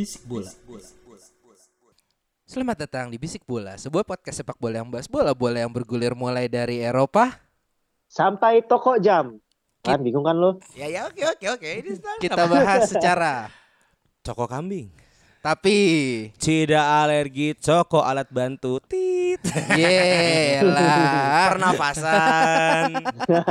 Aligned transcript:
Bisik 0.00 0.24
bola. 0.24 0.48
Selamat 2.48 2.88
datang 2.88 3.12
di 3.12 3.20
Bisik 3.20 3.44
Bola, 3.44 3.76
sebuah 3.76 4.00
podcast 4.00 4.40
sepak 4.40 4.56
bola 4.56 4.80
yang 4.80 4.88
bahas 4.88 5.04
bola-bola 5.04 5.60
yang 5.60 5.68
bergulir 5.68 6.16
mulai 6.16 6.48
dari 6.48 6.80
Eropa. 6.80 7.36
sampai 8.08 8.64
toko 8.64 8.96
jam. 8.96 9.36
Kan 9.84 10.00
bingung 10.00 10.24
kan 10.24 10.40
lo? 10.40 10.56
Ya 10.72 10.88
ya 10.88 11.04
oke 11.04 11.20
oke 11.20 11.46
oke. 11.52 11.68
Ini 11.68 12.00
Kita 12.24 12.48
bahas 12.48 12.88
secara 12.88 13.52
Coko 14.24 14.48
kambing. 14.48 14.88
Tapi 15.40 15.76
Tidak 16.36 16.76
alergi 17.00 17.56
coko 17.56 18.00
alat 18.00 18.28
bantu 18.28 18.76
tit. 18.84 19.40
yelah. 19.72 21.48
Pernafasan. 21.48 22.92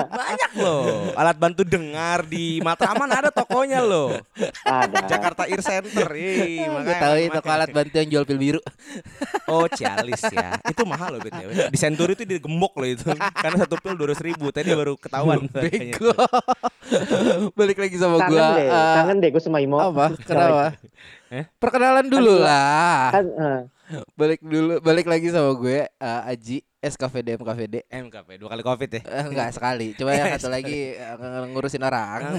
Banyak 0.06 0.52
loh. 0.56 1.10
Alat 1.14 1.34
bantu 1.36 1.66
dengar 1.66 2.22
di 2.24 2.62
Matraman 2.62 3.10
ada 3.10 3.30
tokonya 3.30 3.82
loh. 3.82 4.14
Ada. 4.62 5.10
Jakarta 5.10 5.44
Ear 5.46 5.60
Center. 5.60 6.06
Ih, 6.12 6.62
Gue 6.62 6.70
makanya 6.70 7.02
tahu 7.02 7.16
itu 7.20 7.40
kalau 7.40 7.56
alat 7.58 7.72
bantu 7.72 7.96
yang 7.96 8.10
jual 8.12 8.24
pil 8.24 8.38
biru. 8.38 8.62
Oh 9.46 9.66
Cialis 9.66 10.22
ya 10.30 10.62
Itu 10.64 10.86
mahal 10.86 11.18
loh 11.18 11.22
BTW 11.22 11.74
Di 11.74 11.78
Century 11.80 12.14
itu 12.14 12.22
digembok 12.22 12.78
loh 12.78 12.86
itu 12.86 13.10
Karena 13.34 13.66
satu 13.66 13.78
pil 13.78 13.98
200 13.98 14.22
ribu 14.22 14.54
Tadi 14.54 14.70
baru 14.72 14.94
ketahuan 14.94 15.50
Bego. 15.50 16.14
Balik 17.54 17.78
lagi 17.80 17.98
sama 17.98 18.18
Kangen 18.20 18.30
gua. 18.32 18.48
deh, 18.56 18.68
eh, 18.68 18.94
kangen 18.96 19.18
deh 19.18 19.30
gue 19.30 19.42
sama 19.42 19.58
Imo. 19.58 19.78
apa? 19.80 20.14
Kenapa? 20.22 20.78
Eh? 21.30 21.46
Perkenalan 21.56 22.06
dulu 22.06 22.36
gua- 22.36 22.44
lah. 22.44 23.02
Kan, 23.12 23.26
eh, 23.30 23.62
Balik 24.14 24.40
dulu, 24.40 24.78
balik 24.80 25.06
lagi 25.06 25.30
sama 25.30 25.50
gue 25.52 25.82
eh, 25.84 26.22
Aji 26.26 26.58
SKVD 26.76 27.38
MKVD. 27.38 27.76
MKP 27.88 28.38
dua 28.38 28.50
kali 28.50 28.62
covid 28.62 28.86
ya 28.88 29.02
Eh, 29.04 29.26
enggak 29.26 29.50
sekali, 29.52 29.94
cuma 29.94 30.10
yang 30.12 30.30
satu 30.32 30.48
lagi 30.48 30.94
eh, 30.96 31.14
ng- 31.16 31.52
ngurusin 31.52 31.82
orang. 31.82 32.38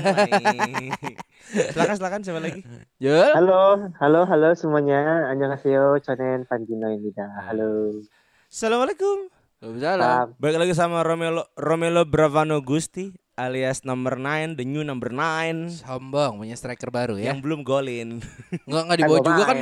Silakan 1.51 1.95
silakan 1.97 2.21
siapa 2.21 2.39
lagi 2.39 2.63
Jul. 2.97 3.31
halo, 3.33 3.91
halo, 3.99 4.21
halo 4.25 4.49
semuanya. 4.53 5.27
Annyeonghaseyo, 5.29 5.99
Chonen 6.01 6.45
Panjino 6.45 6.87
Inida. 6.89 7.27
Halo. 7.43 7.99
Assalamualaikum 8.47 9.31
Waalaikumsalam. 9.61 9.99
Salam. 10.01 10.27
Balik 10.37 10.59
lagi 10.59 10.73
sama 10.73 11.03
Romelo 11.03 11.45
Romelo 11.53 12.03
Bravano 12.05 12.59
Gusti 12.61 13.11
alias 13.41 13.83
number 13.83 14.15
9 14.15 14.55
the 14.55 14.65
new 14.65 14.81
number 14.81 15.09
9 15.09 15.73
Sombong 15.81 16.37
punya 16.37 16.53
striker 16.53 16.89
baru 16.89 17.15
ya. 17.15 17.31
yang 17.31 17.39
belum 17.39 17.61
golin 17.61 18.21
Enggak 18.65 18.83
enggak 18.85 18.99
dibawa 18.99 19.19
juga 19.21 19.43
kan 19.45 19.59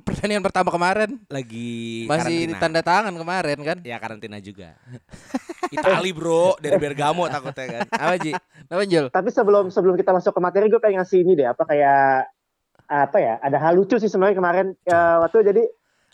pertandingan 0.00 0.42
pertama 0.42 0.70
kemarin. 0.70 1.10
lagi 1.26 2.04
Masih 2.04 2.46
karantina. 2.46 2.58
tanda 2.58 2.80
tangan 2.80 3.14
kemarin 3.14 3.58
kan. 3.60 3.76
ya 3.82 3.96
karantina 3.96 4.38
juga 4.38 4.78
Itali 5.74 6.10
bro 6.10 6.56
dari 6.56 6.76
Bergamo 6.76 7.26
takutnya 7.26 7.66
kan 7.76 7.86
apa 7.92 8.14
Ji 8.16 8.32
Apa 8.66 8.84
Jul? 8.84 9.06
Tapi 9.08 9.28
sebelum 9.28 9.68
sebelum 9.68 9.94
kita 9.94 10.10
masuk 10.10 10.30
ke 10.30 10.40
materi, 10.40 10.66
gue 10.66 10.76
pengen 10.76 11.00
ngasih 11.00 11.20
ini 11.20 11.32
deh, 11.34 11.44
apa 11.46 11.60
kayak 11.62 12.28
apa 12.86 13.16
ya? 13.16 13.34
Ada 13.38 13.56
hal 13.58 13.72
lucu 13.74 13.96
sih 13.96 14.06
sebenarnya 14.06 14.36
kemarin 14.36 14.66
eh, 14.78 15.16
waktu 15.18 15.40
jadi 15.42 15.62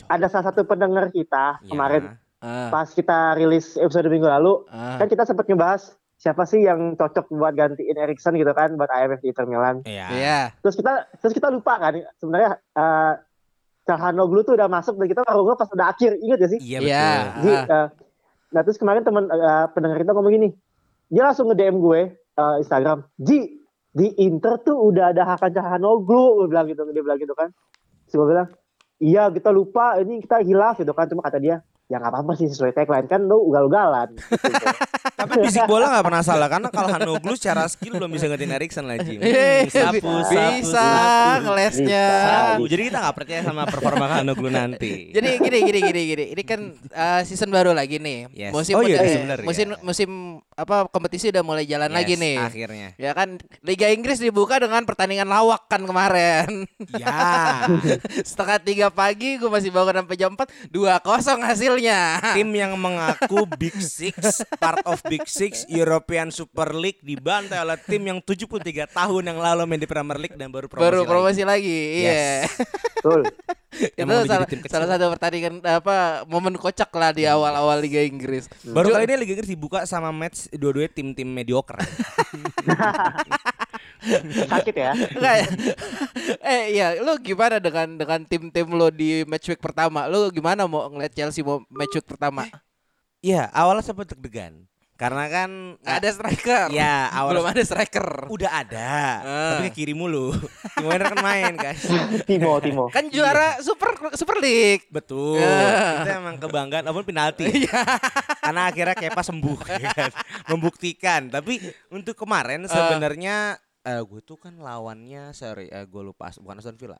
ada 0.06 0.26
salah 0.28 0.50
satu 0.50 0.62
pendengar 0.62 1.06
kita 1.08 1.58
Ya. 1.60 1.68
kemarin 1.68 2.02
Ah, 2.38 2.68
pas 2.68 2.84
kita 2.86 3.34
rilis 3.34 3.72
episode 3.74 4.04
minggu 4.04 4.28
lalu, 4.28 4.68
ah. 4.68 5.00
kan 5.00 5.08
kita 5.08 5.24
sempat 5.24 5.46
ngebahas 5.46 5.96
siapa 6.16 6.42
sih 6.42 6.62
yang 6.62 6.94
cocok 6.94 7.26
buat 7.28 7.52
gantiin 7.52 7.94
Erikson 7.94 8.34
gitu 8.34 8.50
kan 8.50 8.74
buat 8.74 8.86
AMF 8.86 9.20
di 9.20 9.28
Inter 9.28 9.44
Milan. 9.44 9.82
Iya 9.84 10.06
Iya. 10.08 10.38
terus 10.58 10.74
kita 10.74 10.92
terus 11.16 11.32
kita 11.32 11.48
lupa 11.48 11.76
kan 11.76 11.92
sebenarnya 12.16 12.50
eh 12.72 13.14
Calhanoglu 13.84 14.40
tuh 14.42 14.56
udah 14.56 14.64
masuk 14.66 14.96
dan 14.96 15.06
kita 15.06 15.20
baru 15.22 15.44
ngeh 15.44 15.58
pas 15.58 15.68
udah 15.68 15.86
akhir 15.86 16.10
inget 16.16 16.38
gak 16.38 16.50
sih 16.50 16.60
Iya 16.62 16.78
Iya. 16.80 17.04
betul 17.04 17.42
Ji, 17.42 17.52
Ah. 17.52 17.64
eh, 17.68 17.86
nah 18.50 18.60
terus 18.62 18.78
kemarin 18.78 19.02
teman 19.02 19.24
eh, 19.26 19.66
pendengar 19.70 19.98
kita 19.98 20.10
ngomong 20.10 20.32
gini 20.32 20.48
dia 21.06 21.22
langsung 21.22 21.46
nge 21.46 21.56
DM 21.58 21.76
gue 21.78 22.00
eh, 22.14 22.54
Instagram 22.58 22.98
Ji 23.18 23.60
di 23.90 24.08
Inter 24.18 24.58
tuh 24.58 24.80
udah 24.80 25.12
ada 25.12 25.22
Hakan 25.24 25.52
Calhanoglu 25.52 26.24
gue 26.36 26.46
bilang 26.48 26.66
gitu 26.66 26.82
dia 26.86 26.98
bilang 26.98 27.18
gitu 27.18 27.30
kan 27.32 27.52
terus 28.04 28.14
gue 28.14 28.26
bilang 28.26 28.48
iya 28.96 29.28
kita 29.28 29.50
lupa 29.50 29.98
ini 29.98 30.18
kita 30.18 30.40
hilaf 30.40 30.78
gitu 30.78 30.90
kan 30.90 31.04
cuma 31.04 31.20
kata 31.20 31.36
dia 31.36 31.60
ya 31.84 31.96
nggak 31.96 32.10
apa-apa 32.10 32.32
sih 32.34 32.46
sesuai 32.46 32.72
tagline 32.72 33.04
kan 33.04 33.20
lu 33.20 33.44
ugal-ugalan 33.44 34.16
gitu. 34.16 34.66
Tapi 35.14 35.32
bisik 35.38 35.64
bola 35.64 35.88
gak 35.90 36.04
pernah 36.04 36.22
salah 36.22 36.48
karena 36.48 36.68
kalau 36.68 36.88
Hanoglu 36.90 37.32
secara 37.34 37.64
skill 37.66 37.94
belum 37.94 38.10
bisa 38.10 38.26
ngetin 38.26 38.50
Erikson 38.50 38.84
lah 38.84 38.98
Ji. 38.98 39.16
Eh, 39.16 39.62
Hmm, 39.64 39.70
sapu, 39.70 40.00
bi- 40.00 40.24
sapu, 40.26 40.58
bisa 40.58 40.86
ngelesnya. 41.40 42.06
Jadi 42.58 42.82
kita 42.84 42.98
gak 43.00 43.14
percaya 43.14 43.40
sama 43.40 43.62
performa 43.64 44.06
Hanoglu 44.10 44.48
nanti. 44.48 45.12
Jadi 45.12 45.28
gini 45.38 45.58
gini 45.62 45.78
gini 45.82 46.00
gini. 46.08 46.24
Ini 46.32 46.42
kan 46.42 46.60
eh, 46.72 47.20
season 47.22 47.48
baru 47.48 47.70
lagi 47.70 47.96
nih. 47.96 48.32
Yes. 48.32 48.50
Musim 48.50 48.74
Oh 48.74 48.82
iya, 48.82 48.96
udah- 48.96 49.22
bener 49.22 49.38
ya. 49.38 49.44
musim 49.44 49.68
musim 49.80 50.10
apa 50.54 50.86
kompetisi 50.88 51.34
udah 51.34 51.42
mulai 51.42 51.66
jalan 51.66 51.90
Yes, 51.90 51.98
lagi 51.98 52.14
nih. 52.14 52.36
Akhirnya. 52.38 52.88
Ya 52.94 53.10
kan 53.12 53.42
Liga 53.60 53.90
Inggris 53.90 54.22
dibuka 54.22 54.62
dengan 54.62 54.86
pertandingan 54.86 55.26
lawak 55.26 55.66
kan 55.66 55.82
kemarin. 55.82 56.66
Ya. 56.94 57.66
Setengah 58.28 58.58
tiga 58.62 58.88
pagi 58.90 59.36
gue 59.36 59.50
masih 59.50 59.74
bangun 59.74 60.04
sampai 60.04 60.16
jam 60.16 60.32
4 60.34 60.70
dua 60.70 61.02
kosong 61.02 61.42
hasilnya. 61.42 62.22
Tim 62.38 62.50
yang 62.54 62.78
mengaku 62.78 63.46
Big 63.58 63.74
Six, 63.82 64.46
part 64.56 64.82
of 64.86 65.02
Big 65.10 65.26
Six, 65.26 65.66
European 65.66 66.30
Super 66.30 66.70
League 66.72 67.02
dibantai 67.02 67.58
oleh 67.60 67.78
tim 67.82 68.02
yang 68.06 68.18
73 68.22 68.86
tahun 68.90 69.22
yang 69.34 69.38
lalu 69.42 69.66
main 69.66 69.82
di 69.82 69.90
Premier 69.90 70.18
League 70.18 70.38
dan 70.38 70.54
baru 70.54 70.70
promosi. 70.70 70.86
Baru 70.86 71.00
lagi. 71.02 71.10
promosi 71.10 71.42
lagi. 71.42 71.78
Iya. 72.02 72.14
Yes. 72.14 72.50
betul 73.02 73.20
Itu 73.74 74.06
salah, 74.30 74.46
salah 74.70 74.88
satu 74.94 75.04
pertandingan 75.10 75.58
apa 75.66 76.22
momen 76.30 76.54
kocak 76.54 76.90
lah 76.94 77.10
di 77.10 77.26
awal-awal 77.26 77.82
Liga 77.82 78.00
Inggris. 78.06 78.46
Baru 78.62 78.94
kali 78.94 79.10
ini 79.10 79.14
Liga 79.18 79.32
Inggris 79.34 79.50
dibuka 79.50 79.82
sama 79.82 80.14
match 80.14 80.43
dua-duanya 80.52 80.90
tim-tim 80.92 81.28
mediocre. 81.28 81.80
sakit 84.52 84.74
ya 84.76 84.92
Enggak 84.92 85.34
ya? 85.40 85.46
eh 86.44 86.62
iya, 86.76 86.86
lu 87.00 87.16
gimana 87.24 87.56
dengan 87.56 87.96
dengan 87.96 88.20
tim-tim 88.28 88.68
lo 88.68 88.92
di 88.92 89.24
match 89.24 89.48
week 89.48 89.62
pertama? 89.64 90.04
Lu 90.10 90.28
gimana 90.28 90.68
mau 90.68 90.84
ngeliat 90.92 91.12
Chelsea 91.16 91.40
mau 91.40 91.64
match 91.72 91.96
week 91.96 92.06
pertama? 92.08 92.44
Iya, 93.24 93.48
awalnya 93.56 93.80
sempat 93.80 94.12
deg-degan. 94.12 94.68
Karena 94.94 95.26
kan 95.26 95.50
Nggak 95.82 95.96
ada 95.98 96.08
striker. 96.08 96.66
Ya, 96.70 97.10
awal 97.10 97.34
Belum 97.34 97.46
ada 97.50 97.62
striker. 97.66 98.30
udah 98.30 98.50
ada, 98.50 98.90
Ah. 99.20 99.50
tapi 99.58 99.68
ke 99.68 99.82
kiri 99.82 99.90
mulu. 99.90 100.30
Timo 100.78 100.86
Werner 100.86 101.10
kan 101.10 101.18
main, 101.18 101.52
guys. 101.58 101.82
Timo 102.22 102.62
Timo 102.62 102.86
Kan 102.88 103.10
juara 103.10 103.58
Super 103.58 104.14
Super 104.14 104.38
League. 104.38 104.86
Betul. 104.88 105.42
Ya. 105.42 106.06
Itu 106.06 106.10
emang 106.14 106.38
kebanggaan 106.38 106.86
walaupun 106.86 107.10
penalti. 107.10 107.66
Karena 108.38 108.70
akhirnya 108.70 108.94
Kepa 108.94 109.22
sembuh 109.26 109.58
ya 109.66 109.90
kan. 109.90 110.10
Membuktikan. 110.46 111.26
Tapi 111.26 111.58
untuk 111.90 112.14
kemarin 112.14 112.62
sebenarnya 112.64 113.58
eh, 113.82 114.00
gue 114.00 114.20
tuh 114.22 114.38
kan 114.38 114.54
lawannya 114.56 115.34
sorry 115.34 115.68
eh, 115.68 115.84
gue 115.84 116.02
lupa 116.02 116.30
bukan 116.38 116.62
Aston 116.62 116.78
Villa. 116.78 116.96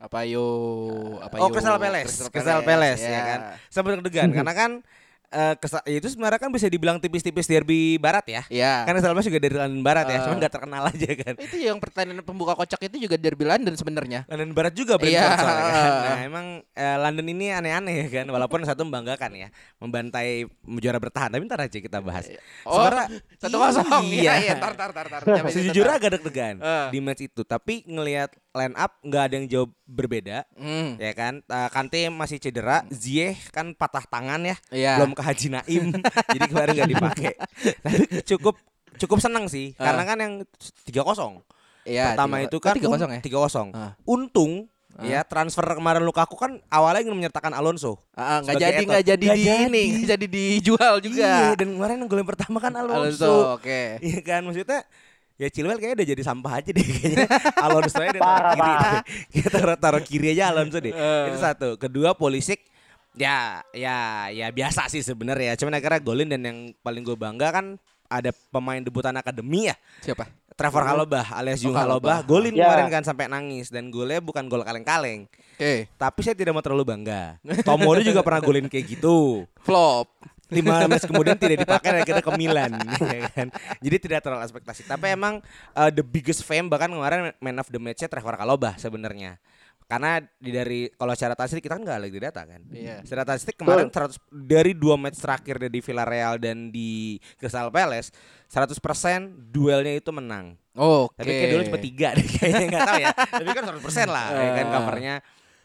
Apa 0.00 0.24
yo? 0.24 0.44
Apa 1.20 1.38
oh 1.38 1.48
yo? 1.48 1.52
Crystal 1.52 1.76
Palace, 1.76 2.26
Crystal 2.26 2.64
Palace 2.64 3.04
ya 3.04 3.20
kan. 3.22 3.40
Sempat 3.68 4.00
deg-degan 4.00 4.32
karena 4.36 4.52
kan 4.52 4.70
eh, 5.30 5.54
kesa- 5.56 5.82
ya 5.82 5.96
itu 5.96 6.08
sebenarnya 6.08 6.38
kan 6.38 6.50
bisa 6.50 6.66
dibilang 6.66 6.98
tipis-tipis 6.98 7.46
derby 7.46 7.96
barat 7.96 8.26
ya. 8.26 8.42
Ya. 8.48 8.82
Kan 8.82 8.92
Crystal 8.92 9.10
Palace 9.10 9.26
juga 9.26 9.38
dari 9.38 9.54
London 9.54 9.80
Barat 9.80 10.04
ya, 10.04 10.16
Ah. 10.16 10.22
cuman 10.24 10.36
nggak 10.36 10.52
terkenal 10.52 10.82
aja 10.84 11.10
kan. 11.16 11.34
itu 11.38 11.56
yang 11.56 11.78
pertandingan 11.78 12.20
pembuka 12.20 12.52
kocak 12.52 12.80
itu 12.82 13.00
juga 13.00 13.14
derby 13.14 13.44
London 13.44 13.72
sebenarnya. 13.72 14.26
London 14.26 14.50
Barat 14.50 14.74
juga 14.74 14.98
Iya. 14.98 15.22
Brentford 15.22 15.38
soalnya 15.38 15.64
kan. 15.70 15.90
Nah, 16.02 16.18
emang 16.20 16.46
eh, 16.68 16.96
London 16.98 17.26
ini 17.28 17.46
aneh-aneh 17.48 17.94
ya 17.96 18.08
kan, 18.12 18.26
walaupun 18.28 18.60
satu 18.62 18.82
membanggakan 18.82 19.30
ya, 19.32 19.48
membantai 19.76 20.44
juara 20.76 20.98
bertahan. 20.98 21.30
Tapi 21.30 21.42
ntar 21.44 21.60
aja 21.60 21.78
kita 21.78 21.98
bahas. 22.00 22.26
Oh, 22.62 22.76
Sebenarnya- 22.76 23.08
satu 23.38 23.56
kosong. 23.56 23.86
Iya. 24.02 24.20
Iya, 24.20 24.32
iya, 24.42 24.54
tar 24.56 24.74
tar 24.74 24.90
tar 24.90 25.06
tar. 25.08 25.22
Sejujurnya 25.54 25.94
agak 25.94 26.10
deg-degan 26.16 26.58
Eh. 26.58 26.88
di 26.90 26.98
match 26.98 27.22
itu, 27.22 27.40
tapi 27.42 27.86
ngelihat 27.86 28.34
line 28.52 28.74
up 28.74 28.98
nggak 29.00 29.22
ada 29.22 29.34
yang 29.34 29.46
jauh 29.46 29.68
berbeda. 29.84 30.42
Hmm. 30.52 30.94
Ya 30.96 31.12
kan, 31.12 31.38
Eh, 31.40 31.68
Kante 31.70 31.98
masih 32.08 32.36
cedera, 32.36 32.82
Ziyech 32.88 33.50
kan 33.50 33.72
patah 33.72 34.02
tangan 34.02 34.42
ya, 34.42 34.56
Iya. 34.70 34.92
belum 34.96 35.12
ke 35.12 35.22
Haji 35.22 35.48
Naim, 35.50 35.84
jadi 36.34 36.42
kemarin 36.46 36.72
nggak 36.74 36.90
dipakai. 36.90 37.32
Tapi 37.78 37.98
cukup 38.26 38.58
cukup 38.96 39.18
senang 39.18 39.46
sih, 39.46 39.72
Ah. 39.76 39.88
karena 39.88 40.02
kan 40.04 40.18
yang 40.18 40.32
tiga 40.82 41.02
kosong. 41.02 41.42
Iya, 41.82 42.12
Pertama 42.12 42.36
tiga- 42.36 42.46
itu 42.46 42.56
oh, 42.56 42.60
kan 42.60 42.74
tiga 42.74 42.88
kosong 42.88 43.10
ya. 43.10 43.20
tiga 43.20 43.38
kosong. 43.40 43.68
Ah. 43.70 43.92
Untung 44.02 44.66
Ya 45.00 45.24
transfer 45.24 45.64
kemarin 45.70 46.04
Lukaku 46.04 46.36
kan 46.36 46.60
awalnya 46.68 47.00
ingin 47.00 47.16
menyertakan 47.16 47.56
Alonso. 47.56 48.04
Ah, 48.12 48.44
nggak 48.44 48.58
jadi 48.58 48.82
nggak 48.84 49.04
jadi 49.06 49.24
Nggak 49.24 49.38
di 49.38 49.46
jadi. 49.46 49.84
jadi 50.04 50.26
dijual 50.28 50.94
juga. 51.00 51.24
Iya, 51.24 51.56
dan 51.56 51.72
kemarin 51.72 52.04
gol 52.04 52.20
yang 52.20 52.28
pertama 52.28 52.60
kan 52.60 52.74
Alonso. 52.74 53.24
Alonso, 53.24 53.32
oke. 53.56 53.80
Iya 54.02 54.20
kan 54.20 54.44
maksudnya 54.44 54.84
ya 55.40 55.48
Chilwell 55.48 55.80
kayaknya 55.80 56.04
udah 56.04 56.08
jadi 56.12 56.22
sampah 56.22 56.52
aja 56.60 56.70
deh 56.70 56.84
kayaknya. 56.84 57.26
Alonso 57.56 57.96
aja 57.96 58.12
udah 58.12 58.20
taruh 58.20 58.52
kiri. 58.52 58.74
Kita 59.32 59.48
taruh, 59.56 59.76
taruh 59.80 60.02
kiri 60.04 60.26
aja 60.36 60.52
Alonso 60.52 60.76
deh. 60.76 60.92
Eh. 60.92 61.24
Itu 61.32 61.38
satu. 61.40 61.68
Kedua 61.80 62.12
Pulisic 62.12 62.60
ya 63.16 63.64
ya 63.72 64.28
ya 64.28 64.52
biasa 64.52 64.86
sih 64.86 65.00
sebenarnya. 65.00 65.56
Cuman 65.56 65.74
akhirnya 65.74 65.98
golin 65.98 66.28
dan 66.28 66.44
yang 66.44 66.58
paling 66.84 67.00
gue 67.00 67.16
bangga 67.16 67.48
kan 67.50 67.80
ada 68.06 68.30
pemain 68.52 68.78
debutan 68.78 69.16
akademi 69.16 69.66
ya. 69.66 69.76
Siapa? 70.04 70.28
Trevor 70.52 70.84
Halobah 70.84 71.24
alias 71.32 71.64
Jung 71.64 71.72
Oh, 71.72 71.80
Halobah. 71.80 72.20
Golin 72.20 72.52
Ya. 72.52 72.68
kemarin 72.68 72.92
kan 72.92 73.00
sampai 73.00 73.24
nangis 73.26 73.72
dan 73.72 73.88
golnya 73.88 74.20
bukan 74.20 74.44
gol 74.44 74.60
kaleng-kaleng. 74.60 75.24
Oke. 75.56 75.88
Tapi 75.96 76.20
saya 76.20 76.36
tidak 76.36 76.52
mau 76.52 76.60
terlalu 76.60 76.84
bangga. 76.84 77.40
Tomori 77.64 78.04
juga 78.04 78.20
pernah 78.20 78.44
golin 78.44 78.68
kayak 78.68 78.84
gitu. 78.92 79.48
Flop. 79.64 80.12
Lima 80.50 80.86
match 80.86 81.06
kemudian 81.06 81.34
tidak 81.34 81.62
dipakai 81.62 81.88
dan 81.96 82.02
kita 82.02 82.20
ke 82.20 82.30
Milan 82.34 82.70
ya 83.16 83.30
kan. 83.30 83.48
Jadi 83.78 83.96
tidak 84.02 84.20
terlalu 84.20 84.42
ekspektasi. 84.44 84.84
Tapi 84.84 85.10
emang 85.10 85.38
uh, 85.72 85.90
the 85.90 86.02
biggest 86.02 86.42
fame 86.42 86.66
bahkan 86.66 86.90
kemarin 86.90 87.30
man 87.38 87.56
of 87.56 87.68
the 87.68 87.78
match-nya 87.78 88.06
Trevor 88.06 88.34
Kalobah 88.34 88.74
sebenarnya. 88.76 89.38
Karena 89.90 90.22
di 90.22 90.54
dari 90.54 90.86
kalau 90.86 91.10
secara 91.14 91.34
statistik 91.34 91.66
kita 91.66 91.74
kan 91.74 91.82
nggak 91.82 91.98
lagi 91.98 92.18
data 92.22 92.46
kan. 92.46 92.62
Iya. 92.70 93.02
Secara 93.02 93.26
statistik 93.26 93.58
kemarin 93.58 93.90
100 93.90 94.22
dari 94.30 94.70
dua 94.70 94.94
match 94.94 95.18
terakhir 95.18 95.58
di 95.66 95.82
Villarreal 95.82 96.38
dan 96.38 96.70
di 96.70 97.18
Crystal 97.34 97.74
Palace 97.74 98.14
100% 98.46 98.78
duelnya 99.50 99.98
itu 99.98 100.14
menang. 100.14 100.54
Oke. 100.78 101.18
Tapi 101.18 101.30
kayak 101.30 101.50
dulu 101.50 101.62
cuma 101.74 101.80
tiga 101.82 102.08
deh 102.14 102.22
kayaknya 102.22 102.66
nggak 102.70 102.82
tahu 102.86 103.00
ya. 103.02 103.08
Tapi 103.18 103.50
kan 103.50 103.64
100% 103.66 104.06
lah 104.06 104.26
ya 104.30 104.50
kan 104.54 104.66
Ah. 104.66 104.72
covernya. 104.78 105.14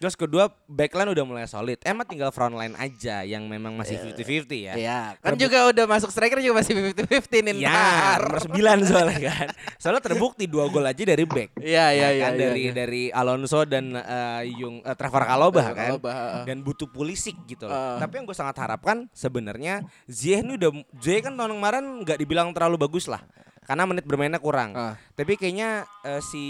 Terus 0.05 0.21
kedua 0.21 0.53
backline 0.69 1.09
udah 1.09 1.25
mulai 1.25 1.49
solid. 1.49 1.81
Emang 1.81 2.05
tinggal 2.05 2.29
frontline 2.29 2.77
aja 2.77 3.25
yang 3.25 3.49
memang 3.49 3.73
masih 3.73 3.97
50-50 3.97 4.53
ya. 4.53 4.73
Iya, 4.77 4.99
kan 5.17 5.33
Terbuk- 5.33 5.41
juga 5.41 5.57
udah 5.73 5.85
masuk 5.89 6.13
striker 6.13 6.37
juga 6.45 6.61
masih 6.61 6.77
50-50 6.77 7.41
nih 7.41 7.53
Ya, 7.57 7.73
ntar. 7.73 8.21
nomor 8.21 8.37
9 8.37 8.85
soalnya 8.85 9.19
kan. 9.25 9.47
Soalnya 9.81 10.03
terbukti 10.05 10.45
dua 10.45 10.69
gol 10.69 10.85
aja 10.85 11.01
dari 11.01 11.25
back. 11.25 11.57
Iya, 11.65 11.89
iya, 11.89 12.05
Ya 12.05 12.09
iya. 12.13 12.21
kan? 12.21 12.31
iya, 12.31 12.41
dari 12.45 12.61
iya. 12.61 12.73
dari 12.77 13.03
Alonso 13.09 13.65
dan 13.65 13.97
eh, 13.97 14.41
Yung 14.61 14.85
eh, 14.85 14.93
Trevor 14.93 15.25
Kalobah 15.25 15.67
kan. 15.73 15.89
Kalobah, 15.97 16.13
heeh. 16.13 16.43
Dan 16.53 16.57
butuh 16.61 16.85
Pulisic 16.85 17.33
gitu 17.49 17.65
loh. 17.65 17.73
Heeh. 17.73 17.97
Tapi 18.05 18.13
yang 18.21 18.25
gue 18.29 18.37
sangat 18.37 18.61
harapkan 18.61 19.09
sebenarnya 19.09 19.81
Ziyech 20.05 20.45
ini 20.45 20.53
udah 20.53 20.69
Ziyech 21.01 21.25
kan 21.25 21.33
tahun 21.33 21.57
kemarin 21.57 22.05
nggak 22.05 22.17
dibilang 22.21 22.53
terlalu 22.53 22.77
bagus 22.77 23.09
lah. 23.09 23.25
Karena 23.65 23.83
menit 23.83 24.05
bermainnya 24.05 24.37
kurang. 24.37 24.71
Ah. 24.71 24.93
Tapi 25.11 25.35
kayaknya 25.35 25.83
eh, 26.01 26.21
si 26.21 26.45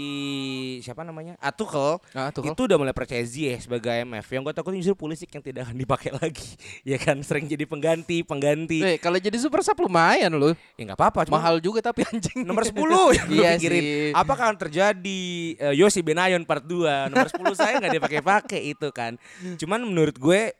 siapa 0.80 1.00
namanya? 1.00 1.34
Atukel 1.38 1.96
Ah, 2.12 2.28
tuh 2.28 2.44
itu 2.44 2.62
udah 2.62 2.76
mulai 2.76 2.92
percaya 2.92 3.20
Ziyech 3.20 3.64
sebagai 3.64 4.04
MF. 4.04 4.26
Yang 4.26 4.42
gue 4.42 4.54
takut 4.54 4.72
justru 4.72 4.94
Pulisic 4.94 5.28
yang 5.28 5.40
tidak 5.40 5.66
akan 5.66 5.76
dipakai 5.76 6.10
lagi. 6.12 6.44
ya 6.90 6.96
kan 6.96 7.16
sering 7.20 7.44
jadi 7.44 7.64
pengganti, 7.64 8.20
pengganti. 8.20 8.80
Eh, 8.80 8.96
kalau 8.96 9.16
jadi 9.16 9.34
super 9.36 9.60
sub 9.60 9.76
lumayan 9.78 10.30
loh. 10.30 10.52
Ya 10.76 10.82
nggak 10.84 10.98
apa-apa, 10.98 11.24
Mahal 11.26 11.58
juga 11.58 11.80
tapi 11.80 12.04
anjing. 12.04 12.44
nomor 12.44 12.62
10 12.62 12.76
yang 13.16 13.28
Iya 13.28 13.50
pikirin. 13.56 13.82
sih. 13.82 14.12
Apa 14.12 14.32
akan 14.34 14.54
terjadi 14.58 15.22
eh, 15.56 15.74
Yosi 15.74 16.00
Benayon 16.00 16.44
part 16.44 16.62
2 16.62 17.08
Nomor 17.08 17.28
10 17.28 17.40
saya 17.56 17.72
nggak 17.78 17.94
dipakai-pakai 17.96 18.60
itu 18.66 18.88
kan 18.90 19.16
Cuman 19.56 19.80
menurut 19.82 20.14
gue 20.14 20.52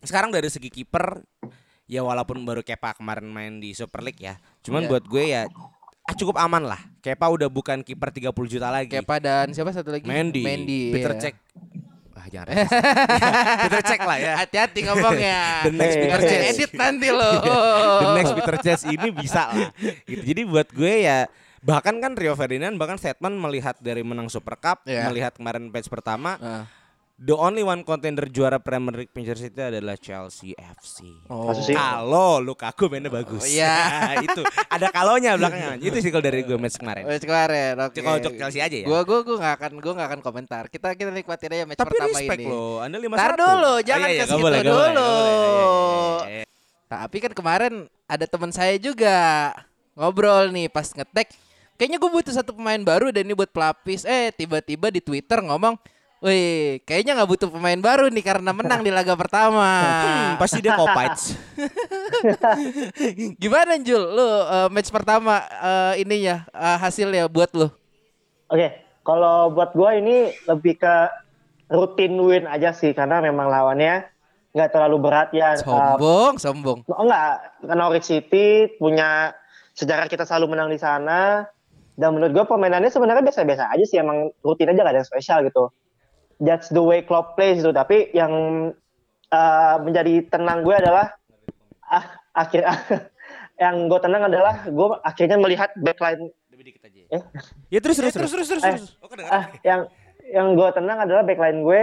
Sekarang 0.00 0.28
dari 0.28 0.48
segi 0.48 0.66
kiper 0.66 1.20
Ya 1.84 2.00
walaupun 2.00 2.40
baru 2.42 2.60
Kepa 2.60 2.96
kemarin 2.96 3.26
main 3.26 3.58
di 3.58 3.70
Super 3.70 4.00
League 4.00 4.18
ya 4.18 4.34
Cuman 4.62 4.82
Iya. 4.82 4.88
buat 4.88 5.04
gue 5.04 5.24
ya 5.26 5.42
ah, 5.44 5.68
Cukup 6.14 6.36
aman 6.36 6.62
lah 6.64 6.80
Kepa 6.98 7.26
udah 7.26 7.48
bukan 7.48 7.80
kiper 7.80 8.08
30 8.08 8.30
juta 8.46 8.68
lagi 8.68 8.92
Kepa 8.92 9.16
dan 9.18 9.50
siapa 9.50 9.70
satu 9.70 9.90
lagi? 9.90 10.06
Mendy, 10.06 10.42
Mendy. 10.42 10.82
Peter 10.90 11.12
iya. 11.12 11.20
Cech 11.20 11.36
Wah 12.12 12.26
jangan. 12.28 12.54
Peter 13.66 13.82
Cech 13.82 14.02
lah 14.04 14.18
ya 14.20 14.34
Hati-hati 14.38 14.80
ngomongnya. 14.84 15.38
The 15.66 15.72
next 15.72 15.96
Peter 15.96 16.20
Cech 16.20 16.40
edit 16.52 16.70
nanti 16.76 17.08
loh. 17.10 17.40
The 17.98 18.08
next 18.14 18.32
Peter 18.36 18.56
Chess 18.60 18.82
ini 18.84 19.08
bisa 19.10 19.50
lah. 19.50 19.68
Gitu. 20.04 20.22
Jadi 20.22 20.40
buat 20.46 20.68
gue 20.70 20.94
ya 21.02 21.26
bahkan 21.62 21.94
kan 22.02 22.18
Rio 22.18 22.34
Ferdinand 22.34 22.74
bahkan 22.74 22.98
statement 22.98 23.38
melihat 23.38 23.78
dari 23.78 24.02
menang 24.02 24.26
Super 24.26 24.58
Cup, 24.58 24.82
Iya. 24.82 25.06
melihat 25.06 25.38
kemarin 25.38 25.70
match 25.70 25.86
pertama, 25.86 26.34
Ah. 26.42 26.66
The 27.18 27.36
only 27.36 27.60
one 27.62 27.84
contender 27.84 28.26
juara 28.28 28.56
Premier 28.58 29.04
League 29.04 29.12
Manchester 29.12 29.48
City 29.48 29.60
adalah 29.60 29.94
Chelsea 30.00 30.56
FC. 30.56 31.06
Oh. 31.28 31.52
Kalau 31.52 32.40
Lukaku 32.40 32.88
mainnya 32.88 33.12
bagus. 33.12 33.44
Oh, 33.44 33.48
iya. 33.48 34.16
itu 34.26 34.40
ada 34.68 34.88
kalonya 34.88 35.36
belakangnya. 35.36 35.78
Itu 35.78 36.00
sih 36.00 36.10
kalau 36.10 36.24
dari 36.24 36.42
gue 36.42 36.58
match 36.58 36.80
kemarin. 36.80 37.04
Match 37.06 37.26
kemarin, 37.26 37.74
oke. 37.78 37.98
Kalau 38.00 38.16
untuk 38.18 38.34
Chelsea 38.36 38.60
aja 38.60 38.76
ya. 38.76 38.86
Gua 38.88 39.04
gua 39.04 39.20
gua 39.22 39.36
gak 39.38 39.54
akan 39.60 39.72
gua 39.78 39.92
gak 39.98 40.08
akan 40.08 40.20
komentar. 40.24 40.62
Kita 40.72 40.96
kita 40.96 41.10
nikmatin 41.12 41.50
aja 41.52 41.64
match 41.68 41.78
Tapi 41.78 41.94
pertama 41.94 42.08
respect 42.16 42.40
ini. 42.40 42.50
loh. 42.50 42.76
Anda 42.82 42.96
5 42.98 43.12
Ntar 43.14 43.32
dulu, 43.38 43.74
jangan 43.84 44.08
ke 44.08 44.24
situ 44.26 44.58
dulu. 44.66 45.12
Iya, 46.26 46.44
Tapi 46.92 47.16
kan 47.24 47.32
kemarin 47.32 47.72
ada 48.04 48.24
teman 48.28 48.52
saya 48.52 48.76
juga 48.76 49.16
ngobrol 49.96 50.52
nih 50.52 50.68
pas 50.68 50.88
ngetek. 50.92 51.32
Kayaknya 51.80 51.98
gue 51.98 52.10
butuh 52.12 52.34
satu 52.36 52.52
pemain 52.52 52.78
baru 52.78 53.10
dan 53.10 53.26
ini 53.26 53.34
buat 53.34 53.50
pelapis. 53.50 54.04
Eh 54.04 54.30
tiba-tiba 54.30 54.92
di 54.92 55.00
Twitter 55.00 55.40
ngomong, 55.40 55.74
Wih, 56.22 56.78
kayaknya 56.86 57.18
nggak 57.18 57.30
butuh 57.34 57.48
pemain 57.50 57.82
baru 57.82 58.06
nih 58.06 58.22
karena 58.22 58.54
menang 58.54 58.86
di 58.86 58.94
laga 58.94 59.18
pertama. 59.18 59.66
Hmm, 59.66 60.38
pasti 60.38 60.62
dia 60.62 60.70
Kopites. 60.78 61.34
Gimana 63.42 63.74
Jul? 63.82 64.06
Lu 64.06 64.22
eh, 64.22 64.68
match 64.70 64.94
pertama 64.94 65.42
eh, 65.42 66.06
ininya 66.06 66.46
eh, 66.54 66.78
hasilnya 66.78 67.26
buat 67.26 67.50
lu? 67.58 67.66
Oke, 68.46 68.70
kalau 69.02 69.50
buat 69.50 69.74
gua 69.74 69.98
ini 69.98 70.30
lebih 70.46 70.78
ke 70.78 71.10
rutin 71.66 72.14
win 72.14 72.46
aja 72.46 72.70
sih 72.70 72.94
karena 72.94 73.18
memang 73.18 73.50
lawannya 73.50 74.06
nggak 74.54 74.70
terlalu 74.70 75.02
berat 75.02 75.34
ya. 75.34 75.58
Sombong, 75.58 76.38
sombong. 76.38 76.86
Oh 76.86 77.02
enggak, 77.02 77.50
Norwich 77.66 78.06
City 78.06 78.70
punya 78.78 79.34
sejarah 79.74 80.06
kita 80.06 80.22
selalu 80.22 80.54
menang 80.54 80.70
di 80.70 80.78
sana. 80.78 81.50
Dan 81.98 82.14
menurut 82.14 82.30
gue 82.30 82.44
permainannya 82.46 82.88
sebenarnya 82.94 83.26
biasa-biasa 83.26 83.74
aja 83.74 83.84
sih, 83.84 84.00
emang 84.00 84.32
rutin 84.40 84.70
aja 84.70 84.80
gak 84.80 84.96
ada 84.96 85.00
yang 85.04 85.10
spesial 85.10 85.44
gitu. 85.44 85.68
That's 86.42 86.68
the 86.74 86.82
way 86.82 87.06
Klopp 87.06 87.38
plays 87.38 87.62
gitu. 87.62 87.70
Tapi 87.70 88.10
yang 88.10 88.32
eh, 89.30 89.76
menjadi 89.78 90.26
tenang 90.26 90.66
gue 90.66 90.74
adalah 90.74 91.14
ah, 91.86 92.04
akhir 92.34 92.66
yang 93.62 93.86
gue 93.86 94.00
tenang 94.02 94.26
adalah 94.26 94.66
gue 94.66 94.88
akhirnya 95.06 95.38
melihat 95.38 95.70
backline 95.78 96.34
Lebih 96.50 96.64
dikit 96.74 96.82
aja. 96.90 97.00
Eh? 97.14 97.22
Ya 97.70 97.78
terus 97.78 97.96
terus 98.02 98.12
terus 98.12 98.30
terus 98.34 98.48
terus. 98.50 98.64
Eh. 98.66 98.74
terus. 98.74 98.86
Oh, 98.98 99.08
kedengeran. 99.08 99.32
ah 99.38 99.44
yang 99.62 99.80
yang 100.32 100.46
gue 100.58 100.68
tenang 100.74 100.98
adalah 101.06 101.22
backline 101.22 101.62
gue. 101.62 101.82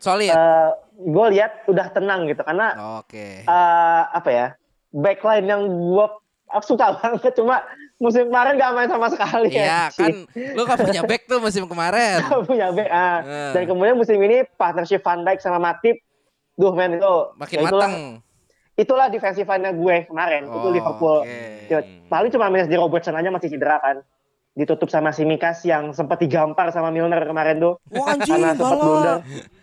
Solid. 0.00 0.32
eh 0.32 0.70
gue 1.00 1.26
lihat 1.36 1.64
udah 1.68 1.92
tenang 1.92 2.24
gitu 2.28 2.40
karena 2.44 3.00
Oke. 3.00 3.44
eh 3.44 4.02
apa 4.12 4.30
ya 4.32 4.46
backline 4.92 5.46
yang 5.48 5.62
aku 6.50 6.64
suka 6.76 6.92
banget 7.00 7.32
cuma 7.38 7.62
musim 8.00 8.26
kemarin 8.26 8.56
gak 8.56 8.72
main 8.72 8.88
sama 8.88 9.06
sekali 9.06 9.52
Iya 9.52 9.92
anjing. 9.92 10.24
kan, 10.26 10.54
lu 10.56 10.62
kan 10.64 10.76
punya 10.80 11.02
back 11.04 11.22
tuh 11.24 11.36
musim 11.36 11.64
kemarin. 11.64 12.16
Gak 12.24 12.42
punya 12.42 12.72
back 12.72 12.88
ah. 12.88 13.18
Eh. 13.20 13.52
dan 13.52 13.62
kemudian 13.66 13.92
musim 13.92 14.16
ini 14.16 14.42
partnership 14.50 15.00
Van 15.00 15.20
Dijk 15.20 15.38
sama 15.38 15.60
Matip 15.60 16.00
duh 16.56 16.72
men 16.72 16.96
itu 16.96 17.16
Makin 17.34 17.56
ya 17.56 17.62
itulah, 17.62 17.88
matang. 17.88 17.94
itulah 18.74 19.06
defensive 19.08 19.44
line 19.46 19.68
gue 19.70 19.96
kemarin 20.06 20.44
itu 20.44 20.56
Oh, 20.58 20.68
Liverpool 20.68 21.16
oke. 21.22 21.68
Ya, 21.68 21.78
paling 22.06 22.28
cuma 22.30 22.48
minus 22.48 22.66
di 22.66 22.74
Robertson 22.74 23.12
aja 23.12 23.28
masih 23.28 23.48
cedera 23.48 23.76
kan 23.76 24.00
ditutup 24.50 24.88
sama 24.88 25.08
Simikas 25.08 25.62
yang 25.62 25.92
sempat 25.92 26.18
digampar 26.18 26.68
sama 26.68 26.88
Milner 26.88 27.22
kemarin 27.22 27.56
tuh 27.58 27.78
Wah 27.90 28.12
anjing, 28.12 28.32
karena 28.34 28.52
sempat 28.52 28.76
blunder 28.76 29.16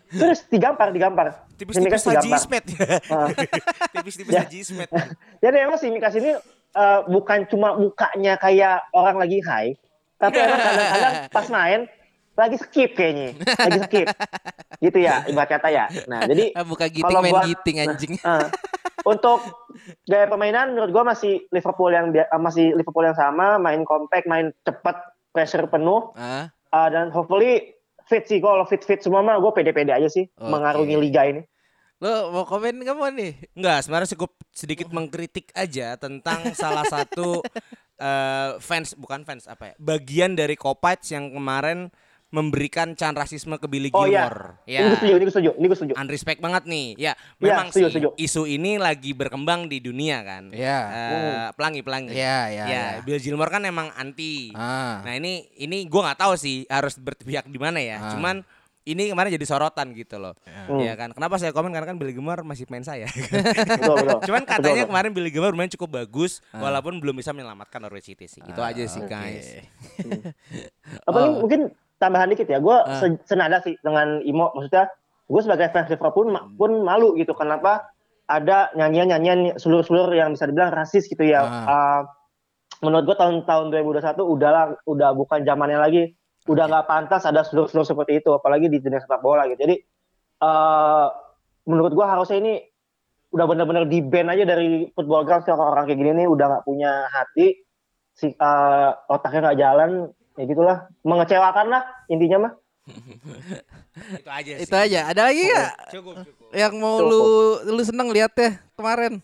terus 0.07 0.39
digampar 0.47 0.87
digampar 0.89 1.25
Tipis-tipis 1.53 1.99
Haji 1.99 2.21
digampar. 2.23 2.37
Ismet. 2.37 2.63
Ah. 3.09 3.27
Tipis-tipis 3.93 4.29
Ya. 4.29 4.41
Haji 4.41 4.57
Ismet. 4.61 4.89
Jadi 5.43 5.55
emang 5.57 5.75
si 5.75 5.89
Mikas 5.89 6.13
ini 6.15 6.37
eh, 6.73 6.99
bukan 7.05 7.47
cuma 7.47 7.75
mukanya 7.75 8.35
kayak 8.35 8.87
orang 8.91 9.17
lagi 9.17 9.39
high, 9.39 9.71
tapi 10.17 10.37
emang 10.37 10.59
kadang-kadang 10.59 11.13
pas 11.35 11.47
main 11.47 11.79
lagi 12.33 12.57
skip 12.57 12.93
kayaknya, 12.93 13.33
lagi 13.37 13.79
skip. 13.83 14.07
Gitu 14.77 14.97
ya, 15.01 15.25
ibarat 15.25 15.49
kata 15.49 15.69
ya. 15.73 15.85
Nah, 16.05 16.21
jadi 16.25 16.53
Ah, 16.53 16.61
giting 16.61 17.01
kalau 17.01 17.19
main 17.19 17.33
buat- 17.33 17.45
giting 17.49 17.75
anjing. 17.81 18.13
eh, 18.15 18.45
untuk 19.01 19.39
gaya 20.05 20.27
permainan 20.27 20.77
menurut 20.77 20.91
gua 20.91 21.03
masih 21.07 21.49
Liverpool 21.49 21.89
yang 21.89 22.13
eh, 22.13 22.27
masih 22.37 22.77
Liverpool 22.77 23.05
yang 23.05 23.17
sama, 23.17 23.57
main 23.57 23.81
compact, 23.81 24.29
main 24.29 24.53
cepat, 24.61 25.01
pressure 25.33 25.65
penuh 25.65 26.13
Ah, 26.13 26.49
eh, 26.49 26.87
dan 26.93 27.09
hopefully 27.09 27.73
fit 28.05 28.23
sih 28.23 28.37
kalau 28.37 28.63
fit 28.63 28.79
fit 28.81 29.01
semua 29.01 29.19
mah 29.19 29.35
gue 29.35 29.51
pede-pede 29.51 29.91
aja 29.91 30.07
sih 30.07 30.29
Oke. 30.29 30.45
mengarungi 30.45 30.95
liga 30.95 31.25
ini. 31.25 31.41
Lu 31.97 32.09
mau 32.29 32.45
komen 32.45 32.77
nggak 32.77 32.93
mau 32.93 33.09
nih? 33.09 33.33
Enggak, 33.53 33.81
sebenarnya 33.81 34.09
cukup 34.13 34.31
sedikit 34.49 34.87
mengkritik 34.89 35.49
aja 35.51 35.97
tentang 35.97 36.45
salah 36.53 36.85
satu 36.85 37.41
eh, 37.97 38.49
fans 38.59 38.93
bukan 38.93 39.25
fans 39.25 39.49
apa 39.49 39.71
ya? 39.71 39.73
Bagian 39.77 40.37
dari 40.37 40.53
Kopites 40.53 41.09
yang 41.09 41.29
kemarin 41.29 41.89
memberikan 42.27 42.91
can 42.91 43.15
rasisme 43.15 43.55
ke 43.55 43.65
Billy 43.65 43.87
Oh 43.89 44.03
iya, 44.03 44.27
Gilmore. 44.27 44.59
ini 44.67 44.83
gue 44.83 44.99
setuju, 44.99 45.15
ini 45.15 45.23
gue 45.23 45.31
setuju, 45.31 45.51
ini 45.55 45.65
gue 45.65 45.77
setuju. 45.79 45.93
Unrespect 45.95 46.39
banget 46.43 46.63
nih. 46.67 46.87
Ya, 46.91 46.99
Iya, 46.99 47.13
memang 47.39 47.67
setuju, 47.71 47.87
sih 47.87 47.91
setuju. 47.95 48.09
isu 48.19 48.41
ini 48.45 48.75
lagi 48.75 49.15
berkembang 49.15 49.71
di 49.71 49.79
dunia 49.79 50.27
kan. 50.27 50.51
Iya. 50.51 50.79
Eh, 50.91 51.45
pelangi-pelangi. 51.55 52.11
Iya, 52.11 52.39
iya, 52.51 52.63
Ya, 52.63 52.65
iya. 52.67 52.83
Bill 52.99 53.15
Gilmore 53.17 53.47
kan 53.47 53.63
emang 53.63 53.95
anti. 53.95 54.51
Ah. 54.51 54.99
Nah, 55.07 55.15
ini 55.15 55.47
ini 55.55 55.87
gua 55.87 56.11
nggak 56.11 56.19
tahu 56.19 56.35
sih 56.35 56.67
harus 56.67 56.99
berpihak 56.99 57.47
di 57.47 57.55
mana 57.55 57.79
ya. 57.79 57.95
Ah. 57.95 58.11
Cuman 58.11 58.43
ini 58.87 59.11
kemarin 59.11 59.29
jadi 59.29 59.43
sorotan 59.43 59.91
gitu 59.91 60.15
loh. 60.15 60.31
Hmm. 60.47 60.79
Iya 60.79 60.95
kan? 60.95 61.11
Kenapa 61.11 61.35
saya 61.35 61.51
komen 61.51 61.69
karena 61.69 61.83
kan 61.85 61.97
Billy 61.97 62.11
Gilmore 62.11 62.41
masih 62.41 62.63
main 62.67 62.81
saya. 62.81 63.03
Betul, 63.67 63.99
betul. 63.99 64.19
Cuman 64.23 64.43
katanya 64.43 64.81
betul. 64.81 64.89
kemarin 64.89 65.11
Billy 65.11 65.29
Gilmore 65.29 65.51
bermain 65.51 65.67
cukup 65.69 65.89
bagus 65.93 66.39
walaupun 66.51 66.97
belum 66.97 67.13
bisa 67.13 67.29
menyelamatkan 67.29 67.77
Norwich 67.77 68.07
City 68.07 68.25
sih. 68.25 68.39
Itu 68.41 68.59
aja 68.59 68.79
sih 68.81 69.01
Oke. 69.01 69.11
guys. 69.11 69.47
Apa 71.07 71.17
Oh. 71.19 71.43
mungkin 71.43 71.69
tambahan 71.97 72.29
dikit 72.29 72.47
ya. 72.47 72.57
Gue 72.57 72.73
Ah. 72.73 73.03
senada 73.23 73.59
sih 73.59 73.75
dengan 73.77 74.21
Imo. 74.21 74.53
Maksudnya 74.53 74.87
gue 75.27 75.41
sebagai 75.41 75.67
fans 75.69 75.89
Liverpool 75.89 76.27
ma- 76.27 76.47
pun 76.47 76.81
malu 76.81 77.13
gitu. 77.13 77.33
Kenapa 77.33 77.91
ada 78.23 78.71
nyanyian-nyanyian 78.73 79.55
seluruh-seluruh 79.55 80.13
yang 80.13 80.31
bisa 80.31 80.45
dibilang 80.45 80.71
rasis 80.71 81.05
gitu 81.05 81.23
ya. 81.23 81.41
Ah. 81.41 81.51
Uh, 81.65 82.01
menurut 82.79 83.03
gue 83.05 83.17
tahun-tahun 83.17 83.65
2021 83.73 84.21
udahlah 84.21 84.63
udah 84.83 85.09
bukan 85.11 85.41
zamannya 85.41 85.77
lagi. 85.77 86.03
Udah 86.47 86.65
nggak 86.65 86.87
pantas 86.87 87.27
ada 87.27 87.43
seluruh-seluruh 87.43 87.87
seperti 87.87 88.23
itu. 88.23 88.31
Apalagi 88.31 88.71
di 88.71 88.79
dunia 88.79 89.03
sepak 89.03 89.19
bola 89.19 89.45
gitu. 89.51 89.59
Jadi 89.59 89.75
uh, 90.41 91.07
menurut 91.67 91.91
gue 91.93 92.05
harusnya 92.07 92.37
ini 92.39 92.53
udah 93.35 93.45
benar-benar 93.45 93.83
di 93.91 93.99
ban 93.99 94.31
aja 94.31 94.47
dari 94.47 94.87
football 94.95 95.27
ground 95.27 95.43
kalau 95.43 95.75
orang 95.75 95.83
kayak 95.83 95.99
gini 95.99 96.11
nih 96.23 96.27
udah 96.31 96.45
nggak 96.47 96.65
punya 96.65 97.11
hati 97.11 97.59
si 98.15 98.31
uh, 98.39 98.95
otaknya 99.11 99.51
nggak 99.51 99.59
jalan 99.59 99.89
ya 100.39 100.43
gitulah 100.47 100.77
mengecewakan 101.03 101.67
lah 101.67 101.83
intinya 102.07 102.47
mah 102.47 102.53
itu 104.23 104.29
aja 104.31 104.51
sih. 104.55 104.63
Itu 104.63 104.75
aja. 104.79 104.99
Ada 105.11 105.21
lagi 105.27 105.41
nggak 105.43 105.73
Cukup, 105.91 106.15
cukup. 106.23 106.47
yang 106.55 106.73
mau 106.79 107.03
lu 107.03 107.23
lu 107.67 107.81
seneng 107.83 108.07
liatnya 108.15 108.63
kemarin? 108.79 109.19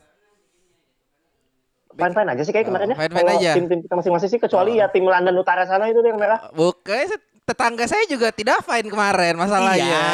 Fine 1.94 2.12
fine 2.12 2.30
aja 2.30 2.42
sih 2.42 2.52
kayak 2.52 2.64
Oh, 2.64 2.70
kemarin 2.70 2.88
ya 2.88 2.96
fine-fine 2.98 3.22
Kalau 3.24 3.40
aja. 3.40 3.52
tim-tim 3.54 3.80
kita 3.82 3.94
masing-masing 3.96 4.30
sih 4.30 4.40
kecuali 4.40 4.72
ya 4.76 4.86
tim 4.88 5.04
London 5.04 5.36
Utara 5.36 5.64
sana 5.64 5.86
itu 5.86 6.00
yang 6.00 6.16
merah 6.16 6.40
Bukan 6.50 7.08
tetangga 7.44 7.86
saya 7.86 8.04
juga 8.06 8.30
tidak 8.30 8.62
fine 8.62 8.88
kemarin 8.88 9.36
masalahnya. 9.36 9.84
Iya. 9.84 10.08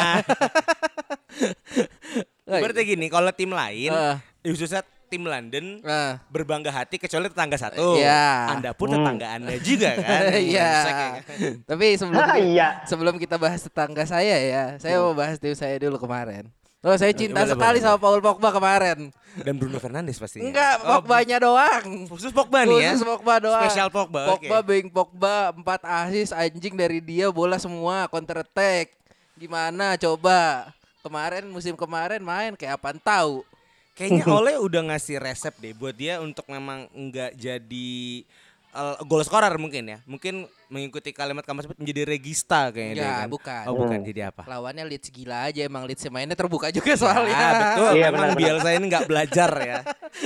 Berarti 2.60 2.82
gini, 2.84 3.06
kalau 3.06 3.30
tim 3.30 3.50
lain, 3.50 3.86
Eh. 3.88 4.16
khususnya 4.42 4.82
tim 5.06 5.22
London 5.22 5.78
Nah, 5.80 6.18
berbangga 6.26 6.70
hati 6.70 6.94
kecuali 6.96 7.26
tetangga 7.26 7.54
satu. 7.54 7.94
Iya. 7.94 8.50
Anda 8.50 8.70
pun 8.72 8.90
Hmm. 8.90 9.02
tetangga 9.02 9.26
Anda 9.32 9.54
juga 9.58 9.90
kan. 9.96 10.22
Iya. 10.38 10.70
Ya? 10.82 11.22
Tapi 11.64 11.86
sebelum 11.94 12.18
Ah, 12.20 12.38
iya. 12.50 12.68
sebelum 12.84 13.14
kita 13.16 13.34
bahas 13.36 13.58
tetangga 13.60 14.02
saya 14.04 14.38
ya, 14.38 14.64
saya 14.78 14.98
mau 14.98 15.14
bahas 15.14 15.38
tim 15.38 15.54
saya 15.54 15.78
dulu 15.78 15.98
kemarin. 15.98 16.50
Oh, 16.80 16.96
saya 16.96 17.12
cinta 17.12 17.44
boleh, 17.44 17.52
sekali 17.52 17.78
sama 17.84 18.00
Paul 18.00 18.24
Pogba 18.24 18.48
kemarin. 18.56 19.12
Dan 19.36 19.60
Bruno 19.60 19.76
Fernandes 19.76 20.16
pastinya. 20.16 20.48
Enggak, 20.48 20.80
Oh, 20.80 20.96
Pogba-nya 20.96 21.36
doang. 21.36 22.08
Khusus 22.08 22.32
Pogba 22.32 22.64
nih 22.64 22.76
ya. 22.80 22.92
Khusus 22.96 23.04
Pogba 23.04 23.34
doang. 23.36 23.62
Spesial 23.68 23.92
Pogba. 23.92 24.22
Pogba 24.32 24.58
being 24.64 24.88
Pogba 24.88 25.52
4 25.52 26.08
assist 26.08 26.32
anjing 26.32 26.72
dari 26.72 27.04
dia 27.04 27.28
bola 27.28 27.60
semua 27.60 28.08
counter 28.08 28.40
attack. 28.40 28.96
Gimana 29.36 30.00
coba? 30.00 30.72
Kemarin 31.04 31.44
musim 31.52 31.76
kemarin 31.76 32.24
main 32.24 32.56
kayak 32.56 32.80
apaan 32.80 32.96
tahu. 32.96 33.44
Kayaknya 33.92 34.24
Oleh 34.40 34.56
udah 34.56 34.80
ngasih 34.88 35.20
resep 35.20 35.52
deh 35.60 35.76
buat 35.76 35.92
dia 35.92 36.16
untuk 36.24 36.48
memang 36.48 36.88
enggak 36.96 37.36
jadi 37.36 38.24
uh, 38.72 38.98
goal 39.02 39.20
scorer 39.20 39.54
mungkin 39.56 39.82
ya. 39.86 39.98
Mungkin 40.04 40.34
mengikuti 40.66 41.10
kalimat 41.10 41.42
kamu 41.42 41.62
sebut 41.62 41.76
menjadi 41.76 42.02
regista 42.04 42.70
kayaknya 42.70 42.92
dia 42.92 43.02
Enggak, 43.02 43.18
kan. 43.18 43.28
bukan. 43.28 43.62
Oh, 43.66 43.74
bukan 43.76 43.98
Hmm. 43.98 44.06
jadi 44.06 44.20
apa? 44.30 44.42
Lawannya 44.46 44.84
Leeds 44.86 45.08
gila 45.10 45.38
aja 45.46 45.60
emang 45.62 45.82
Leeds 45.84 46.02
mainnya 46.08 46.34
terbuka 46.34 46.70
juga 46.70 46.94
soalnya. 46.94 47.34
Ah, 47.34 47.52
betul. 47.54 47.90
Iya, 47.92 48.04
memang 48.08 48.28
benar, 48.30 48.38
Bielsa 48.38 48.68
ini 48.70 48.84
nggak 48.86 49.06
belajar 49.06 49.50
ya. 49.56 49.78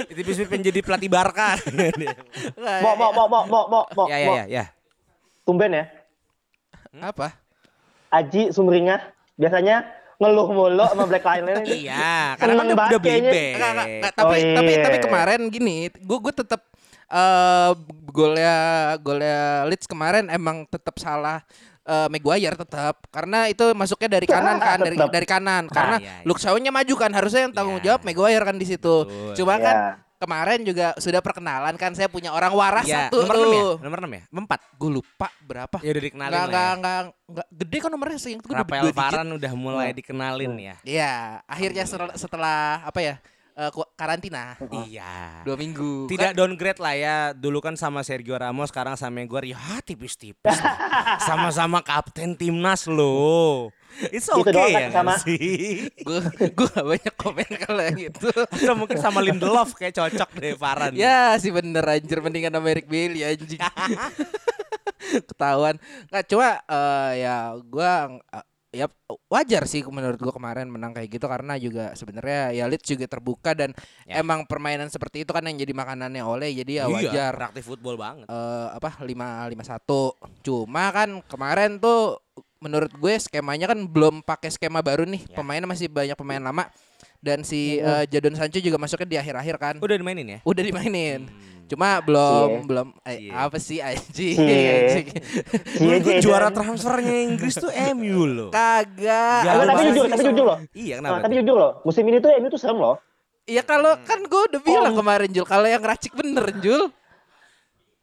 Itu 0.07 0.21
bisa 0.21 0.45
menjadi 0.45 0.81
pelatih 0.81 1.09
Barca. 1.09 1.57
Mau 2.81 2.95
mau 2.95 3.11
mau 3.11 3.27
mau 3.27 3.43
mau 3.45 3.65
mau 3.67 3.83
mau 3.91 4.07
ya 4.07 4.17
ya 4.17 4.29
ya 4.35 4.45
ya. 4.47 4.65
tumben 5.43 5.73
ya 5.73 5.85
Apa? 7.01 7.37
Aji 8.09 8.49
Sumringah 8.49 9.01
biasanya 9.35 9.83
ngeluh 10.15 10.47
mulu 10.47 10.87
sama 10.87 11.05
Black 11.05 11.27
Lion 11.27 11.51
ini 11.61 11.85
Iya, 11.85 12.39
karena 12.39 12.55
kan 12.55 12.67
udah, 12.71 13.01
beli. 13.03 13.19
Enggak, 13.19 13.71
enggak, 13.75 13.87
enggak, 13.91 14.13
tapi 14.15 14.37
Oh, 14.39 14.55
tapi 14.55 14.71
iya. 14.71 14.83
tapi 14.87 14.97
kemarin 15.03 15.41
gini, 15.51 15.77
gue 15.91 16.19
gue 16.23 16.33
tetap 16.33 16.61
eh 17.07 17.71
golnya 18.09 18.57
golnya 18.99 19.39
Leeds 19.67 19.85
kemarin 19.85 20.29
emang 20.29 20.65
tetap 20.65 20.97
salah 20.97 21.43
eh 21.83 22.09
Maguire 22.09 22.57
tetap 22.57 23.05
karena 23.13 23.45
itu 23.47 23.77
masuknya 23.77 24.17
dari 24.17 24.25
kanan 24.25 24.57
kan 24.57 24.81
dari 24.81 24.97
Tetep. 24.97 25.13
dari 25.13 25.27
kanan 25.29 25.65
karena 25.69 25.97
iya, 26.01 26.13
iya. 26.21 26.25
Luke 26.25 26.41
Shaw-nya 26.41 26.73
maju 26.73 26.95
kan 26.97 27.13
harusnya 27.13 27.45
yang 27.45 27.53
tanggung 27.53 27.77
Iya. 27.77 27.85
jawab 27.93 28.01
Maguire 28.03 28.41
kan 28.41 28.57
di 28.57 28.65
situ. 28.65 29.05
Betul. 29.05 29.37
Cuma 29.37 29.61
kan 29.61 29.77
Ya. 29.77 29.91
kemarin 30.17 30.65
juga 30.65 30.97
sudah 30.97 31.21
perkenalan 31.21 31.77
kan 31.77 31.93
saya 31.93 32.09
punya 32.09 32.33
orang 32.33 32.57
waras 32.57 32.89
Iya, 32.89 33.13
satu 33.13 33.21
nomor 33.21 33.37
6 33.37 33.45
ya? 33.45 33.61
tuh. 33.61 33.73
Nomor 33.85 33.99
6 34.01 34.09
ya? 34.09 34.23
Empat. 34.33 34.61
Gue 34.81 34.91
lupa 34.97 35.29
berapa. 35.45 35.77
Ya 35.85 35.91
udah 35.93 36.03
dikenalin 36.03 36.33
Enggak 36.33 36.41
lah 36.41 36.49
enggak 36.49 36.65
ya. 36.65 36.73
enggak 36.73 36.97
enggak 37.29 37.47
gede 37.53 37.77
kan 37.77 37.91
nomornya 37.93 38.17
seingat 38.17 38.43
gue 38.43 38.55
Rafael 38.57 38.85
Varane 38.89 39.33
udah 39.37 39.53
mulai 39.53 39.89
dikenalin 39.93 40.53
ya. 40.57 40.75
Iya, 40.81 41.13
akhirnya 41.45 41.85
setelah, 41.85 42.15
setelah 42.17 42.59
apa 42.81 43.01
ya? 43.05 43.15
Eh, 43.55 43.71
ku- 43.71 43.87
karantina 43.95 44.59
Iya. 44.85 45.43
dua 45.43 45.55
minggu. 45.55 46.07
Tidak 46.07 46.33
downgrade 46.33 46.79
lah 46.79 46.95
ya. 46.95 47.17
Dulu 47.31 47.59
kan 47.59 47.75
sama 47.75 48.03
Sergio 48.03 48.35
Ramos, 48.35 48.69
sekarang 48.69 48.95
sama 48.95 49.19
Maguire. 49.19 49.51
Ya 49.51 49.79
tipis-tipis. 49.81 50.59
Sama-sama 51.27 51.79
kapten 51.81 52.35
timnas 52.35 52.85
loh. 52.85 53.71
It's 54.11 54.27
Gitu 54.27 54.35
okay 54.37 54.51
doang 54.51 54.69
ya 54.69 54.81
kan 54.85 55.07
sama- 55.07 55.17
sih? 55.19 55.87
gue 55.87 56.19
gue 56.51 56.67
gak 56.69 56.83
banyak 56.85 57.15
komen 57.15 57.49
kalau 57.61 57.79
yang 57.81 57.99
gitu. 58.01 58.27
Atau 58.27 58.75
mungkin 58.75 58.99
sama 58.99 59.23
Lindelof 59.23 59.71
kayak 59.73 59.95
cocok 59.95 60.31
deh 60.35 60.55
Varane. 60.55 60.99
ya 60.99 61.39
sih 61.39 61.49
bener 61.49 61.87
anjir 61.87 62.19
mendingan 62.19 62.51
sama 62.51 62.69
Eric 62.69 62.87
Bailey 62.87 63.23
anjing. 63.23 63.63
Ketahuan. 65.29 65.77
Nggak 66.11 66.25
cuma 66.27 66.59
eh, 66.61 67.11
ya 67.23 67.37
gua 67.63 67.93
eh, 68.19 68.45
ya 68.75 68.87
wajar 69.27 69.65
sih 69.65 69.81
menurut 69.83 70.19
gua 70.19 70.31
kemarin 70.31 70.67
menang 70.67 70.91
kayak 70.91 71.09
gitu 71.09 71.25
karena 71.25 71.55
juga 71.57 71.95
sebenarnya 71.95 72.53
ya 72.53 72.67
Leeds 72.67 72.85
juga 72.85 73.07
terbuka 73.07 73.55
dan 73.55 73.71
Ya. 74.03 74.19
emang 74.19 74.45
permainan 74.45 74.87
seperti 74.87 75.23
itu 75.23 75.31
kan 75.31 75.41
yang 75.41 75.57
jadi 75.57 75.73
makanannya 75.73 76.21
oleh 76.21 76.51
jadi 76.53 76.73
ya 76.75 76.85
Iya, 76.85 76.93
wajar. 76.93 77.33
praktis 77.35 77.65
football 77.65 77.95
banget. 77.95 78.27
eh 78.27 78.69
apa 78.71 79.01
lima 79.01 79.47
lima 79.47 79.63
satu 79.63 80.13
cuma 80.41 80.91
kan 80.91 81.23
kemarin 81.25 81.79
tuh 81.79 82.19
menurut 82.59 82.91
gue 82.91 83.15
skemanya 83.19 83.65
kan 83.67 83.79
belum 83.79 84.21
pakai 84.21 84.49
skema 84.49 84.81
baru 84.81 85.05
nih 85.05 85.25
Ya. 85.27 85.37
pemainnya 85.37 85.65
masih 85.65 85.87
banyak 85.87 86.13
pemain 86.15 86.41
lama 86.41 86.67
dan 87.19 87.41
si 87.41 87.79
eh, 87.79 88.05
Jadon 88.07 88.35
Sancho 88.35 88.59
juga 88.59 88.77
masuknya 88.77 89.07
di 89.07 89.17
akhir-akhir 89.17 89.57
kan 89.57 89.75
Udah 89.79 89.95
dimainin 89.95 90.27
ya? 90.27 90.39
udah 90.43 90.63
dimainin 90.63 91.25
Hmm. 91.25 91.54
Cuma 91.67 91.99
belum 91.99 92.49
Cie. 92.51 92.65
belum 92.65 92.89
eh, 93.03 93.17
Cie. 93.19 93.31
apa 93.31 93.57
sih 93.57 93.79
anjing 93.79 94.37
anjing. 94.45 95.07
Iya, 95.77 95.95
iya, 95.99 96.19
juara 96.19 96.47
iya. 96.47 96.55
transfernya 96.55 97.17
Inggris 97.25 97.55
tuh 97.57 97.73
MU 97.93 98.23
loh. 98.25 98.51
kagak 98.51 99.43
Ya, 99.43 99.53
tapi 99.61 99.83
jujur 99.89 100.05
tapi 100.07 100.23
jujur 100.25 100.45
loh 100.45 100.59
Iya 100.71 100.95
Nah, 100.97 101.09
kenapa? 101.11 101.23
tapi 101.23 101.33
tuh? 101.33 101.39
jujur 101.41 101.57
loh 101.57 101.73
musim 101.83 102.05
ini 102.05 102.19
tuh 102.19 102.31
MU 102.35 102.49
tuh 102.49 102.59
serem 102.59 102.77
loh 102.77 102.97
Iya 103.45 103.61
kalau 103.61 103.93
kan 104.01 104.21
gue 104.21 104.43
udah 104.47 104.61
bilang 104.61 104.93
Oh. 104.93 104.99
kemarin 104.99 105.29
Jul 105.29 105.45
kalau 105.45 105.65
yang 105.65 105.81
racik 105.81 106.13
bener 106.13 106.49
Jul 106.59 106.89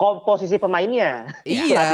komposisi 0.01 0.57
pemainnya 0.57 1.29
iya 1.45 1.85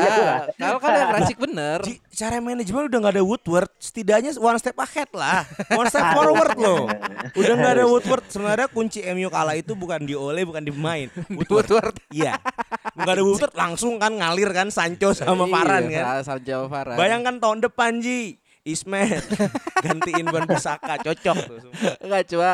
kalau 0.80 0.96
yang 0.96 1.12
racik 1.20 1.36
bener 1.36 1.84
Ji, 1.84 2.00
cara 2.18 2.42
manajemen 2.42 2.90
udah 2.90 3.00
gak 3.04 3.14
ada 3.20 3.24
Woodward, 3.24 3.70
setidaknya 3.78 4.34
one 4.42 4.58
step 4.58 4.74
ahead 4.82 5.10
lah, 5.14 5.46
one 5.70 5.86
step 5.86 6.02
forward 6.18 6.58
loh. 6.58 6.90
Udah 7.38 7.54
gak 7.54 7.74
ada 7.78 7.86
Woodward. 7.86 8.26
Sebenarnya 8.28 8.68
kunci 8.74 9.06
MU 9.14 9.30
kalah 9.30 9.54
itu 9.54 9.78
bukan 9.78 10.02
di 10.02 10.18
Ole, 10.18 10.42
bukan 10.42 10.66
di 10.66 10.74
pemain. 10.74 11.08
Woodward. 11.30 11.70
Woodward. 11.70 11.96
Iya. 12.10 12.42
Gak 12.98 13.14
ada 13.14 13.24
Woodward 13.24 13.54
langsung 13.54 14.02
kan 14.02 14.18
ngalir 14.18 14.50
kan 14.50 14.74
Sancho 14.74 15.14
sama 15.14 15.46
Varane 15.46 15.94
kan. 15.94 16.04
Iya, 16.04 16.26
Sancho 16.26 16.66
sama 16.66 16.68
Varane. 16.74 16.98
Bayangkan 16.98 17.36
tahun 17.38 17.60
depan 17.70 18.02
Ji, 18.02 18.42
Ismet 18.68 19.24
gantiin 19.86 20.28
Van 20.28 20.44
Bissaka 20.44 21.00
cocok 21.00 21.38
tuh. 21.48 21.60
Enggak 22.04 22.28
cuma 22.28 22.52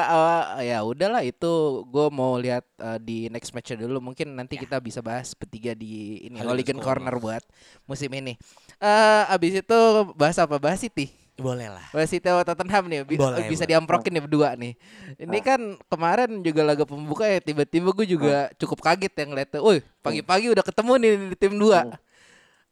eh, 0.62 0.70
ya 0.70 0.86
udahlah 0.86 1.25
itu 1.25 1.51
gue 1.84 2.08
mau 2.13 2.38
lihat 2.38 2.62
eh, 2.77 3.00
di 3.01 3.17
next 3.27 3.50
match 3.51 3.74
dulu 3.74 3.98
mungkin 3.98 4.38
nanti 4.38 4.55
kita 4.55 4.77
bisa 4.77 5.01
bahas 5.01 5.34
bertiga 5.34 5.74
di 5.74 6.22
ini 6.24 6.38
Hooligan 6.38 6.77
Corner. 6.77 7.17
Buat 7.17 7.41
musim 7.84 8.13
ini. 8.13 8.38
Eh 8.77 9.24
abis 9.25 9.65
itu 9.65 9.79
bahas 10.13 10.38
apa? 10.38 10.62
Bahas 10.62 10.77
City. 10.77 11.10
Boleh 11.34 11.65
lah. 11.65 11.82
Bahas 11.89 12.13
City 12.13 12.29
sama 12.29 12.46
Tottenham 12.46 12.86
nih 12.86 13.01
bi- 13.01 13.17
Boleh, 13.17 13.50
bisa 13.50 13.65
boleh. 13.65 13.74
diamprokin 13.74 14.13
nih 14.13 14.22
berdua 14.22 14.53
nih. 14.53 14.77
Ini 15.17 15.38
kan 15.41 15.60
kemarin 15.89 16.46
juga 16.46 16.62
laga 16.62 16.86
pembuka 16.86 17.25
ya 17.25 17.41
tiba-tiba 17.41 17.89
gue 17.89 18.05
juga 18.05 18.53
cukup 18.62 18.86
kaget 18.86 19.13
yang 19.17 19.34
ngeliatnya. 19.34 19.60
Woi 19.60 19.82
pagi-pagi 20.00 20.53
udah 20.53 20.62
ketemu 20.62 20.91
nih 21.01 21.12
di 21.34 21.38
tim 21.41 21.58
dua. 21.58 21.89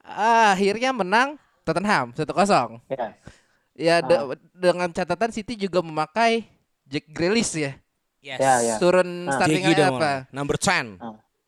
Ah, 0.01 0.53
akhirnya 0.53 0.93
menang 0.93 1.41
Tottenham 1.61 2.11
1-0. 2.11 2.81
ya 2.87 3.07
Ya 3.71 3.95
de- 3.99 4.35
dengan 4.51 4.91
catatan 4.91 5.31
City 5.31 5.55
juga 5.55 5.79
memakai 5.79 6.43
Jack 6.85 7.07
Grealish 7.07 7.55
ya. 7.55 7.71
Yes. 8.21 8.37
Ya, 8.37 8.53
ya. 8.61 8.75
Turun 8.77 9.25
Ah. 9.25 9.41
udah 9.47 9.87
apa? 9.89 10.11
Number 10.29 10.59
10. 10.59 10.99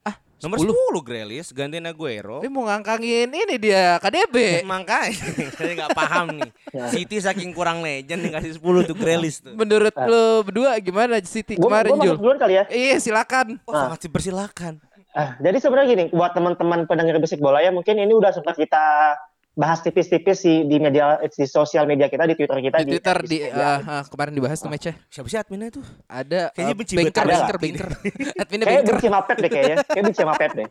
Ah, 0.01 0.15
Nomor 0.41 0.57
10. 0.57 0.71
10 0.71 1.03
Grealish 1.03 1.51
gantiin 1.51 1.85
Aguero. 1.85 2.39
Ini 2.39 2.49
mau 2.49 2.65
ngangkangin 2.65 3.27
ini 3.27 3.55
dia 3.55 3.99
KDB. 3.99 4.35
Makanya 4.65 5.13
saya 5.53 5.71
nggak 5.77 5.93
paham 5.93 6.25
nih. 6.35 6.51
Ya. 6.73 6.85
City 6.89 7.19
saking 7.19 7.51
kurang 7.51 7.79
legend 7.79 8.25
dikasih 8.25 8.57
10 8.57 8.81
tuh 8.83 8.95
Grealish 8.95 9.39
tuh. 9.39 9.53
Menurut 9.53 9.93
lo 9.93 10.41
berdua 10.41 10.79
gimana 10.79 11.19
City 11.21 11.53
gue 11.53 11.61
kemarin 11.61 11.93
Jul? 11.95 12.15
duluan 12.17 12.39
kali 12.39 12.55
ya 12.55 12.63
Iya 12.67 12.97
silakan. 12.97 13.59
Oh, 13.63 13.75
sangat 13.77 13.99
dipersilakan. 14.01 14.79
Ah, 15.13 15.37
jadi 15.37 15.61
sebenarnya 15.61 15.87
gini, 15.87 16.05
buat 16.09 16.33
teman-teman 16.33 16.89
pendengar 16.89 17.21
bisik 17.21 17.37
bola 17.37 17.61
ya, 17.61 17.69
mungkin 17.69 17.93
ini 17.93 18.09
udah 18.09 18.33
sempat 18.33 18.57
kita 18.57 19.13
bahas 19.53 19.85
tipis-tipis 19.85 20.41
di 20.41 20.65
di 20.65 20.81
media 20.81 21.21
di 21.21 21.45
sosial 21.45 21.85
media 21.85 22.09
kita 22.09 22.25
di 22.25 22.33
Twitter 22.33 22.57
kita 22.57 22.77
Di 22.81 22.97
Twitter 22.97 23.17
di 23.21 23.37
eh, 23.45 23.53
Media. 23.53 24.01
eh, 24.01 24.03
kemarin 24.09 24.33
dibahas 24.33 24.57
tuh 24.57 24.69
matchnya. 24.73 24.97
Siapa 25.13 25.27
sih 25.29 25.37
adminnya 25.37 25.69
tuh? 25.69 25.85
Ada 26.09 26.49
Kayaknya 26.57 26.73
eh, 26.73 26.77
benci 26.81 26.93
banker, 26.97 27.13
banker, 27.21 27.37
sama 27.37 27.61
banker. 27.61 27.87
Adminnya 28.41 28.65
Kayaknya 28.65 28.85
benci 28.89 29.05
sama 29.05 29.21
Pep 29.21 29.37
deh 29.37 29.51
kayaknya. 29.53 29.77
Kayaknya 29.85 30.03
benci 30.09 30.19
sama 30.25 30.33
Pep 30.33 30.51
deh. 30.57 30.67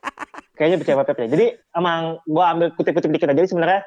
Kayaknya 0.59 0.77
benci 0.83 0.91
sama 0.91 1.05
Pep 1.07 1.17
deh. 1.23 1.29
Jadi 1.31 1.47
emang 1.79 2.01
gua 2.27 2.45
ambil 2.51 2.69
kutip-kutip 2.75 3.11
dikit 3.15 3.27
aja. 3.31 3.39
Jadi 3.39 3.49
sebenarnya 3.55 3.81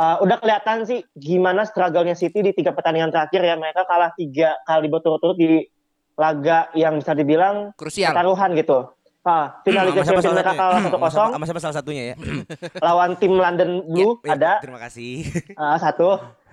uh, 0.00 0.16
udah 0.24 0.36
kelihatan 0.40 0.78
sih 0.88 0.98
gimana 1.12 1.62
struggle-nya 1.68 2.16
City 2.16 2.40
di 2.40 2.56
tiga 2.56 2.72
pertandingan 2.72 3.12
terakhir 3.12 3.44
ya. 3.44 3.54
Mereka 3.60 3.84
kalah 3.84 4.16
tiga 4.16 4.56
kali 4.64 4.88
berturut-turut 4.88 5.36
di 5.36 5.68
laga 6.16 6.72
yang 6.72 6.96
bisa 6.96 7.12
dibilang 7.12 7.76
Krusial. 7.76 8.16
taruhan 8.16 8.56
gitu. 8.56 8.88
Ah, 9.20 9.60
final 9.60 9.84
Liga 9.84 10.00
Champions 10.00 10.32
mereka 10.32 10.52
kalah 10.54 10.80
satunya? 10.80 10.96
Sama 10.96 11.04
1-0 11.04 11.12
siapa- 11.12 11.32
sama 11.32 11.44
siapa 11.44 11.60
salah 11.60 11.76
satunya 11.76 12.02
ya? 12.02 12.14
lawan 12.88 13.10
tim 13.16 13.32
London 13.32 13.84
Blue 13.84 14.16
Ya, 14.24 14.24
ya, 14.24 14.32
ada 14.32 14.52
Terima 14.64 14.80
kasih. 14.80 15.28
uh, 15.54 15.76
satu. 15.84 16.08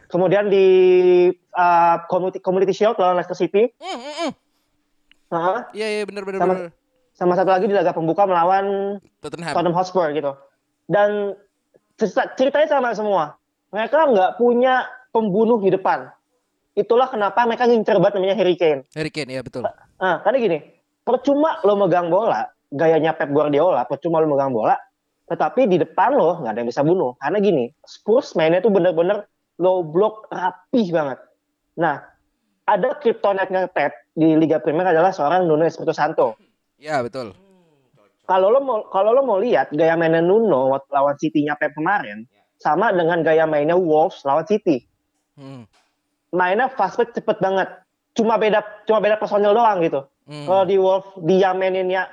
Kemudian 0.08 0.48
di 0.48 0.68
uh, 1.54 1.96
Community, 2.08 2.40
Community 2.40 2.72
Shield 2.72 2.96
lawan 2.96 3.16
Leicester 3.16 3.36
City. 3.36 3.72
Mm, 3.76 3.88
mm, 3.94 4.14
mm. 4.22 4.32
Uh, 5.28 5.60
Iya 5.72 5.88
iya 5.90 6.04
benar 6.04 6.24
benar 6.24 6.40
Sama- 6.40 6.72
sama 7.12 7.34
satu 7.34 7.50
lagi 7.50 7.66
di 7.66 7.76
laga 7.76 7.92
pembuka 7.92 8.24
melawan 8.24 9.00
Tottenham. 9.20 9.52
Tottenham 9.52 9.76
Hotspur 9.76 10.12
gitu. 10.12 10.32
Dan 10.86 11.36
cerita- 11.96 12.36
ceritanya 12.36 12.68
sama 12.70 12.92
semua. 12.94 13.24
Mereka 13.70 14.12
nggak 14.12 14.32
punya 14.36 14.86
pembunuh 15.10 15.58
di 15.58 15.72
depan. 15.72 16.08
Itulah 16.74 17.08
kenapa 17.08 17.44
mereka 17.44 17.66
ngincer 17.66 17.96
banget 17.98 18.16
namanya 18.16 18.36
Harry 18.36 18.54
Kane. 18.54 18.84
Harry 18.92 19.10
Kane 19.10 19.34
ya 19.34 19.42
betul. 19.42 19.66
Nah, 19.98 20.22
karena 20.22 20.38
gini, 20.38 20.58
percuma 21.02 21.58
lo 21.64 21.74
megang 21.76 22.08
bola, 22.08 22.48
gayanya 22.72 23.16
Pep 23.16 23.32
Guardiola, 23.32 23.88
percuma 23.88 24.20
lo 24.20 24.28
megang 24.28 24.52
bola, 24.52 24.76
tetapi 25.28 25.68
di 25.68 25.78
depan 25.80 26.16
lo 26.16 26.40
nggak 26.44 26.52
ada 26.52 26.60
yang 26.64 26.70
bisa 26.70 26.84
bunuh. 26.84 27.16
Karena 27.20 27.38
gini, 27.44 27.66
Spurs 27.84 28.36
mainnya 28.36 28.64
tuh 28.64 28.72
bener-bener 28.72 29.28
low 29.60 29.84
block 29.84 30.30
rapih 30.32 30.88
banget. 30.94 31.20
Nah, 31.78 32.02
ada 32.68 33.00
kryptonite-nya 33.00 33.72
Pep 33.72 33.96
di 34.12 34.36
Liga 34.36 34.60
Premier 34.60 34.88
adalah 34.92 35.16
seorang 35.16 35.48
Nuno 35.48 35.64
Espirito 35.64 35.96
Santo. 35.96 36.36
Ya 36.78 37.02
betul. 37.02 37.34
kalau 38.28 38.52
lo 38.52 38.60
mau 38.60 38.84
kalau 38.92 39.16
lo 39.16 39.24
mau 39.24 39.40
lihat 39.40 39.72
gaya 39.72 39.96
mainnya 39.96 40.20
Nuno 40.20 40.76
waktu 40.76 40.92
lawan 40.92 41.16
City-nya 41.16 41.56
Pep 41.56 41.72
kemarin 41.72 42.28
sama 42.60 42.92
dengan 42.92 43.24
gaya 43.24 43.48
mainnya 43.48 43.80
Wolves 43.80 44.28
lawan 44.28 44.44
City. 44.44 44.84
Hmm. 45.40 45.64
Mainnya 46.36 46.68
fast 46.68 47.00
break 47.00 47.16
cepet 47.16 47.40
banget. 47.40 47.72
Cuma 48.20 48.36
beda 48.36 48.60
cuma 48.84 49.00
beda 49.00 49.16
personil 49.16 49.56
doang 49.56 49.80
gitu. 49.80 50.04
Hmm. 50.28 50.44
Kalau 50.44 50.64
di 50.68 50.76
Wolves 50.76 51.08
dia 51.24 51.56
maininnya 51.56 52.12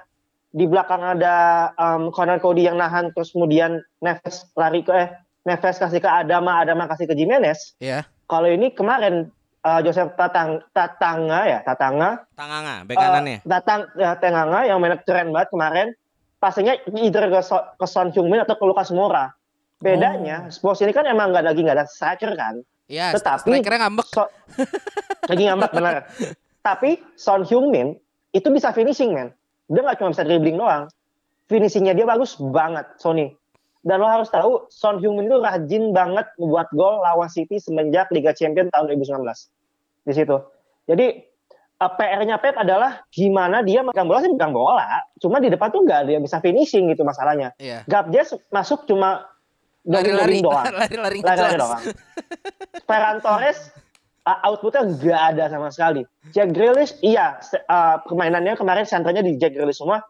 di 0.55 0.71
belakang 0.71 1.03
ada 1.03 1.69
um, 1.75 2.15
Connor 2.15 2.39
Cody 2.39 2.63
yang 2.63 2.79
nahan 2.79 3.11
terus 3.11 3.35
kemudian 3.35 3.83
Neves 3.99 4.47
lari 4.55 4.87
ke 4.87 4.95
eh 4.95 5.11
Neves 5.45 5.77
kasih 5.77 5.99
ke 6.01 6.07
Adama, 6.09 6.63
Adama 6.63 6.87
kasih 6.89 7.11
ke 7.11 7.19
Jimenez. 7.19 7.75
Ya. 7.83 8.07
Kalau 8.31 8.49
ini 8.49 8.73
kemarin 8.73 9.29
uh, 9.67 9.81
Joseph 9.83 10.15
Tatang 10.15 10.63
Tatanga 10.71 11.45
ya, 11.45 11.59
Tatanga 11.67 12.23
Tanganga, 12.39 12.87
bek 12.87 12.97
kanannya. 12.97 13.43
Eh, 13.43 13.45
datang 13.45 13.91
ya, 13.99 14.17
Tenganga 14.17 14.65
yang 14.65 14.79
mainnya 14.79 15.03
keren 15.03 15.35
banget 15.35 15.51
kemarin. 15.51 15.89
Pasnya 16.39 16.79
either 16.97 17.29
ke, 17.29 17.41
So- 17.43 17.67
ke 17.77 17.87
Son 17.91 18.15
Heung-min 18.15 18.47
atau 18.47 18.55
ke 18.57 18.65
Lucas 18.65 18.95
Moura. 18.95 19.35
Bedanya, 19.83 20.49
Spurs 20.49 20.81
ini 20.81 20.97
kan 20.97 21.05
emang 21.05 21.35
nggak 21.35 21.45
lagi 21.45 21.61
nggak 21.61 21.77
ada 21.77 21.85
striker 21.91 22.33
kan. 22.39 22.63
Ya, 22.89 23.13
Tetapi- 23.13 23.45
strikernya 23.45 23.85
ngambek. 23.85 24.07
So, 24.13 24.25
lagi 25.29 25.43
ngambek 25.45 25.71
benar. 25.77 26.09
Tapi 26.69 27.03
Son 27.21 27.45
Heung-min 27.45 27.97
itu 28.33 28.49
bisa 28.49 28.73
finishing 28.73 29.13
man. 29.13 29.29
Dia 29.69 29.81
nggak 29.81 29.97
cuma 30.01 30.13
bisa 30.13 30.25
dribbling 30.27 30.59
doang. 30.61 30.85
Finishingnya 31.49 31.93
dia 31.93 32.09
bagus 32.09 32.37
banget, 32.41 32.89
Sony. 32.97 33.33
Dan 33.85 34.01
lo 34.01 34.09
harus 34.09 34.33
tahu, 34.33 34.65
Son 34.73 34.97
Heung-min 34.97 35.29
itu 35.29 35.37
rajin 35.45 35.93
banget 35.93 36.25
membuat 36.41 36.73
gol 36.73 37.05
lawan 37.05 37.29
City 37.29 37.61
semenjak 37.61 38.09
Liga 38.09 38.33
Champions 38.33 38.73
tahun 38.73 38.97
2019. 38.97 40.09
Di 40.09 40.13
situ. 40.17 40.37
Jadi 40.89 41.07
eh, 41.61 41.91
PR-nya 42.01 42.41
Pep 42.41 42.57
adalah 42.57 43.05
gimana 43.13 43.61
dia 43.61 43.85
megang 43.85 44.09
bola 44.09 44.25
sih 44.25 44.33
megang 44.33 44.57
bola, 44.57 45.05
cuma 45.21 45.37
di 45.37 45.53
depan 45.53 45.69
tuh 45.69 45.85
nggak 45.85 46.09
yang 46.09 46.25
bisa 46.25 46.41
finishing 46.41 46.89
gitu 46.89 47.05
masalahnya. 47.05 47.53
Iya. 47.61 47.85
Gabjes 47.85 48.33
masuk 48.49 48.89
cuma 48.89 49.29
Lari-lari 49.85 50.41
doang 50.41 50.65
lari-lari 50.81 51.21
doang. 51.21 51.85
Ferran 52.89 53.21
Torres 53.21 53.69
uh, 54.25 54.39
outputnya 54.49 54.89
nggak 54.89 55.21
ada 55.35 55.45
sama 55.53 55.69
sekali. 55.71 56.03
Jack 56.33 56.57
Grealish, 56.57 56.97
iya 57.05 57.39
uh, 57.69 57.97
permainannya 58.05 58.57
kemarin 58.57 58.85
senternya 58.89 59.21
di 59.21 59.37
Jack 59.37 59.55
Grealish 59.57 59.81
semua, 59.81 60.03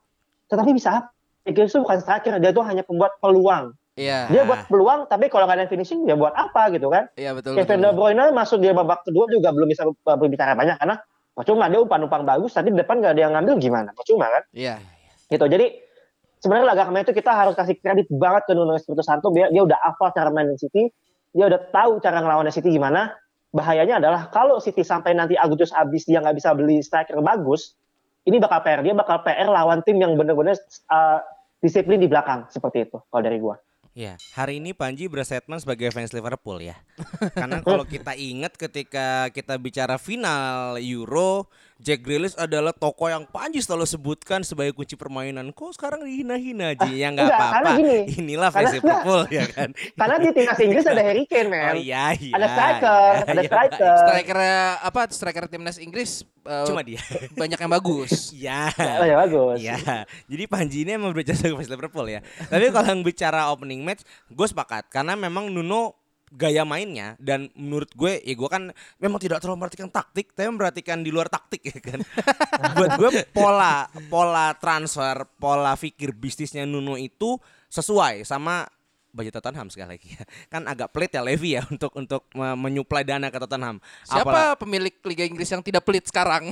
tetapi 0.48 0.70
bisa 0.74 1.02
apa? 1.02 1.08
Jack 1.44 1.54
Grealish 1.58 1.74
itu 1.74 1.82
bukan 1.82 1.98
striker, 2.00 2.34
dia 2.40 2.50
tuh 2.54 2.64
hanya 2.64 2.82
pembuat 2.86 3.18
peluang. 3.18 3.74
Iya. 3.94 4.26
Dia 4.26 4.42
buat 4.42 4.66
peluang, 4.66 5.06
tapi 5.06 5.30
kalau 5.30 5.46
nggak 5.46 5.58
ada 5.62 5.70
finishing, 5.70 6.02
dia 6.02 6.18
buat 6.18 6.34
apa 6.34 6.66
gitu 6.74 6.90
kan? 6.90 7.06
Iya 7.14 7.30
betul. 7.38 7.54
Kevin 7.54 7.78
betul. 7.78 7.94
De 7.94 7.98
Bruyne 7.98 8.24
masuk 8.34 8.58
dia 8.58 8.74
babak 8.74 9.06
kedua 9.06 9.30
juga 9.30 9.54
belum 9.54 9.70
bisa 9.70 9.86
berbicara 10.02 10.58
banyak 10.58 10.82
karena 10.82 10.98
percuma 11.34 11.70
dia 11.70 11.78
umpan-umpan 11.78 12.26
bagus, 12.26 12.54
tapi 12.54 12.74
di 12.74 12.78
depan 12.82 12.98
nggak 12.98 13.12
ada 13.14 13.22
yang 13.22 13.32
ngambil 13.38 13.54
gimana? 13.62 13.90
Percuma 13.94 14.26
kan? 14.30 14.42
Iya. 14.50 14.78
gitu 15.24 15.48
jadi 15.48 15.66
sebenarnya 16.44 16.76
laga 16.76 16.82
kemarin 16.84 17.08
itu 17.08 17.16
kita 17.16 17.32
harus 17.32 17.56
kasih 17.56 17.80
kredit 17.80 18.12
banget 18.12 18.44
ke 18.44 18.52
Nuno 18.52 18.76
Espirito 18.76 19.00
Santo 19.00 19.32
dia, 19.32 19.48
dia 19.48 19.64
udah 19.64 19.80
hafal 19.80 20.12
cara 20.12 20.28
main 20.28 20.52
City 20.60 20.92
dia 21.32 21.44
udah 21.48 21.60
tahu 21.72 22.04
cara 22.04 22.20
ngelawan 22.20 22.52
City 22.52 22.68
gimana 22.68 23.16
bahayanya 23.54 24.02
adalah 24.02 24.28
kalau 24.34 24.58
City 24.58 24.82
sampai 24.82 25.14
nanti 25.14 25.38
Agustus 25.38 25.70
habis 25.70 26.02
dia 26.04 26.18
nggak 26.18 26.36
bisa 26.36 26.50
beli 26.58 26.82
striker 26.82 27.22
bagus 27.22 27.78
ini 28.26 28.42
bakal 28.42 28.66
PR 28.66 28.82
dia 28.82 28.98
bakal 28.98 29.22
PR 29.22 29.46
lawan 29.46 29.80
tim 29.86 30.02
yang 30.02 30.18
bener-bener 30.18 30.58
uh, 30.90 31.22
disiplin 31.62 32.02
di 32.02 32.10
belakang 32.10 32.50
seperti 32.50 32.90
itu 32.90 32.98
kalau 33.08 33.22
dari 33.22 33.38
gua 33.38 33.56
Ya, 33.94 34.18
hari 34.34 34.58
ini 34.58 34.74
Panji 34.74 35.06
berstatement 35.06 35.62
sebagai 35.62 35.94
fans 35.94 36.10
Liverpool 36.10 36.58
ya. 36.58 36.74
Karena 37.38 37.62
kalau 37.62 37.86
kita 37.86 38.18
ingat 38.18 38.58
ketika 38.58 39.30
kita 39.30 39.54
bicara 39.54 40.02
final 40.02 40.82
Euro, 40.82 41.46
Jack 41.74 42.06
Grealish 42.06 42.38
adalah 42.38 42.70
tokoh 42.70 43.10
yang 43.10 43.26
Panji 43.26 43.58
selalu 43.58 43.82
sebutkan 43.82 44.40
sebagai 44.40 44.70
kunci 44.72 44.94
permainan. 44.94 45.50
Kok 45.50 45.74
sekarang 45.74 46.06
dihina-hina 46.06 46.70
aja? 46.70 46.86
Ya 46.86 47.10
nggak 47.10 47.26
enggak, 47.26 47.34
apa-apa. 47.34 47.70
Inilah 48.14 48.48
Karena- 48.48 48.72
Liverpool 48.72 49.20
ya 49.28 49.44
kan. 49.50 49.68
karena 49.74 50.16
di 50.16 50.28
timnas 50.30 50.60
Inggris 50.60 50.84
ada 50.86 51.02
Harry 51.02 51.24
Kane 51.26 51.48
man 51.50 51.74
Oh 51.74 51.76
iya 51.76 52.14
iya. 52.14 52.34
ada 52.38 52.46
striker 52.46 53.10
iya, 53.10 53.24
ada 53.26 53.42
iya, 53.42 53.50
striker 53.50 53.96
Striker 54.00 54.38
apa? 54.80 55.00
Striker 55.10 55.44
timnas 55.46 55.76
Inggris 55.76 56.10
eh, 56.46 56.64
Cuma 56.64 56.80
dia. 56.80 57.02
banyak 57.42 57.58
yang 57.58 57.72
bagus. 57.72 58.30
Iya. 58.30 58.60
Ya 58.78 59.16
bagus 59.18 59.58
Iya, 59.58 59.76
jadi 60.30 60.44
Panji 60.46 60.86
ini 60.86 60.94
emang 60.94 61.10
berbicara 61.10 61.34
sebagai 61.34 61.58
fans 61.58 61.70
Liverpool 61.70 62.06
ya. 62.06 62.20
Tapi 62.46 62.70
kalau 62.70 62.86
yang 62.86 63.02
bicara 63.02 63.50
opening 63.50 63.82
match, 63.82 64.06
gue 64.30 64.46
sepakat 64.46 64.86
karena 64.88 65.18
memang 65.18 65.50
Nuno 65.50 66.03
gaya 66.34 66.66
mainnya 66.66 67.14
dan 67.22 67.46
menurut 67.54 67.94
gue 67.94 68.18
ya 68.18 68.34
gue 68.34 68.50
kan 68.50 68.74
memang 68.98 69.18
tidak 69.22 69.38
terlalu 69.38 69.62
memperhatikan 69.62 69.88
taktik 69.88 70.34
tapi 70.34 70.50
memperhatikan 70.50 70.98
di 71.06 71.14
luar 71.14 71.30
taktik 71.30 71.62
ya 71.62 71.78
kan? 71.78 72.02
Buat 72.76 72.90
gue 72.98 73.10
pola 73.30 73.86
pola 74.10 74.50
transfer 74.58 75.22
pola 75.38 75.78
pikir 75.78 76.10
bisnisnya 76.10 76.66
Nuno 76.66 76.98
itu 76.98 77.38
sesuai 77.70 78.26
sama 78.26 78.66
budget 79.14 79.32
Tottenham 79.32 79.70
sekali 79.70 79.94
lagi 79.94 80.08
ya. 80.12 80.24
kan 80.52 80.66
agak 80.66 80.90
pelit 80.90 81.14
ya 81.14 81.22
Levy 81.22 81.54
ya 81.54 81.62
untuk 81.72 81.94
untuk 81.94 82.26
me- 82.34 82.58
menyuplai 82.58 83.06
dana 83.06 83.30
ke 83.30 83.38
Tottenham. 83.38 83.78
Siapa 84.02 84.26
Apalagi- 84.26 84.58
pemilik 84.58 84.94
Liga 85.06 85.24
Inggris 85.24 85.48
yang 85.48 85.62
tidak 85.62 85.86
pelit 85.86 86.02
sekarang? 86.04 86.50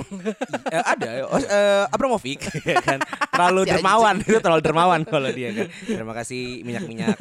Eh, 0.71 0.83
ada 0.83 1.09
eh, 1.27 1.83
Abramovich 1.91 2.47
ya 2.71 2.79
kan? 2.79 3.03
Terlalu 3.29 3.61
Si 3.67 3.69
dermawan 3.75 4.15
itu 4.17 4.39
terlalu 4.39 4.61
dermawan 4.63 5.01
kalau 5.03 5.27
dia 5.27 5.51
kan? 5.51 5.67
Terima 5.83 6.13
kasih 6.15 6.63
minyak 6.63 6.87
minyak 6.87 7.15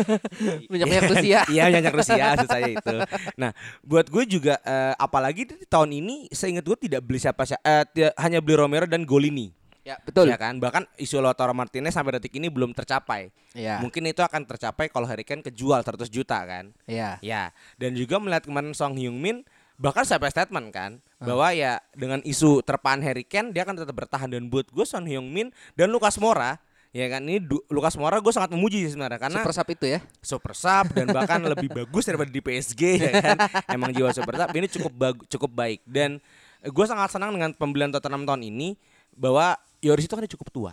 Minyak-minyak 0.70 1.05
Rusia. 1.11 1.40
iya 1.50 1.66
minyak 1.68 1.92
Rusia 1.92 2.24
maksud 2.38 2.48
saya 2.48 2.70
itu. 2.70 2.96
Nah 3.35 3.50
buat 3.83 4.07
gue 4.07 4.24
juga 4.31 4.62
eh, 4.62 4.94
apalagi 4.94 5.50
di 5.50 5.66
tahun 5.66 5.90
ini 5.92 6.31
seingat 6.31 6.62
gue 6.62 6.78
tidak 6.78 7.02
beli 7.02 7.18
siapa 7.18 7.42
siapa 7.42 7.83
hanya 8.20 8.38
beli 8.38 8.55
Romero 8.55 8.87
dan 8.87 9.02
Golini 9.02 9.50
ya, 9.83 9.97
betul. 10.03 10.27
ya 10.27 10.38
kan? 10.38 10.59
Bahkan 10.59 10.87
isu 10.97 11.18
Lautaro 11.18 11.53
Martinez 11.53 11.92
sampai 11.92 12.16
detik 12.16 12.35
ini 12.35 12.49
belum 12.49 12.73
tercapai. 12.73 13.31
Iya. 13.53 13.85
mungkin 13.85 14.09
itu 14.09 14.25
akan 14.25 14.49
tercapai 14.49 14.88
kalau 14.88 15.05
Harry 15.05 15.29
Kane 15.29 15.45
kejual 15.45 15.85
100 15.85 16.09
juta 16.09 16.40
kan? 16.40 16.73
Iya. 16.88 17.21
Ya, 17.21 17.53
dan 17.77 17.92
juga 17.92 18.16
melihat 18.16 18.49
kemarin 18.49 18.73
Song 18.73 18.97
Hyung 18.97 19.21
Min 19.21 19.45
bahkan 19.77 20.07
sampai 20.07 20.31
statement 20.31 20.71
kan 20.71 21.03
bahwa 21.18 21.51
ya 21.51 21.83
dengan 21.92 22.23
isu 22.23 22.62
terpaan 22.62 23.03
Harry 23.03 23.27
Kane 23.27 23.51
dia 23.51 23.66
akan 23.66 23.77
tetap 23.77 23.92
bertahan. 23.92 24.31
Dan 24.31 24.49
buat 24.49 24.66
gue 24.68 24.85
Son 24.85 25.05
Hyung 25.05 25.29
Min 25.29 25.51
dan 25.75 25.92
Lukas 25.92 26.16
Moura 26.16 26.57
ya 26.92 27.09
kan? 27.09 27.25
Ini 27.25 27.40
du- 27.40 27.64
Lukas 27.68 27.97
Moura 27.97 28.21
gue 28.21 28.31
sangat 28.31 28.53
memuji 28.53 28.85
sebenarnya 28.87 29.18
karena 29.18 29.40
Super 29.40 29.53
sub 29.53 29.68
itu 29.68 29.87
ya. 29.88 30.01
super 30.21 30.53
sub 30.53 30.87
dan 30.92 31.09
bahkan 31.11 31.40
lebih 31.53 31.68
bagus 31.68 32.05
daripada 32.07 32.31
di 32.31 32.40
PSG 32.40 32.83
ya 32.97 33.12
kan? 33.18 33.37
Emang 33.68 33.90
jiwa 33.90 34.12
super 34.12 34.33
sub. 34.33 34.49
Ini 34.49 34.66
cukup 34.71 34.92
cukup 35.29 35.51
baik. 35.51 35.81
Dan 35.85 36.21
gue 36.62 36.85
sangat 36.87 37.11
senang 37.11 37.35
dengan 37.35 37.51
pembelian 37.53 37.90
Tottenham 37.90 38.23
tahun 38.23 38.47
ini 38.47 38.79
bahwa 39.12 39.57
Yoris 39.83 40.07
itu 40.07 40.14
kan 40.14 40.25
cukup 40.25 40.49
tua 40.49 40.73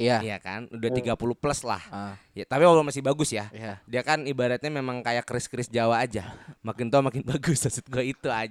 Iya. 0.00 0.16
Iya 0.24 0.36
kan? 0.40 0.64
Udah 0.72 0.88
30 0.88 1.12
plus 1.36 1.60
lah. 1.60 1.82
Ah, 1.92 2.16
Ya, 2.32 2.48
tapi 2.48 2.64
walaupun 2.64 2.88
masih 2.88 3.04
bagus 3.04 3.36
ya. 3.36 3.52
iya. 3.52 3.84
Dia 3.84 4.00
kan 4.00 4.24
ibaratnya 4.24 4.72
memang 4.72 5.04
kayak 5.04 5.28
kris-kris 5.28 5.68
Jawa 5.68 6.00
aja. 6.00 6.24
Makin 6.64 6.88
tua 6.88 7.04
makin 7.04 7.20
bagus 7.28 7.60
maksud 7.60 7.84
gua 7.84 8.00
itu 8.00 8.32
aja 8.32 8.48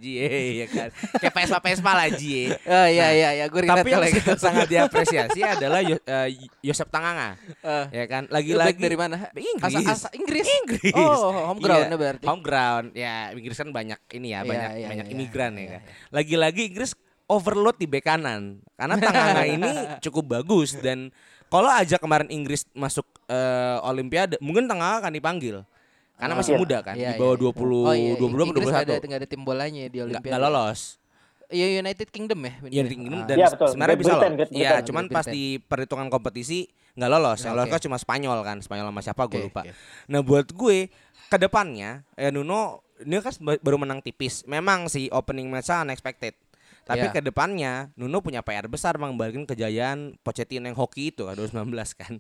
ya 0.62 0.68
kan. 0.70 0.94
Kayak 1.18 1.34
Vespa-Vespa 1.34 1.92
lah 1.98 2.06
Ji. 2.14 2.54
Oh 2.54 2.86
iya 2.86 3.10
iya 3.10 3.30
iya 3.34 3.46
gue 3.50 3.66
Tapi 3.66 3.82
yang 3.90 4.06
gitu. 4.14 4.38
sangat 4.38 4.70
diapresiasi 4.70 5.42
adalah 5.42 5.82
Yo- 5.82 5.98
eh, 5.98 6.38
Yosep 6.62 6.94
Tanganga. 6.94 7.34
Eh, 7.66 7.86
Ya 7.98 8.06
kan? 8.06 8.30
Lagi 8.30 8.54
Lagi-lagi 8.54 8.86
dari 8.86 8.98
mana? 9.02 9.18
Inggris. 9.34 9.74
Asa, 9.74 10.06
asa 10.06 10.10
Inggris. 10.14 10.46
Inggris. 10.46 10.94
Oh, 10.94 11.34
home 11.50 11.66
ground 11.66 11.90
Iya, 11.90 11.98
berarti. 11.98 12.26
Home 12.30 12.44
ground. 12.46 12.88
Ya, 12.94 13.34
Inggris 13.34 13.58
kan 13.58 13.74
banyak 13.74 13.98
ini 14.14 14.38
Iya, 14.38 14.38
ya, 14.38 14.46
banyak 14.46 14.70
iya, 14.76 14.88
banyak 14.88 15.08
iya, 15.10 15.14
imigran 15.18 15.52
iya, 15.58 15.66
ya 15.66 15.70
kan. 15.74 15.82
iya. 15.82 15.94
Lagi-lagi 16.14 16.62
Inggris 16.70 16.94
overload 17.30 17.78
di 17.78 17.86
bek 17.86 18.04
kanan. 18.04 18.58
Karena 18.74 18.98
Tanganga 18.98 19.46
ini 19.56 19.72
cukup 20.02 20.26
bagus 20.34 20.74
dan 20.76 21.14
kalau 21.46 21.70
aja 21.70 21.96
kemarin 21.96 22.28
Inggris 22.28 22.66
masuk 22.72 23.06
eh, 23.26 23.78
Olimpiade, 23.82 24.36
mungkin 24.40 24.66
Tanganga 24.66 25.06
akan 25.06 25.14
dipanggil. 25.14 25.62
Karena 26.14 26.36
masih 26.36 26.52
Iya. 26.52 26.60
muda 26.60 26.78
kan, 26.84 26.94
Iya, 26.94 27.10
di 27.10 27.16
bawah 27.16 27.32
iya. 27.32 27.44
20 27.48 27.80
Oh, 27.80 27.96
iya, 27.96 28.12
22 28.14 28.28
Inggris 28.44 28.68
nggak 28.68 28.84
ada 28.84 28.92
21. 28.92 29.08
nggak 29.08 29.20
ada 29.20 29.30
tim 29.30 29.42
bolanya 29.42 29.80
ya 29.80 29.90
di 29.90 30.00
Olimpiade. 30.02 30.28
nggak 30.28 30.42
lolos. 30.44 30.82
Iya 31.50 31.66
United 31.80 32.08
Kingdom 32.10 32.40
ya. 32.40 32.54
bener 32.60 32.70
Iya 32.70 32.76
ya? 32.76 32.84
di 32.84 32.94
Kingdom 32.94 33.16
Ah. 33.16 33.26
dan 33.26 33.38
betul. 33.40 33.68
sebenarnya 33.68 33.98
bisa 33.98 34.12
loh. 34.12 34.22
Iya, 34.22 34.30
Britain. 34.36 34.86
cuman 34.86 35.04
pas 35.08 35.26
di 35.26 35.44
perhitungan 35.60 36.08
kompetisi 36.08 36.60
nggak 36.92 37.10
lolos. 37.10 37.40
Yang 37.40 37.48
Oke. 37.48 37.58
lolos 37.58 37.70
kan 37.72 37.82
cuma 37.82 37.98
Spanyol 37.98 38.38
kan, 38.44 38.58
Spanyol 38.60 38.86
sama 38.88 39.02
siapa 39.02 39.22
gue 39.26 39.40
lupa. 39.42 39.62
oke. 39.62 39.72
Nah, 40.06 40.20
buat 40.20 40.48
gue 40.50 40.78
ke 41.26 41.38
depannya 41.38 42.04
ya 42.14 42.30
Nuno 42.30 42.84
ini 43.00 43.16
kan 43.18 43.32
ba- 43.40 43.58
baru 43.58 43.80
menang 43.80 43.98
tipis. 44.00 44.44
Memang 44.44 44.86
sih 44.86 45.08
opening 45.10 45.48
match 45.48 45.72
unexpected. 45.72 46.36
Tapi 46.90 47.06
Iya. 47.06 47.14
ke 47.14 47.22
depannya 47.22 47.94
Nuno 47.94 48.18
punya 48.18 48.42
PR 48.42 48.66
besar 48.66 48.98
mengembalikan 48.98 49.46
kejayaan 49.46 50.18
Pochettino 50.20 50.66
yang 50.66 50.74
hoki 50.74 51.14
itu 51.14 51.30
kan 51.30 51.38
2019 51.38 51.70
kan. 52.02 52.14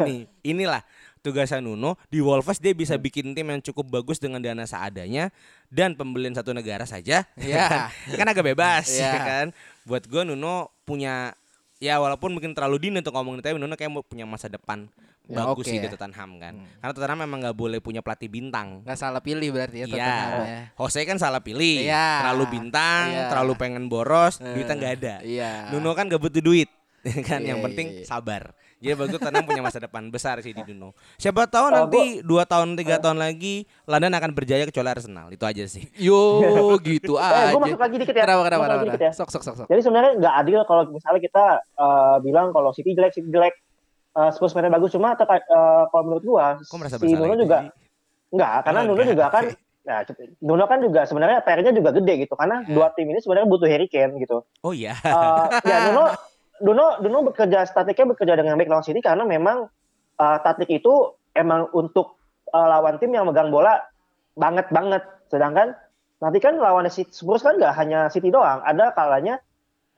ini 0.00 0.24
inilah 0.40 0.80
tugasnya 1.20 1.60
Nuno 1.60 2.00
di 2.08 2.24
Wolves 2.24 2.56
dia 2.56 2.72
bisa 2.72 2.96
bikin 2.96 3.36
tim 3.36 3.44
yang 3.44 3.60
cukup 3.60 3.84
bagus 3.92 4.16
dengan 4.16 4.40
dana 4.40 4.64
seadanya 4.64 5.28
dan 5.68 5.92
pembelian 5.92 6.32
satu 6.32 6.56
negara 6.56 6.88
saja. 6.88 7.28
Iya. 7.36 7.92
kan 8.18 8.26
agak 8.26 8.48
bebas 8.48 8.88
Iya. 8.88 9.12
ya 9.12 9.20
kan. 9.20 9.46
Buat 9.84 10.08
gue 10.08 10.24
Nuno 10.24 10.72
punya 10.82 11.36
ya 11.78 11.98
walaupun 11.98 12.34
mungkin 12.34 12.52
terlalu 12.54 12.76
dini 12.90 12.98
untuk 12.98 13.14
ngomongin 13.14 13.40
tapi 13.40 13.56
Nuno 13.56 13.74
kayak 13.74 13.90
punya 14.04 14.26
masa 14.26 14.46
depan 14.46 14.90
Ya, 15.28 15.44
bagus 15.44 15.68
oke. 15.68 15.68
sih 15.68 15.76
di 15.76 15.92
Tottenham 15.92 16.40
kan. 16.40 16.56
Hmm. 16.56 16.64
Karena 16.80 16.92
Tottenham 16.96 17.20
memang 17.28 17.38
nggak 17.44 17.52
boleh 17.52 17.78
punya 17.84 18.00
pelatih 18.00 18.32
bintang. 18.32 18.80
Nggak 18.80 18.96
salah 18.96 19.20
pilih 19.20 19.52
berarti 19.52 19.84
ya 19.84 19.86
Iya, 19.86 19.92
Tottenham 19.92 20.30
ya. 20.40 20.60
Jose 20.72 21.00
kan 21.04 21.16
salah 21.20 21.40
pilih, 21.44 21.84
Iya. 21.84 22.08
terlalu 22.24 22.44
bintang, 22.48 23.04
Iya. 23.12 23.28
terlalu 23.28 23.52
pengen 23.60 23.84
boros, 23.92 24.40
Eh, 24.40 24.56
duitnya 24.56 24.74
nggak 24.80 24.94
ada. 24.96 25.14
Iya. 25.20 25.52
Nuno 25.68 25.92
kan 25.92 26.08
gak 26.08 26.16
butuh 26.16 26.40
duit, 26.40 26.72
kan 27.28 27.40
Iya, 27.40 27.48
yang 27.50 27.58
iya, 27.60 27.66
penting 27.66 27.86
iya. 27.92 28.04
sabar. 28.04 28.42
Jadi 28.78 28.94
bagus 28.94 29.18
Tottenham 29.18 29.42
punya 29.42 29.58
masa 29.58 29.82
depan 29.82 30.06
besar 30.06 30.38
sih 30.38 30.54
di 30.54 30.62
Nuno. 30.62 30.94
Siapa 31.18 31.50
tahu 31.50 31.66
Eh, 31.66 31.72
nanti 31.74 32.02
dua 32.22 32.46
tahun 32.46 32.78
tiga 32.78 33.02
tahun 33.02 33.18
lagi 33.18 33.66
London 33.84 34.14
akan 34.14 34.30
berjaya 34.30 34.62
kecuali 34.64 34.86
Arsenal. 34.86 35.26
Itu 35.28 35.42
aja 35.44 35.66
sih. 35.66 35.82
Yo 36.06 36.14
gitu 36.86 37.18
Eh, 37.18 37.26
aja. 37.26 37.50
gue 37.50 37.60
masuk 37.60 37.80
lagi 37.80 37.96
dikit 37.98 38.14
ya. 38.14 38.22
Kenapa 38.22 38.42
kenapa 38.46 38.64
kenapa? 38.78 39.02
ya. 39.02 39.10
Sok 39.10 39.34
sok 39.34 39.42
sok 39.42 39.54
sok. 39.58 39.66
Jadi 39.66 39.80
sebenarnya 39.82 40.12
nggak 40.16 40.34
adil 40.38 40.60
kalau 40.62 40.82
misalnya 40.88 41.20
kita 41.20 41.44
eh, 41.58 42.16
bilang 42.22 42.54
kalau 42.54 42.70
City 42.70 42.94
jelek, 42.94 43.10
City 43.10 43.26
jelek, 43.28 43.54
eh, 44.14 44.30
Spurs 44.30 44.54
mainnya 44.54 44.70
bagus. 44.70 44.94
Cuma 44.94 45.18
eh, 45.18 45.26
kalau 45.90 46.02
menurut 46.06 46.22
gua, 46.22 46.46
Kok 46.62 46.78
merasa 46.78 47.02
si 47.02 47.10
Nuno 47.10 47.34
juga 47.34 47.74
nggak, 48.30 48.54
karena 48.62 48.80
Oh, 48.84 48.86
Nuno 48.86 49.02
juga 49.02 49.26
kan, 49.26 49.44
nah, 49.82 50.04
Nuno 50.38 50.64
kan 50.68 50.78
juga 50.78 51.00
sebenarnya 51.02 51.40
PR-nya 51.42 51.72
juga 51.74 51.90
gede 51.90 52.14
gitu. 52.22 52.38
Karena 52.38 52.62
dua 52.62 52.94
tim 52.94 53.10
ini 53.10 53.18
sebenarnya 53.18 53.48
butuh 53.50 53.66
Harry 53.66 53.90
Kane 53.90 54.22
gitu. 54.22 54.46
Oh 54.62 54.70
iya. 54.70 54.94
Eh, 55.02 55.44
ya 55.66 55.90
Nuno, 55.90 56.14
Nuno, 56.64 56.98
Nuno 57.02 57.30
bekerja 57.30 57.62
statiknya 57.66 58.14
bekerja 58.14 58.34
dengan 58.34 58.58
baik 58.58 58.70
lawan 58.70 58.86
City 58.86 58.98
karena 58.98 59.22
memang 59.22 59.70
eh, 60.18 60.38
taktik 60.42 60.70
itu 60.70 61.14
emang 61.34 61.70
untuk 61.74 62.18
eh, 62.50 62.66
lawan 62.66 62.98
tim 62.98 63.14
yang 63.14 63.26
megang 63.28 63.52
bola 63.52 63.78
banget 64.34 64.70
banget. 64.70 65.02
Sedangkan 65.30 65.74
nanti 66.18 66.38
kan 66.42 66.58
lawan 66.58 66.90
Spurs 66.90 67.46
kan 67.46 67.58
nggak 67.58 67.74
hanya 67.78 68.10
City 68.10 68.32
doang, 68.32 68.62
ada 68.66 68.90
kalanya 68.94 69.38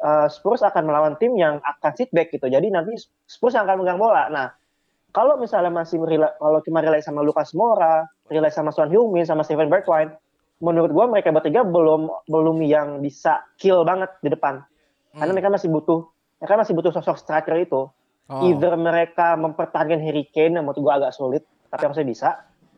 eh, 0.01 0.27
Spurs 0.29 0.61
akan 0.61 0.85
melawan 0.85 1.14
tim 1.16 1.33
yang 1.37 1.61
akan 1.64 1.92
sit 1.96 2.12
back 2.12 2.33
gitu. 2.33 2.49
Jadi 2.49 2.68
nanti 2.68 2.96
Spurs 3.25 3.57
yang 3.57 3.64
akan 3.64 3.81
megang 3.81 4.01
bola. 4.01 4.29
Nah, 4.29 4.53
kalau 5.11 5.40
misalnya 5.40 5.75
masih 5.75 5.99
kalau 6.38 6.61
cuma 6.62 6.85
relay 6.85 7.03
sama 7.03 7.25
Lucas 7.25 7.51
Moura, 7.57 8.07
relay 8.31 8.53
sama 8.53 8.70
Son 8.70 8.90
Heung-min 8.90 9.27
sama 9.27 9.42
Steven 9.42 9.66
Bergwijn, 9.66 10.14
menurut 10.62 10.92
gua 10.92 11.09
mereka 11.11 11.33
bertiga 11.35 11.64
belum 11.66 12.07
belum 12.31 12.57
yang 12.62 13.01
bisa 13.03 13.42
kill 13.59 13.83
banget 13.83 14.12
di 14.23 14.31
depan. 14.31 14.62
Karena 15.11 15.31
Hmm. 15.31 15.35
mereka 15.35 15.51
masih 15.51 15.66
butuh 15.75 16.07
mereka 16.40 16.57
masih 16.57 16.72
butuh 16.72 16.90
sosok 16.90 17.20
striker 17.20 17.55
itu. 17.61 17.87
Oh. 18.31 18.46
Either 18.46 18.74
mereka 18.74 19.37
mempertahankan 19.37 20.00
Harry 20.00 20.24
Kane 20.26 20.57
yang 20.57 20.64
menurut 20.64 20.81
gua 20.81 20.92
agak 20.96 21.12
sulit, 21.12 21.44
tapi 21.68 21.83
harusnya 21.85 22.07
bisa. 22.07 22.29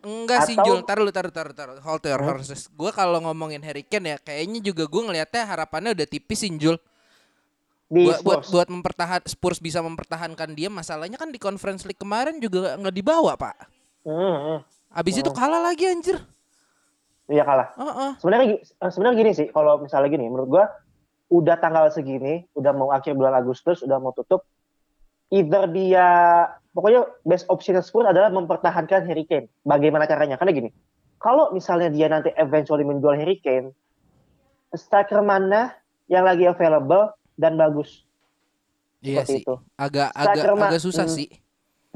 Enggak 0.03 0.51
sih 0.51 0.59
Atau- 0.59 0.67
Jul, 0.67 0.79
taruh 0.83 1.07
lu 1.07 1.13
taruh 1.15 1.31
taruh 1.31 1.55
taruh. 1.55 1.79
Hold 1.79 2.03
your 2.11 2.19
horses. 2.27 2.67
Gue 2.75 2.91
kalau 2.91 3.23
ngomongin 3.23 3.63
Harry 3.63 3.87
Kane 3.87 4.13
ya, 4.13 4.19
kayaknya 4.19 4.59
juga 4.59 4.91
gue 4.91 5.03
ngelihatnya 5.07 5.47
harapannya 5.47 5.95
udah 5.95 6.07
tipis 6.11 6.43
sih 6.43 6.51
Jul. 6.59 6.75
Di 7.87 8.09
Buat 8.09 8.25
buat, 8.25 8.41
buat 8.49 8.69
mempertahan 8.73 9.23
Spurs 9.29 9.61
bisa 9.61 9.79
mempertahankan 9.85 10.57
dia, 10.57 10.73
masalahnya 10.73 11.21
kan 11.21 11.29
di 11.31 11.39
Conference 11.39 11.85
League 11.87 12.01
kemarin 12.01 12.41
juga 12.41 12.75
nggak 12.75 12.95
dibawa 12.99 13.37
pak. 13.39 13.55
Hmm, 14.03 14.59
hmm. 14.59 14.59
Abis 14.91 15.21
itu 15.21 15.31
kalah 15.31 15.61
lagi 15.61 15.87
anjir. 15.87 16.19
Iya 17.31 17.45
kalah. 17.47 17.71
Heeh. 17.77 18.11
Sebenarnya 18.19 18.47
gi- 18.57 18.63
eh, 18.67 18.91
sebenarnya 18.91 19.17
gini 19.23 19.31
sih, 19.37 19.47
kalau 19.55 19.79
misalnya 19.79 20.09
gini, 20.11 20.27
menurut 20.27 20.49
gua 20.51 20.65
udah 21.33 21.57
tanggal 21.57 21.89
segini, 21.89 22.45
udah 22.53 22.77
mau 22.77 22.93
akhir 22.93 23.17
bulan 23.17 23.33
Agustus, 23.33 23.81
udah 23.81 23.97
mau 23.97 24.13
tutup. 24.13 24.45
Either 25.33 25.65
dia 25.73 26.09
pokoknya 26.77 27.09
best 27.25 27.49
option 27.49 27.81
Spurs 27.81 28.05
adalah 28.05 28.29
mempertahankan 28.29 29.09
Harry 29.09 29.25
Kane. 29.25 29.49
Bagaimana 29.65 30.05
caranya? 30.05 30.37
Karena 30.37 30.53
gini, 30.53 30.71
kalau 31.17 31.49
misalnya 31.57 31.89
dia 31.89 32.13
nanti 32.13 32.29
eventually 32.37 32.85
menjual 32.85 33.17
Harry 33.17 33.41
Kane, 33.41 33.73
striker 34.77 35.25
mana 35.25 35.73
yang 36.13 36.29
lagi 36.29 36.45
available 36.45 37.17
dan 37.41 37.57
bagus 37.57 38.05
Iya 39.01 39.25
seperti 39.25 39.33
sih. 39.33 39.43
itu. 39.49 39.55
Agak 39.81 40.13
Striker 40.13 40.53
agak 40.53 40.69
agak 40.69 40.83
susah 40.85 41.07
hmm. 41.09 41.17
sih. 41.17 41.29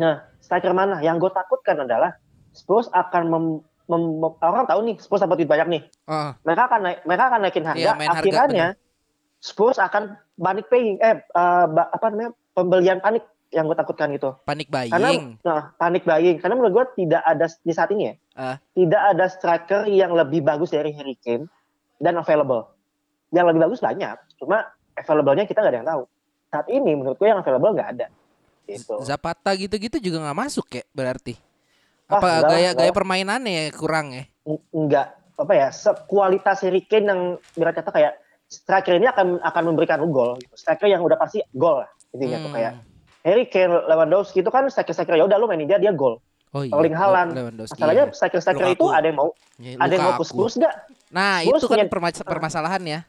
Nah, 0.01 0.25
striker 0.41 0.73
mana? 0.73 1.05
Yang 1.05 1.29
gue 1.29 1.31
takutkan 1.37 1.77
adalah 1.85 2.17
Spurs 2.57 2.89
akan 2.89 3.23
mem, 3.29 3.45
mem- 3.85 4.17
mem- 4.17 4.39
orang 4.41 4.65
tahu 4.65 4.81
nih 4.89 4.97
Spurs 4.97 5.21
dapat 5.21 5.45
duit 5.45 5.51
banyak 5.53 5.69
nih. 5.69 5.83
Heeh. 6.09 6.31
Mereka 6.41 6.63
akan 6.73 6.81
naik, 6.81 6.99
mereka 7.05 7.25
akan 7.29 7.41
naikin 7.45 7.65
harga. 7.69 7.91
Harga, 7.93 8.13
Akhirnya 8.17 8.67
Spurs 9.39 9.77
akan 9.77 10.15
panic 10.35 10.67
paying, 10.67 10.99
eh 10.99 11.23
ba- 11.67 11.89
apa 11.89 12.07
namanya 12.09 12.31
pembelian 12.51 12.99
panik 12.99 13.23
yang 13.49 13.65
gue 13.65 13.75
takutkan 13.75 14.11
gitu. 14.11 14.35
panik 14.43 14.67
Karena 14.67 15.07
buying. 15.07 15.39
nah 15.41 15.71
panik 15.75 16.03
buying. 16.03 16.37
Karena 16.37 16.55
menurut 16.55 16.75
gue 16.75 16.85
tidak 16.99 17.23
ada 17.23 17.47
di 17.47 17.73
saat 17.73 17.91
ini 17.91 18.03
ya, 18.05 18.15
Ah. 18.35 18.57
tidak 18.73 19.03
ada 19.07 19.25
striker 19.27 19.81
yang 19.87 20.13
lebih 20.13 20.43
bagus 20.43 20.69
dari 20.69 20.91
Harry 20.91 21.15
Kane 21.15 21.47
dan 21.97 22.17
available. 22.17 22.67
Yang 23.29 23.47
lebih 23.49 23.61
bagus 23.63 23.81
banyak, 23.81 24.13
cuma 24.37 24.67
available-nya 24.95 25.45
kita 25.45 25.61
nggak 25.61 25.73
ada 25.73 25.79
yang 25.79 25.89
tahu. 25.89 26.03
Saat 26.49 26.67
ini 26.69 26.91
menurut 26.93 27.17
gue 27.17 27.29
yang 27.29 27.39
available 27.39 27.73
nggak 27.73 27.91
ada. 27.93 28.07
Gitu. 28.67 28.99
Zapata 29.01 29.55
gitu-gitu 29.55 30.01
juga 30.01 30.19
nggak 30.21 30.39
masuk 30.41 30.67
ya 30.73 30.83
berarti. 30.91 31.39
Ah, 32.07 32.19
Apa 32.19 32.29
enggak, 32.35 32.51
gaya 32.51 32.63
enggak. 32.65 32.75
gaya 32.81 32.93
permainannya 32.93 33.53
ya 33.53 33.67
kurang 33.73 34.07
ya? 34.11 34.25
Enggak 34.71 35.07
apa 35.37 35.53
ya 35.53 35.69
sekualitas 35.69 36.65
Harry 36.65 36.81
Kane 36.81 37.07
yang 37.07 37.21
berat 37.53 37.77
kata 37.77 37.91
kayak 37.91 38.15
striker 38.47 38.95
ini 38.95 39.07
akan 39.07 39.41
akan 39.41 39.63
memberikan 39.65 39.99
gol 40.07 40.39
gitu. 40.39 40.55
striker 40.55 40.87
yang 40.87 41.03
udah 41.03 41.15
pasti 41.15 41.43
gol 41.51 41.83
lah 41.83 41.89
intinya 42.11 42.39
tuh 42.39 42.45
Hmm. 42.45 42.57
kayak 42.57 42.73
Harry 43.21 43.45
Kane 43.45 43.75
Lewandowski 43.85 44.39
itu 44.39 44.49
kan 44.49 44.65
striker 44.67 44.93
striker 44.93 45.15
ya 45.15 45.25
udah 45.25 45.37
lu 45.37 45.47
mainin 45.47 45.67
dia 45.67 45.77
dia 45.77 45.91
gol 45.93 46.23
Oh 46.55 46.63
iya. 46.63 46.73
Haaland. 46.73 47.31
Lewandowski. 47.33 47.75
masalahnya 47.75 48.05
striker 48.11 48.39
striker 48.39 48.67
itu 48.71 48.87
ada 48.89 49.05
yang 49.05 49.19
mau 49.19 49.31
Ya, 49.57 49.77
ada 49.77 49.93
yang 49.93 50.05
mau. 50.07 50.23
Spurs 50.23 50.55
enggak 50.55 50.73
Nah, 51.09 51.41
Spurs 51.41 51.59
itu 51.59 51.67
kan 51.67 51.77
punya- 51.77 51.89
permas- 51.89 52.25
permasalahan 52.25 52.83
ya. 52.83 53.01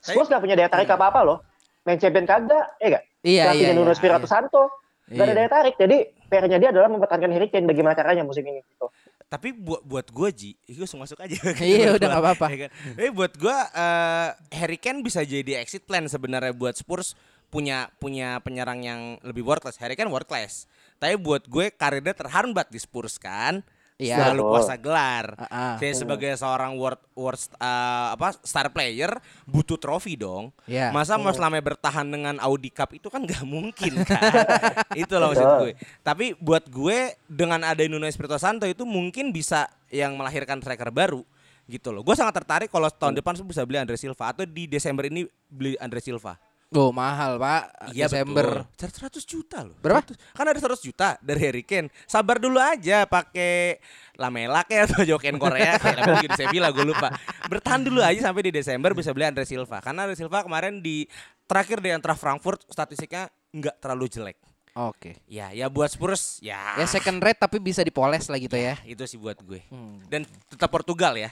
Spurs 0.00 0.26
nggak 0.26 0.40
punya 0.40 0.54
daya 0.54 0.68
tarik 0.68 0.88
apa 0.88 1.04
apa 1.06 1.20
loh 1.22 1.38
main 1.82 1.96
champion 1.96 2.24
kagak 2.24 2.74
ya 2.76 2.86
enggak 2.88 3.04
Iya, 3.22 3.42
Nggak 3.44 3.54
iya. 3.54 3.60
punya 3.62 3.74
Nuno 3.76 3.86
iya, 3.86 3.94
Espirito 3.94 4.26
Santo 4.26 4.62
Gak 5.04 5.20
ada 5.20 5.24
Iya. 5.26 5.36
daya 5.36 5.50
tarik 5.52 5.74
jadi 5.76 5.96
PR-nya 6.26 6.58
dia 6.58 6.68
adalah 6.70 6.88
mempertahankan 6.88 7.30
Harry 7.30 7.48
Kane 7.48 7.66
bagaimana 7.66 7.92
caranya 7.92 8.24
musim 8.24 8.42
ini 8.42 8.64
gitu. 8.64 8.88
Tapi 9.32 9.56
buat 9.56 9.80
buat 9.80 10.06
gue 10.12 10.28
Ji, 10.36 10.50
itu 10.68 10.84
langsung 10.84 11.00
masuk 11.00 11.16
aja. 11.24 11.40
Iya, 11.56 11.96
udah 11.96 12.06
nggak 12.12 12.22
apa-apa. 12.28 12.46
Ya 12.52 12.58
kan? 12.68 12.70
Tapi 13.00 13.08
buat 13.16 13.32
gue 13.32 13.56
eh, 13.56 14.28
Harry 14.60 14.76
Kane 14.76 15.00
bisa 15.00 15.24
jadi 15.24 15.56
exit 15.64 15.88
plan 15.88 16.04
sebenarnya 16.04 16.52
buat 16.52 16.76
Spurs 16.76 17.16
punya 17.48 17.88
punya 18.00 18.40
penyerang 18.44 18.84
yang 18.84 19.00
lebih 19.24 19.40
world 19.40 19.64
class. 19.64 19.80
Harry 19.80 19.96
Kane 19.96 20.12
world 20.12 20.28
class. 20.28 20.68
Tapi 21.00 21.16
buat 21.16 21.48
gue 21.48 21.72
karirnya 21.72 22.12
terhambat 22.12 22.68
di 22.68 22.76
Spurs 22.76 23.16
kan. 23.16 23.64
Iya. 24.02 24.16
Selalu 24.18 24.42
puasa 24.42 24.74
gelar. 24.74 25.26
Ah, 25.38 25.46
ah. 25.46 25.74
Saya 25.78 25.94
sebagai 25.94 26.34
seorang 26.34 26.74
world 26.74 26.98
world 27.14 27.38
eh, 27.38 28.06
apa 28.18 28.34
star 28.42 28.74
player 28.74 29.14
butuh 29.46 29.78
trofi 29.78 30.18
dong. 30.18 30.50
Iya. 30.66 30.90
Masa 30.90 31.14
mau 31.14 31.30
selamanya 31.30 31.62
bertahan 31.62 32.06
dengan 32.10 32.42
Audi 32.42 32.74
Cup 32.74 32.90
itu 32.98 33.06
kan 33.06 33.22
nggak 33.22 33.46
mungkin 33.46 34.02
kan. 34.02 34.22
itu 35.02 35.14
loh 35.14 35.30
maksud 35.30 35.46
gue. 35.62 35.72
Tapi 36.02 36.34
buat 36.42 36.66
gue 36.66 37.14
dengan 37.30 37.62
ada 37.62 37.80
Nuno 37.86 38.10
Espirito 38.10 38.36
Santo 38.42 38.66
itu 38.66 38.82
mungkin 38.82 39.30
bisa 39.30 39.70
yang 39.94 40.18
melahirkan 40.18 40.58
striker 40.58 40.90
baru 40.90 41.22
gitu 41.70 41.94
loh. 41.94 42.02
Gue 42.02 42.18
sangat 42.18 42.42
tertarik 42.42 42.68
kalau 42.68 42.90
tahun 42.90 43.14
depan 43.14 43.38
bisa 43.46 43.62
beli 43.62 43.78
Andre 43.78 43.94
Silva 43.94 44.34
atau 44.34 44.42
di 44.42 44.66
Desember 44.66 45.06
ini 45.06 45.24
beli 45.46 45.78
Andre 45.78 46.02
Silva. 46.02 46.34
Oh 46.72 46.88
mahal 46.88 47.36
pak 47.36 47.92
Iya 47.92 48.08
Desember 48.08 48.64
betul. 48.64 49.20
100 49.20 49.28
juta 49.28 49.60
loh. 49.60 49.76
Berapa? 49.76 50.08
100. 50.08 50.36
Kan 50.36 50.46
ada 50.48 50.60
100 50.60 50.80
juta 50.88 51.08
dari 51.20 51.40
Harry 51.44 51.64
Kane. 51.68 51.92
Sabar 52.08 52.40
dulu 52.40 52.56
aja 52.56 53.04
pakai 53.04 53.76
Lamela 54.16 54.64
kayak 54.64 54.92
atau 54.92 55.04
Joken 55.04 55.36
Korea 55.36 55.76
kayak 55.76 55.96
namanya 56.00 56.24
gitu 56.24 56.36
Sevilla 56.40 56.72
gue 56.72 56.84
lupa. 56.88 57.12
Bertahan 57.52 57.84
dulu 57.84 58.00
aja 58.00 58.32
sampai 58.32 58.48
di 58.48 58.52
Desember 58.56 58.96
bisa 58.96 59.12
beli 59.12 59.28
Andre 59.28 59.44
Silva. 59.44 59.84
Karena 59.84 60.08
Andre 60.08 60.16
Silva 60.16 60.40
kemarin 60.40 60.80
di 60.80 61.04
terakhir 61.44 61.84
di 61.84 61.92
Eintracht 61.92 62.20
Frankfurt 62.20 62.64
statistiknya 62.72 63.28
nggak 63.52 63.76
terlalu 63.76 64.08
jelek. 64.08 64.51
Oke 64.72 65.20
Ya, 65.28 65.52
ya 65.52 65.68
buat 65.68 65.92
Spurs 65.92 66.40
ya. 66.40 66.80
Ya 66.80 66.86
second 66.88 67.20
rate 67.20 67.36
tapi 67.36 67.60
bisa 67.60 67.84
dipoles 67.84 68.24
lah 68.32 68.38
gitu 68.40 68.56
ya 68.56 68.80
itu 68.88 69.04
sih 69.04 69.20
buat 69.20 69.36
gue. 69.44 69.60
Hmm. 69.68 70.00
Dan 70.08 70.24
tetap 70.48 70.72
Portugal 70.72 71.12
ya. 71.16 71.30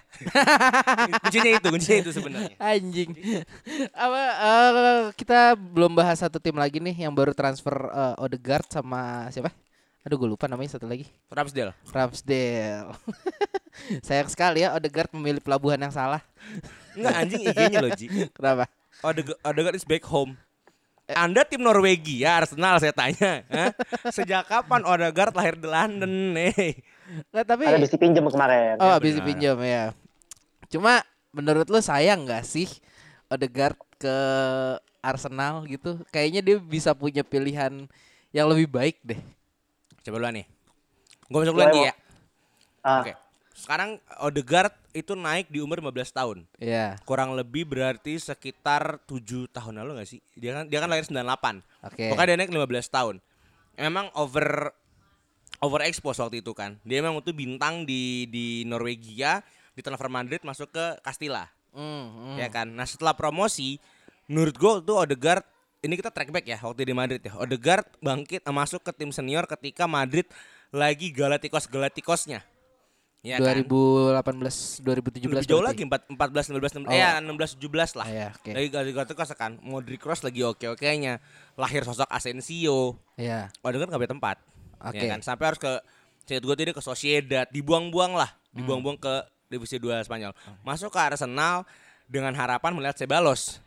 kuncinya 1.24 1.50
itu, 1.56 1.68
kuncinya 1.72 1.98
itu 2.04 2.12
sebenarnya. 2.12 2.56
Anjing. 2.60 3.10
Apa 3.96 4.22
eh, 4.36 5.00
kita 5.16 5.56
belum 5.56 5.96
bahas 5.96 6.20
satu 6.20 6.36
tim 6.36 6.56
lagi 6.56 6.84
nih 6.84 7.08
yang 7.08 7.12
baru 7.16 7.32
transfer 7.32 7.72
eh, 7.72 8.22
Odegaard 8.22 8.68
sama 8.68 9.32
siapa? 9.32 9.48
Aduh 10.00 10.16
gue 10.16 10.28
lupa 10.32 10.48
namanya 10.48 10.76
satu 10.76 10.88
lagi. 10.88 11.04
Ramsdale. 11.28 11.76
Ramsdale. 11.92 12.92
Sayang 14.06 14.32
sekali 14.32 14.64
ya 14.64 14.72
Odegaard 14.72 15.12
memilih 15.12 15.44
pelabuhan 15.44 15.80
yang 15.80 15.92
salah. 15.92 16.24
Enggak 16.96 17.16
anjing 17.20 17.42
IG-nya 17.44 17.78
loh, 17.84 17.92
Ji. 17.92 18.06
Kenapa? 18.36 18.64
Odegaard 19.44 19.76
is 19.76 19.84
back 19.84 20.04
home. 20.08 20.40
Anda 21.16 21.42
tim 21.46 21.62
Norwegia, 21.62 22.44
Arsenal 22.44 22.78
saya 22.78 22.94
tanya. 22.94 23.42
Hah? 23.48 23.70
Sejak 24.14 24.46
kapan 24.46 24.84
Odegaard 24.86 25.34
lahir 25.34 25.54
di 25.58 25.66
London 25.66 26.12
nih? 26.34 26.78
Nggak, 27.30 27.44
tapi 27.46 27.62
Ada 27.66 27.76
habis 27.78 27.90
dipinjam 27.90 28.24
kemarin. 28.30 28.78
Oh, 28.78 28.90
habis 28.90 29.14
benar. 29.14 29.18
dipinjam 29.26 29.56
ya. 29.62 29.84
Cuma 30.70 31.02
menurut 31.34 31.66
lu 31.66 31.80
sayang 31.82 32.26
nggak 32.26 32.46
sih 32.46 32.68
Odegaard 33.26 33.78
ke 33.98 34.16
Arsenal 35.02 35.66
gitu? 35.66 35.98
Kayaknya 36.14 36.40
dia 36.44 36.56
bisa 36.62 36.94
punya 36.94 37.26
pilihan 37.26 37.90
yang 38.30 38.46
lebih 38.46 38.70
baik 38.70 39.02
deh. 39.02 39.18
Coba 40.06 40.22
dulu 40.22 40.30
nih. 40.30 40.46
Gue 41.30 41.38
masuk 41.42 41.54
dulu 41.54 41.62
lagi 41.66 41.80
ya. 41.90 41.94
Ah, 42.80 43.02
Oke. 43.04 43.12
Sekarang 43.60 44.00
Odegaard 44.24 44.72
itu 44.96 45.12
naik 45.12 45.52
di 45.52 45.60
umur 45.60 45.84
15 45.84 46.16
tahun. 46.16 46.38
Iya. 46.56 46.96
Kurang 47.04 47.36
lebih 47.36 47.68
berarti 47.68 48.16
sekitar 48.16 49.04
7 49.04 49.52
tahun 49.52 49.84
lalu 49.84 50.00
gak 50.00 50.08
sih? 50.08 50.20
Dia 50.40 50.56
kan 50.56 50.64
dia 50.66 50.78
kan 50.80 50.88
lahir 50.88 51.04
98. 51.04 51.60
Oke. 51.84 52.08
Pokoknya 52.08 52.28
dia 52.32 52.38
naik 52.40 52.52
15 52.56 52.88
tahun. 52.88 53.14
Memang 53.76 54.08
over 54.16 54.72
over 55.60 55.80
expose 55.84 56.18
waktu 56.18 56.40
itu 56.40 56.56
kan. 56.56 56.80
Dia 56.82 57.04
memang 57.04 57.20
itu 57.20 57.36
bintang 57.36 57.84
di 57.84 58.24
di 58.32 58.64
Norwegia, 58.64 59.44
di 59.76 59.80
transfer 59.84 60.08
Madrid 60.08 60.40
masuk 60.40 60.72
ke 60.72 60.84
Castilla. 61.04 61.52
Hmm, 61.70 62.34
hmm. 62.34 62.36
ya 62.40 62.48
kan. 62.50 62.66
Nah 62.66 62.88
setelah 62.88 63.14
promosi, 63.14 63.78
menurut 64.26 64.56
gue 64.56 64.72
tuh 64.82 64.96
Odegaard 65.04 65.46
ini 65.80 65.96
kita 65.96 66.12
track 66.12 66.28
back 66.28 66.44
ya 66.44 66.58
waktu 66.60 66.88
di 66.88 66.94
Madrid 66.96 67.20
ya. 67.20 67.32
Odegaard 67.36 67.86
bangkit 68.00 68.42
eh, 68.44 68.54
masuk 68.54 68.84
ke 68.84 68.92
tim 68.96 69.12
senior 69.12 69.48
ketika 69.48 69.88
Madrid 69.88 70.26
lagi 70.70 71.10
Galacticos 71.10 71.66
Galacticosnya. 71.70 72.44
Ya 73.20 73.36
kan? 73.36 73.52
2018 73.68 74.80
2017 74.80 75.28
Lebih 75.28 75.44
jauh 75.44 75.60
berarti. 75.60 75.84
lagi 75.84 75.84
4, 76.08 76.16
14 76.16 76.56
16 76.56 76.72
16 76.80 76.88
Oh. 76.88 76.96
ya 76.96 77.20
16 77.20 77.60
17 77.60 77.92
lah. 77.92 78.06
Ah, 78.06 78.10
ya, 78.10 78.28
oke. 78.32 78.50
Lagi 78.56 78.68
Galacticos 78.96 79.30
kan. 79.36 79.52
Modric 79.60 80.00
Cross 80.00 80.24
lagi 80.24 80.40
oke-okenya. 80.40 81.20
Lahir 81.54 81.84
sosok 81.84 82.08
Asensio. 82.08 82.96
Iya. 83.14 83.52
Odegaard 83.60 83.92
nggak 83.92 84.00
punya 84.00 84.12
tempat. 84.16 84.36
Oke. 84.80 84.96
Ya 84.98 85.12
kan 85.12 85.20
sampai 85.20 85.52
harus 85.52 85.60
ke 85.60 85.72
saya 86.24 86.38
gue 86.38 86.54
ini 86.56 86.70
ke 86.70 86.80
Sociedad, 86.80 87.44
dibuang-buang 87.50 88.14
lah, 88.14 88.30
Hmm. 88.54 88.62
dibuang-buang 88.62 88.96
ke 88.96 89.14
divisi 89.46 89.76
2 89.76 90.00
Spanyol. 90.00 90.30
Masuk 90.62 90.88
ke 90.88 90.98
Arsenal 90.98 91.66
dengan 92.06 92.32
harapan 92.32 92.72
melihat 92.72 92.96
Sebalos. 92.96 93.58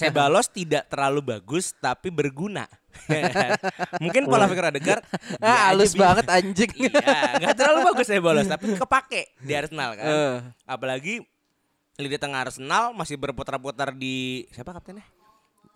Sebalos 0.00 0.46
tidak 0.50 0.88
terlalu 0.90 1.20
bagus 1.24 1.72
tapi 1.78 2.08
berguna. 2.12 2.66
Mungkin 4.02 4.24
pola 4.24 4.48
pikir 4.48 4.64
Odegaard 4.72 5.04
Ah, 5.38 5.70
halus 5.70 5.92
banget 5.92 6.26
anjing. 6.32 6.72
Iya, 6.76 7.44
nggak 7.44 7.56
terlalu 7.56 7.78
bagus 7.92 8.06
Sebalos 8.08 8.46
tapi 8.48 8.72
kepake 8.72 9.36
di 9.40 9.52
Arsenal 9.52 9.96
kan. 9.96 10.04
Eh. 10.06 10.36
Apalagi 10.64 11.14
lini 11.96 12.16
tengah 12.16 12.48
Arsenal 12.48 12.92
masih 12.96 13.16
berputar-putar 13.20 13.92
di 13.92 14.44
siapa 14.52 14.72
kaptennya? 14.72 15.04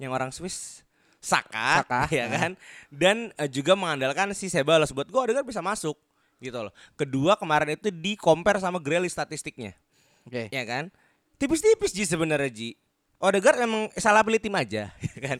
Yang 0.00 0.12
orang 0.12 0.30
Swiss. 0.32 0.84
Saka, 1.20 1.84
Saka, 1.84 2.08
ya 2.16 2.32
kan? 2.32 2.56
Dan 2.88 3.28
eh, 3.36 3.44
juga 3.52 3.76
mengandalkan 3.76 4.32
si 4.32 4.48
Sebalos 4.48 4.88
buat 4.96 5.04
gue 5.04 5.20
Odegaard 5.20 5.44
bisa 5.44 5.60
masuk 5.60 5.92
gitu 6.40 6.56
loh. 6.56 6.72
Kedua 6.96 7.36
kemarin 7.36 7.76
itu 7.76 7.92
di 7.92 8.16
compare 8.16 8.56
sama 8.56 8.80
Grealish 8.80 9.12
statistiknya, 9.12 9.76
Oke. 10.24 10.48
ya 10.48 10.64
kan? 10.64 10.88
Tipis-tipis 11.36 11.92
Ji 11.92 12.08
sebenarnya 12.08 12.48
Ji. 12.48 12.70
Odegaard 13.20 13.60
memang 13.60 13.92
salah 13.94 14.24
pilih 14.24 14.40
tim 14.40 14.56
aja, 14.56 14.88
ya 15.06 15.18
kan? 15.20 15.38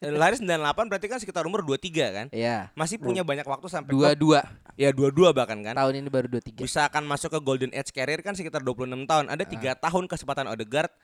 Lahir 0.00 0.38
98 0.38 0.54
berarti 0.86 1.06
kan 1.06 1.18
sekitar 1.18 1.42
umur 1.42 1.66
23 1.66 1.82
kan? 2.14 2.26
Iya. 2.30 2.70
Masih 2.72 2.94
punya 2.96 3.26
banyak 3.26 3.42
waktu 3.42 3.66
sampai 3.66 3.90
Dua 3.90 4.14
ke- 4.14 4.16
dua 4.16 4.40
ya 4.78 4.94
dua-dua 4.94 5.34
bahkan 5.34 5.58
kan? 5.60 5.74
tahun 5.74 5.98
ini 5.98 6.06
baru 6.06 6.30
dua 6.30 6.38
tiga. 6.38 6.62
bisa 6.62 6.86
akan 6.86 7.02
masuk 7.04 7.34
ke 7.34 7.40
golden 7.40 7.74
age 7.74 7.90
career 7.90 8.22
kan 8.22 8.32
sekitar 8.32 8.62
26 8.62 8.86
tahun. 9.04 9.26
Ada 9.28 9.42
tiga 9.44 9.74
tahun 9.74 10.06
kesempatan 10.06 10.46
Odegaard 10.46 10.94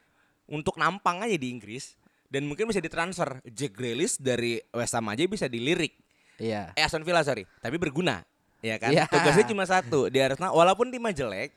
untuk 0.47 0.79
nampang 0.79 1.19
aja 1.19 1.35
di 1.35 1.51
Inggris 1.51 1.99
dan 2.31 2.47
mungkin 2.47 2.71
bisa 2.71 2.79
ditransfer. 2.79 3.43
Jack 3.45 3.75
Grealish 3.75 4.15
dari 4.17 4.63
West 4.71 4.95
Ham 4.95 5.11
aja 5.11 5.27
bisa 5.27 5.51
dilirik. 5.51 5.99
Iya. 6.37 6.71
Eh 6.73 6.83
Aston 6.83 7.03
Villa 7.03 7.27
sorry, 7.27 7.43
tapi 7.59 7.75
berguna. 7.75 8.23
Ya 8.63 8.79
kan? 8.79 8.95
Iya. 8.95 9.05
Tugasnya 9.05 9.45
cuma 9.45 9.67
satu 9.67 10.07
di 10.07 10.17
Arsenal. 10.17 10.55
Walaupun 10.55 10.89
timnya 10.89 11.11
jelek, 11.13 11.53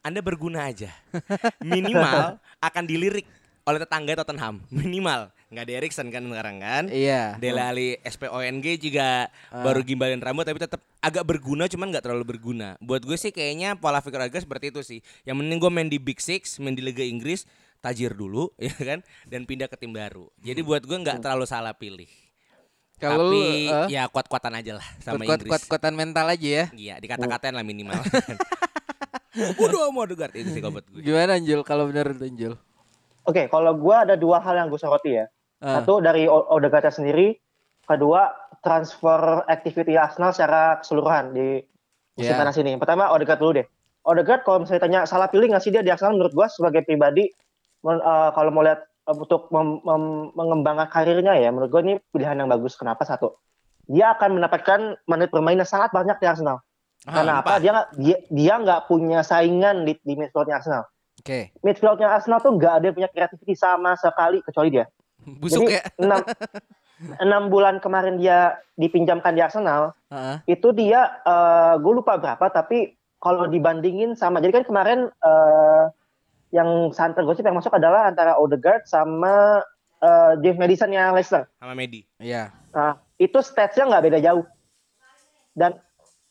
Anda 0.00 0.18
berguna 0.18 0.66
aja. 0.66 0.88
Minimal 1.60 2.40
akan 2.68 2.84
dilirik 2.84 3.28
oleh 3.66 3.78
tetangga 3.80 4.12
Tottenham. 4.20 4.64
Minimal. 4.74 5.32
Nggak 5.50 5.64
ada 5.66 5.72
Erikson 5.82 6.08
kan 6.14 6.22
sekarang 6.22 6.56
kan? 6.62 6.84
Iya. 6.88 7.34
Dele 7.42 7.62
Alli 7.62 7.88
SPONG 8.06 8.66
juga 8.78 9.26
baru 9.50 9.82
gimbalin 9.82 10.22
rambut 10.22 10.46
tapi 10.46 10.62
tetap 10.62 10.78
agak 11.02 11.26
berguna 11.26 11.66
cuman 11.66 11.90
nggak 11.90 12.04
terlalu 12.06 12.24
berguna. 12.36 12.78
Buat 12.78 13.02
gue 13.02 13.18
sih 13.18 13.34
kayaknya 13.34 13.74
pola 13.74 13.98
pikir 13.98 14.22
agak 14.22 14.46
seperti 14.46 14.70
itu 14.70 14.80
sih. 14.86 15.00
Yang 15.26 15.36
mending 15.42 15.58
gue 15.58 15.70
main 15.74 15.88
di 15.90 15.98
Big 15.98 16.22
Six, 16.22 16.62
main 16.62 16.78
di 16.78 16.86
Liga 16.86 17.02
Inggris, 17.02 17.50
tajir 17.82 18.14
dulu 18.14 18.52
ya 18.62 18.76
kan 18.78 19.02
dan 19.26 19.42
pindah 19.42 19.66
ke 19.66 19.74
tim 19.74 19.90
baru. 19.90 20.30
Jadi 20.38 20.60
buat 20.62 20.86
gue 20.86 20.96
nggak 21.02 21.18
terlalu 21.18 21.44
salah 21.50 21.74
pilih. 21.74 22.08
Kalau 23.00 23.32
tapi 23.32 23.72
eh, 23.72 23.96
ya 23.96 24.06
kuat-kuatan 24.12 24.60
aja 24.60 24.76
lah 24.76 24.86
sama 25.00 25.24
kuat 25.24 25.40
Inggris. 25.40 25.50
kuat 25.50 25.62
kuatan 25.66 25.96
mental 25.96 26.28
aja 26.28 26.48
ya. 26.62 26.64
Iya, 26.76 26.94
dikata-katain 27.00 27.56
lah 27.56 27.64
minimal. 27.64 27.96
Udah 29.62 29.88
mau 29.88 30.04
Odegaard 30.04 30.36
itu 30.36 30.52
sih 30.52 30.60
kalau 30.60 30.78
buat 30.78 30.86
gue. 30.90 31.00
Gimana 31.00 31.40
Anjul 31.40 31.64
kalau 31.64 31.88
lu, 31.88 31.96
Anjul? 31.96 32.54
Oke, 33.28 33.48
kalau 33.52 33.76
gua 33.76 34.08
ada 34.08 34.16
dua 34.16 34.40
hal 34.40 34.56
yang 34.56 34.68
gue 34.72 34.80
soroti 34.80 35.16
ya. 35.20 35.28
Ah. 35.60 35.80
Satu 35.80 36.00
dari 36.00 36.24
Odegaard 36.24 36.88
sendiri, 36.88 37.36
kedua 37.84 38.32
transfer 38.64 39.44
activity 39.44 39.96
Arsenal 39.96 40.32
secara 40.32 40.80
keseluruhan 40.80 41.36
di 41.36 41.60
musim 42.16 42.32
Ya. 42.32 42.40
panas 42.40 42.56
ini. 42.56 42.76
Pertama 42.80 43.12
Odegaard 43.12 43.40
dulu 43.40 43.52
deh. 43.60 43.66
Odegaard 44.08 44.42
kalau 44.48 44.64
misalnya 44.64 44.82
tanya 44.82 45.00
salah 45.04 45.28
pilih 45.28 45.52
nggak 45.52 45.60
sih 45.60 45.68
dia 45.68 45.84
di 45.84 45.92
Arsenal 45.92 46.16
menurut 46.16 46.32
gua 46.32 46.48
sebagai 46.48 46.80
pribadi 46.88 47.28
men- 47.84 48.00
eh, 48.00 48.30
kalau 48.32 48.48
mau 48.48 48.64
lihat 48.64 48.80
eh, 48.88 49.12
untuk 49.12 49.52
mem- 49.52 49.84
mem- 49.84 50.32
mengembangkan 50.32 50.88
karirnya 50.88 51.36
ya 51.36 51.52
menurut 51.52 51.68
gua 51.68 51.84
ini 51.84 52.00
pilihan 52.12 52.40
yang 52.40 52.48
bagus. 52.48 52.80
Kenapa 52.80 53.04
satu? 53.04 53.36
Dia 53.84 54.16
akan 54.16 54.40
mendapatkan 54.40 54.80
menit 55.04 55.28
bermain 55.28 55.60
yang 55.60 55.68
sangat 55.68 55.92
banyak 55.92 56.16
di 56.16 56.26
Arsenal. 56.28 56.64
Karena 57.00 57.40
apa? 57.44 57.60
Dia 57.60 57.70
nggak 57.72 57.88
dia 57.96 58.16
dia 58.28 58.54
nggak 58.60 58.80
punya 58.88 59.20
saingan 59.24 59.88
di, 59.88 59.96
di 60.04 60.14
midfieldnya 60.16 60.60
Arsenal. 60.60 60.84
Oke. 61.20 61.52
Midfieldnya 61.60 62.08
Arsenal 62.08 62.40
tuh 62.40 62.56
nggak 62.56 62.72
ada 62.80 62.84
yang 62.88 62.96
punya 62.96 63.10
kreativiti 63.12 63.52
sama 63.52 63.92
sekali 64.00 64.40
kecuali 64.40 64.68
dia. 64.72 64.88
Busuk 65.40 65.68
Jadi 65.68 65.76
ya. 65.76 65.82
enam, 66.04 66.24
enam 67.20 67.42
bulan 67.52 67.76
kemarin 67.78 68.16
dia 68.16 68.56
dipinjamkan 68.80 69.36
di 69.36 69.44
Arsenal, 69.44 69.92
Heeh. 70.08 70.56
itu 70.56 70.72
dia 70.72 71.20
gue 71.76 71.92
lupa 71.92 72.16
berapa, 72.16 72.48
tapi 72.48 72.96
kalau 73.20 73.44
dibandingin 73.52 74.16
sama, 74.16 74.40
jadi 74.40 74.60
kan 74.60 74.64
kemarin 74.64 74.98
eh, 75.12 75.84
yang 76.56 76.90
santer 76.90 77.22
gosip 77.22 77.44
yang 77.44 77.54
masuk 77.54 77.70
adalah 77.76 78.08
antara 78.08 78.40
Odegaard 78.40 78.88
sama 78.88 79.60
eh, 80.00 80.32
James 80.40 80.56
Madison 80.56 80.88
yang 80.90 81.12
Leicester. 81.12 81.44
Sama 81.60 81.76
Medi. 81.76 82.08
Iya. 82.16 82.48
Nah, 82.72 82.96
itu 83.20 83.38
statsnya 83.44 83.86
nggak 83.92 84.04
beda 84.08 84.18
jauh. 84.24 84.44
Dan 85.52 85.76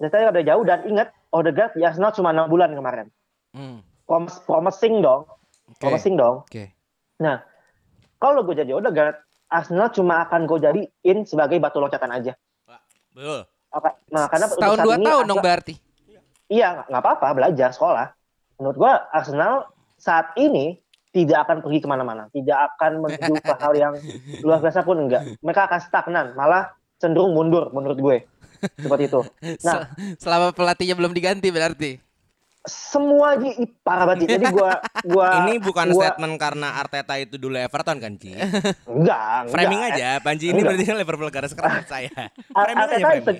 statsnya 0.01 0.33
nggak 0.33 0.37
beda 0.41 0.49
jauh 0.49 0.63
dan 0.65 0.79
ingat 0.89 1.07
Odegaard 1.29 1.77
di 1.77 1.85
Arsenal 1.85 2.09
cuma 2.17 2.33
enam 2.33 2.49
bulan 2.49 2.73
kemarin. 2.73 3.07
Hmm. 3.53 3.85
Prom- 4.09 4.41
promising 4.43 4.99
dong, 4.99 5.29
Oke. 5.69 5.77
promising 5.77 6.17
dong. 6.17 6.41
Oke. 6.41 6.73
Nah, 7.19 7.45
kalau 8.17 8.41
gue 8.41 8.57
jadi 8.57 8.73
Odegaard, 8.73 9.21
Arsenal 9.45 9.89
cuma 9.89 10.25
akan 10.25 10.43
gue 10.43 10.57
jadiin 10.59 11.17
sebagai 11.23 11.61
batu 11.61 11.77
loncatan 11.77 12.09
aja. 12.09 12.33
Betul. 13.13 13.45
Nah, 14.09 14.25
karena 14.25 14.45
Tahun 14.49 14.77
dua 14.79 14.95
ini 14.97 15.05
tahun 15.05 15.13
Arsenal- 15.21 15.29
dong 15.29 15.39
berarti. 15.39 15.73
Iya, 16.49 16.81
nggak 16.83 16.99
apa-apa, 16.99 17.27
belajar 17.31 17.69
sekolah. 17.69 18.09
Menurut 18.57 18.75
gue, 18.75 18.93
Arsenal 19.13 19.69
saat 19.95 20.33
ini 20.35 20.81
tidak 21.09 21.45
akan 21.45 21.61
pergi 21.61 21.79
ke 21.79 21.87
mana-mana. 21.87 22.25
Tidak 22.29 22.57
akan 22.73 22.91
menuju 22.99 23.33
ke 23.37 23.53
hal 23.55 23.73
yang 23.73 23.93
luar 24.41 24.57
biasa 24.57 24.81
pun 24.81 24.97
enggak. 24.99 25.37
Mereka 25.39 25.61
akan 25.63 25.79
stagnan, 25.79 26.25
malah 26.33 26.73
cenderung 26.97 27.37
mundur 27.37 27.69
menurut 27.69 27.97
gue. 27.97 28.17
Seperti 28.75 29.05
itu. 29.05 29.21
Nah, 29.65 29.85
Se- 29.85 30.17
Selama 30.19 30.49
pelatihnya 30.49 30.97
belum 30.97 31.13
diganti 31.13 31.47
berarti. 31.47 32.01
Semua 32.61 33.35
Ji 33.35 33.55
parah 33.81 34.03
banget 34.03 34.27
Ji. 34.27 34.35
Jadi 34.35 34.45
gua 34.51 34.83
gua 35.03 35.27
Ini 35.41 35.59
bukan 35.59 35.87
gua, 35.89 36.11
statement 36.11 36.35
karena 36.35 36.75
Arteta 36.75 37.15
itu 37.15 37.35
dulu 37.35 37.55
Everton 37.55 37.97
kan, 37.97 38.13
Ci? 38.15 38.35
enggak, 38.99 39.47
Framing 39.47 39.81
enggak. 39.81 39.95
aja, 39.95 40.09
Panji 40.19 40.45
ini 40.47 40.59
Enggak. 40.59 40.65
berarti 40.67 40.83
kan 40.83 40.95
Liverpool 40.97 41.31
karena 41.31 41.49
sekarang 41.49 41.83
saya. 41.85 42.11
Framing 42.55 42.75
aja, 42.77 42.95
Arteta 42.99 43.11
is 43.15 43.27
a. 43.27 43.33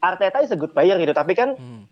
Arteta 0.00 0.38
is 0.40 0.50
a 0.50 0.56
good 0.56 0.72
player 0.72 0.96
gitu, 0.96 1.12
tapi 1.12 1.32
kan 1.32 1.54
Hmm. 1.54 1.84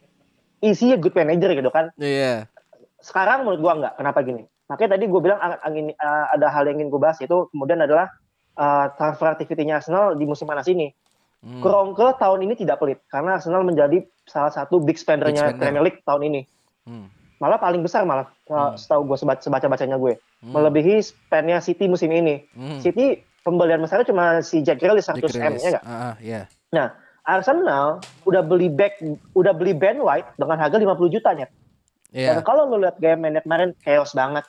isinya 0.58 0.96
good 0.96 1.14
manager 1.14 1.52
gitu 1.52 1.70
kan. 1.70 1.94
Iya. 1.94 2.50
Sekarang 2.98 3.46
menurut 3.46 3.60
gua 3.60 3.72
enggak. 3.76 3.94
Kenapa 3.94 4.20
gini? 4.20 4.42
Makanya 4.66 4.98
tadi 4.98 5.04
gue 5.06 5.20
bilang 5.22 5.40
ang- 5.40 5.62
angin, 5.62 5.86
uh, 5.94 6.26
ada 6.28 6.52
hal 6.52 6.68
yang 6.68 6.76
ingin 6.76 6.92
gue 6.92 7.00
bahas 7.00 7.16
itu 7.18 7.48
kemudian 7.48 7.80
adalah 7.80 8.12
uh, 8.52 8.92
transfer 8.92 9.24
activity-nya 9.26 9.80
Arsenal 9.80 10.12
di 10.12 10.28
musim 10.28 10.44
panas 10.44 10.68
ini. 10.68 10.92
Hmm. 11.40 11.62
Kroenke 11.62 12.04
tahun 12.18 12.44
ini 12.44 12.52
tidak 12.52 12.76
pelit 12.76 13.00
karena 13.06 13.38
Arsenal 13.38 13.64
menjadi 13.64 14.04
salah 14.28 14.52
satu 14.52 14.78
big 14.78 15.00
spendernya 15.00 15.50
spender. 15.50 15.60
Premier 15.60 15.82
League 15.84 16.00
tahun 16.04 16.22
ini. 16.28 16.40
Hmm. 16.84 17.08
Malah 17.38 17.58
paling 17.58 17.82
besar 17.82 18.02
malah 18.04 18.28
uh, 18.50 18.74
setahu 18.74 19.08
gue 19.08 19.18
sebaca 19.18 19.40
sebaca 19.42 19.66
bacanya 19.66 19.98
gue 19.98 20.16
Hmm. 20.38 20.54
melebihi 20.54 21.02
spendnya 21.02 21.58
City 21.58 21.90
musim 21.90 22.14
ini. 22.14 22.46
Hmm. 22.54 22.78
City 22.78 23.18
pembelian 23.42 23.82
besarnya 23.82 24.06
cuma 24.06 24.38
si 24.38 24.62
Jack 24.62 24.78
Grealish 24.78 25.10
100 25.10 25.26
Jack 25.34 25.42
m 25.42 25.54
ya 25.58 25.68
nggak? 25.74 25.82
Ah, 25.82 25.98
ah, 25.98 26.14
iya. 26.22 26.46
Nah 26.70 26.94
Arsenal 27.26 27.98
udah 28.22 28.46
beli 28.46 28.70
back 28.70 29.02
udah 29.34 29.50
beli 29.50 29.74
Ben 29.74 29.98
White 29.98 30.38
dengan 30.38 30.62
harga 30.62 30.78
50 30.78 31.10
jutanya. 31.10 31.50
Iya. 32.14 32.38
Dan 32.38 32.46
kalau 32.46 32.70
lu 32.70 32.86
lihat 32.86 33.02
gaya 33.02 33.18
mainnya 33.18 33.42
kemarin 33.42 33.74
chaos 33.82 34.14
banget. 34.14 34.46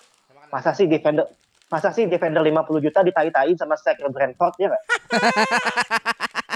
Masa 0.54 0.78
sih 0.78 0.86
defender 0.86 1.26
masa 1.70 1.90
sih 1.94 2.06
defender 2.06 2.42
50 2.42 2.86
juta 2.86 3.02
ditai-tain 3.02 3.58
sama 3.58 3.74
striker 3.78 4.14
Brentford 4.14 4.54
ya 4.62 4.70
nggak? 4.70 4.84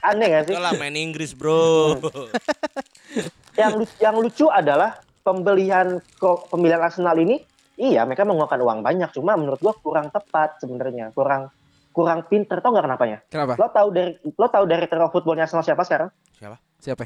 Aneh 0.03 0.27
gak 0.29 0.43
sih? 0.51 0.53
Itulah 0.53 0.75
main 0.75 0.93
Inggris, 0.93 1.31
Bro. 1.31 1.95
Yang 3.59 3.85
yang 4.01 4.17
lucu 4.17 4.49
adalah 4.49 4.97
pembelian 5.21 6.01
pembelian 6.49 6.81
Arsenal 6.81 7.13
ini, 7.15 7.37
iya 7.77 8.01
mereka 8.03 8.25
mengeluarkan 8.25 8.57
uang 8.59 8.79
banyak, 8.81 9.13
cuma 9.13 9.37
menurut 9.37 9.61
gua 9.61 9.77
kurang 9.77 10.09
tepat 10.09 10.57
sebenarnya, 10.57 11.13
kurang 11.13 11.53
kurang 11.93 12.25
pinter. 12.25 12.57
Tau 12.57 12.73
nggak 12.73 12.83
kenapanya? 12.83 13.17
Kenapa? 13.29 13.53
Lo 13.55 13.69
tahu 13.69 13.87
dari 13.93 14.11
lo 14.17 14.47
tahu 14.49 14.65
dari 14.65 14.89
of 14.89 15.13
footballnya 15.13 15.45
Arsenal 15.45 15.61
siapa 15.61 15.85
sekarang? 15.85 16.09
Siapa? 16.33 16.57
Siapa? 16.81 17.05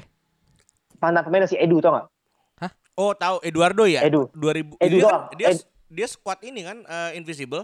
Mantan 0.97 1.27
pemainnya 1.27 1.51
si 1.51 1.59
Edu 1.59 1.83
tau 1.83 1.91
nggak? 1.93 2.07
Oh, 2.97 3.13
tahu 3.13 3.37
Eduardo 3.45 3.85
ya? 3.85 4.01
Edu. 4.01 4.25
2000. 4.33 4.81
Edu 4.81 4.97
dia, 4.97 5.03
doang. 5.05 5.23
kan- 5.29 5.37
dia 5.37 5.47
Ed- 5.53 5.67
dia 5.87 6.07
squad 6.09 6.39
ini 6.41 6.65
kan 6.65 6.81
eh, 6.81 7.11
Invisible. 7.13 7.61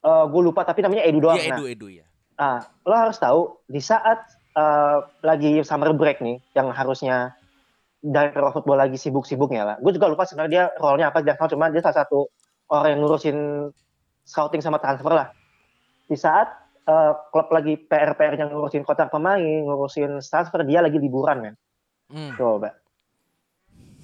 Eh 0.00 0.24
gue 0.28 0.40
lupa 0.44 0.62
tapi 0.62 0.84
namanya 0.84 1.02
Edu 1.02 1.18
doang. 1.18 1.34
Iya, 1.34 1.50
Nah, 1.50 1.58
Edu, 1.58 1.64
Edu 1.66 1.86
ya. 1.90 2.06
Ah, 2.40 2.64
lo 2.88 2.96
harus 2.96 3.20
tahu 3.20 3.60
di 3.68 3.84
saat 3.84 4.24
eh, 4.56 4.98
lagi 5.20 5.60
summer 5.60 5.92
break 5.92 6.24
nih, 6.24 6.40
yang 6.56 6.72
harusnya 6.72 7.36
director 8.00 8.48
of 8.48 8.56
football 8.56 8.80
lagi 8.80 8.96
sibuk-sibuknya 8.96 9.62
lah. 9.68 9.76
Gue 9.84 9.92
juga 9.92 10.08
lupa 10.08 10.24
sebenarnya 10.24 10.48
dia 10.48 10.64
role-nya 10.80 11.12
apa, 11.12 11.20
tahu 11.20 11.52
cuma 11.52 11.68
dia 11.68 11.84
salah 11.84 12.00
satu 12.00 12.32
orang 12.72 12.96
yang 12.96 13.00
ngurusin 13.04 13.68
scouting 14.24 14.64
sama 14.64 14.80
transfer 14.80 15.12
lah. 15.12 15.28
Di 16.08 16.16
saat 16.16 16.48
eh, 16.88 17.12
klub 17.28 17.52
lagi 17.52 17.76
PR-PR 17.76 18.40
yang 18.40 18.56
ngurusin 18.56 18.88
kontrak 18.88 19.12
pemain, 19.12 19.44
ngurusin 19.44 20.24
transfer, 20.24 20.64
dia 20.64 20.80
lagi 20.80 20.96
liburan 20.96 21.44
kan. 21.44 21.54
Hmm. 22.08 22.32
Coba. 22.40 22.79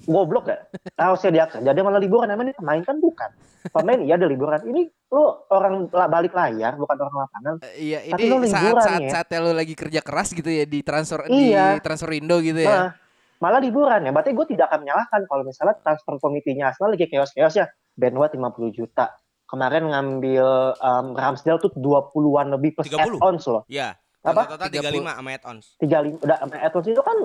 Goblok 0.07 0.47
gak? 0.47 0.71
Harusnya 0.95 1.29
dia 1.29 1.45
kerja, 1.45 1.69
dia 1.69 1.83
malah 1.83 1.99
liburan. 1.99 2.25
Emang 2.25 2.47
ini 2.47 2.55
pemain 2.55 2.79
kan 2.79 2.95
bukan. 2.97 3.27
Pemain 3.67 3.99
iya 3.99 4.15
ada 4.15 4.23
liburan. 4.23 4.63
Ini 4.63 4.81
lu 5.07 5.21
orang 5.49 5.73
balik 5.91 6.31
layar, 6.31 6.73
bukan 6.73 6.95
orang 6.97 7.15
lapangan. 7.21 7.53
Eh, 7.67 7.91
Iya, 7.91 7.99
Tapi 8.09 8.21
ini 8.21 8.29
lo 8.29 8.37
liburan 8.39 8.53
saat-saat 8.79 9.01
ya. 9.01 9.09
saatnya 9.11 9.39
lo 9.41 9.51
lagi 9.51 9.75
kerja 9.75 9.99
keras 9.99 10.31
gitu 10.31 10.47
ya 10.47 10.63
di 10.63 10.79
transfer 10.79 11.27
Iya. 11.27 11.75
di 11.75 11.81
transfer 11.81 12.07
Indo 12.09 12.39
gitu 12.39 12.55
ya. 12.57 12.71
Nah, 12.71 12.89
malah 13.37 13.59
liburan 13.59 13.99
ya. 14.01 14.11
Berarti 14.11 14.31
gue 14.31 14.45
tidak 14.47 14.71
akan 14.71 14.79
menyalahkan 14.81 15.21
kalau 15.25 15.43
misalnya 15.43 15.75
transfer 15.77 16.15
komitinya 16.17 16.71
Arsenal 16.71 16.95
lagi 16.95 17.05
chaos-chaos 17.05 17.53
ya. 17.53 17.67
Ben 17.93 18.13
White 18.13 18.33
50 18.33 18.47
juta. 18.71 19.11
Kemarin 19.43 19.87
ngambil 19.87 20.45
um, 20.77 21.05
Ramsdale 21.13 21.57
tuh 21.57 21.71
20-an 21.73 22.47
lebih 22.53 22.75
plus 22.75 22.87
30. 22.87 22.99
add-ons 23.11 23.43
loh. 23.45 23.63
Iya. 23.67 23.99
Apa? 24.21 24.43
Total 24.49 24.67
35 24.69 25.07
sama 25.09 25.29
add-ons. 25.31 25.65
35 25.77 26.19
udah 26.19 26.37
sama 26.37 26.55
add-ons 26.57 26.87
itu 26.87 26.99
kan 27.01 27.17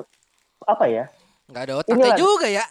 apa 0.62 0.85
ya? 0.87 1.05
Nggak 1.53 1.65
ada 1.69 1.75
otaknya 1.85 2.01
Inilah. 2.01 2.17
juga 2.19 2.47
ya. 2.49 2.65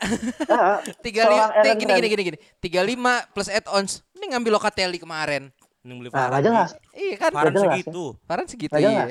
Tiga 1.06 1.24
lima, 1.30 1.46
gini 1.62 1.92
gini 1.94 2.08
gini 2.10 2.24
gini. 2.34 2.38
Tiga 2.58 2.82
lima 2.82 3.14
plus 3.30 3.46
add-ons. 3.46 4.02
Ini 4.18 4.26
ngambil 4.34 4.58
Locatelli 4.58 4.98
kemarin. 4.98 5.54
Ini 5.86 5.94
beli 5.94 6.10
nah, 6.10 6.34
nggak 6.34 6.44
jelas. 6.46 6.70
Iya 6.98 7.16
kan? 7.22 7.30
Nggak 7.30 7.54
jelas, 7.54 7.64
segitu. 7.70 8.04
Farhan 8.26 8.48
segitu 8.50 8.74
Nggak 8.74 8.90
iya. 8.90 9.04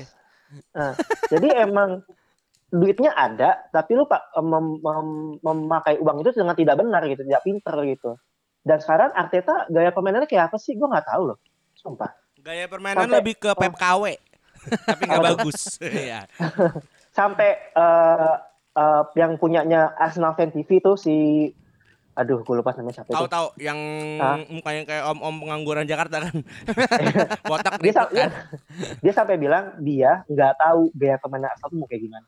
Nah, 0.74 0.92
jadi 1.30 1.48
emang 1.70 2.02
duitnya 2.70 3.14
ada, 3.14 3.62
tapi 3.70 3.94
lu 3.94 4.06
pak 4.10 4.34
mem- 4.42 4.78
mem- 4.82 5.38
memakai 5.42 5.98
uang 6.02 6.22
itu 6.22 6.34
dengan 6.34 6.54
tidak 6.58 6.76
benar 6.78 7.02
gitu, 7.06 7.22
tidak 7.22 7.42
pinter 7.46 7.74
gitu. 7.86 8.10
Dan 8.66 8.78
sekarang 8.82 9.10
Arteta 9.14 9.70
gaya 9.70 9.94
pemainnya 9.94 10.26
kayak 10.26 10.50
apa 10.50 10.58
sih? 10.58 10.74
Gue 10.74 10.90
nggak 10.90 11.06
tahu 11.06 11.30
loh. 11.34 11.38
Sumpah. 11.78 12.10
Gaya 12.42 12.66
permainan 12.66 13.06
Sampai- 13.06 13.18
lebih 13.22 13.34
ke 13.38 13.50
Pep 13.54 13.74
KW. 13.78 14.04
Tapi 14.90 15.02
nggak 15.06 15.24
bagus. 15.38 15.78
Iya. 15.78 16.26
sampai 17.10 17.74
eh 17.74 18.34
eh, 18.80 19.02
yang 19.14 19.36
punyanya 19.36 19.92
Arsenal 19.94 20.32
Fan 20.32 20.48
TV 20.48 20.80
tuh 20.80 20.96
si 20.96 21.48
aduh 22.10 22.42
gue 22.42 22.52
lupa 22.54 22.74
namanya 22.74 23.00
siapa 23.00 23.08
itu 23.08 23.16
Tahu-tahu 23.16 23.46
yang 23.56 23.78
Hah? 24.18 24.42
mukanya 24.46 24.82
kayak 24.82 25.04
om-om 25.06 25.40
pengangguran 25.40 25.86
Jakarta 25.86 26.20
kan. 26.20 26.34
Botak 27.48 27.78
dia, 27.78 27.86
gitu 27.86 28.02
dia, 28.10 28.20
kan. 28.20 28.30
dia 28.98 29.12
sampai 29.14 29.36
bilang 29.36 29.78
dia 29.78 30.26
nggak 30.26 30.52
tahu 30.58 30.90
gaya 30.92 31.16
pemain 31.16 31.46
Arsenal 31.46 31.68
tuh 31.68 31.78
mau 31.78 31.86
kayak 31.86 32.02
gimana 32.02 32.26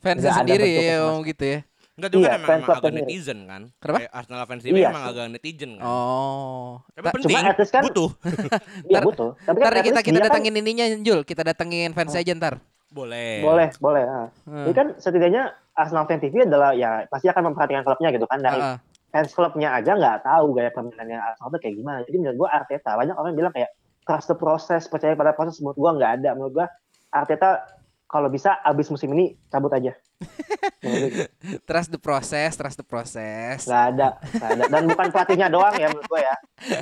ada 0.00 0.30
sendiri 0.32 0.68
ya 0.80 0.98
gitu 1.24 1.44
ya. 1.44 1.60
Enggak 1.92 2.10
juga 2.12 2.22
Iya, 2.22 2.30
emang, 2.32 2.46
fans 2.46 2.62
emang 2.62 2.70
agak 2.70 2.82
sendiri. 2.84 3.02
netizen 3.04 3.38
kan. 3.44 3.62
Kenapa? 3.76 3.98
Kayak 3.98 4.12
Arsenal 4.14 4.44
fans 4.46 4.62
ini 4.62 4.78
Iya. 4.78 4.88
emang 4.88 5.04
agak 5.04 5.24
netizen 5.28 5.70
kan. 5.74 5.84
Oh. 5.84 6.70
Tapi 6.88 7.02
Ta- 7.02 7.14
penting, 7.18 7.26
cuma 7.28 7.38
kan- 7.50 7.84
butuh. 7.84 8.10
iya 8.88 8.98
Ntar- 8.98 9.06
butuh 9.06 9.30
tapi 9.40 9.58
at 9.60 9.72
kita 9.76 10.00
kita 10.00 10.14
dia 10.14 10.22
kan- 10.22 10.26
datangin 10.30 10.54
ininya 10.56 10.86
Jul, 10.98 11.20
kita 11.22 11.42
datengin 11.42 11.90
fans 11.92 12.14
aja 12.14 12.32
ntar. 12.32 12.62
Boleh. 12.88 13.44
boleh 13.44 13.68
boleh 13.76 14.02
ah. 14.02 14.26
Hmm. 14.46 14.64
Jadi 14.64 14.74
kan 14.74 14.86
setidaknya 14.96 15.42
Arsenal 15.78 16.10
Fan 16.10 16.18
TV 16.18 16.42
adalah 16.42 16.74
ya 16.74 17.06
pasti 17.06 17.30
akan 17.30 17.54
memperhatikan 17.54 17.86
klubnya 17.86 18.10
gitu 18.10 18.26
kan 18.26 18.42
dari 18.42 18.58
ah. 18.58 18.76
fans 19.14 19.30
klubnya 19.30 19.78
aja 19.78 19.94
nggak 19.94 20.26
tahu 20.26 20.58
gaya 20.58 20.74
permainannya 20.74 21.18
Arsenal 21.22 21.48
tuh 21.54 21.60
kayak 21.62 21.74
gimana. 21.78 21.98
Jadi 22.02 22.16
menurut 22.18 22.36
gua 22.42 22.48
Arteta 22.50 22.98
banyak 22.98 23.14
orang 23.14 23.38
bilang 23.38 23.54
kayak 23.54 23.70
trust 24.02 24.26
the 24.26 24.36
process, 24.36 24.90
percaya 24.90 25.14
pada 25.14 25.30
proses. 25.38 25.62
Menurut 25.62 25.78
gua 25.78 25.90
nggak 25.94 26.12
ada. 26.18 26.30
Menurut 26.34 26.52
gua 26.58 26.66
Arteta 27.14 27.62
kalau 28.10 28.26
bisa 28.32 28.58
abis 28.66 28.90
musim 28.90 29.14
ini 29.14 29.38
cabut 29.52 29.70
aja. 29.70 29.94
Trust 31.68 31.90
the 31.90 32.00
process, 32.00 32.56
trust 32.56 32.78
the 32.78 32.86
process. 32.86 33.66
Nggak 33.66 33.84
ada, 33.94 34.08
nggak 34.22 34.50
ada. 34.50 34.64
Dan 34.70 34.82
bukan 34.88 35.06
pelatihnya 35.10 35.48
doang 35.52 35.74
ya 35.76 35.90
menurut 35.92 36.08
gua 36.08 36.20
ya. 36.22 36.36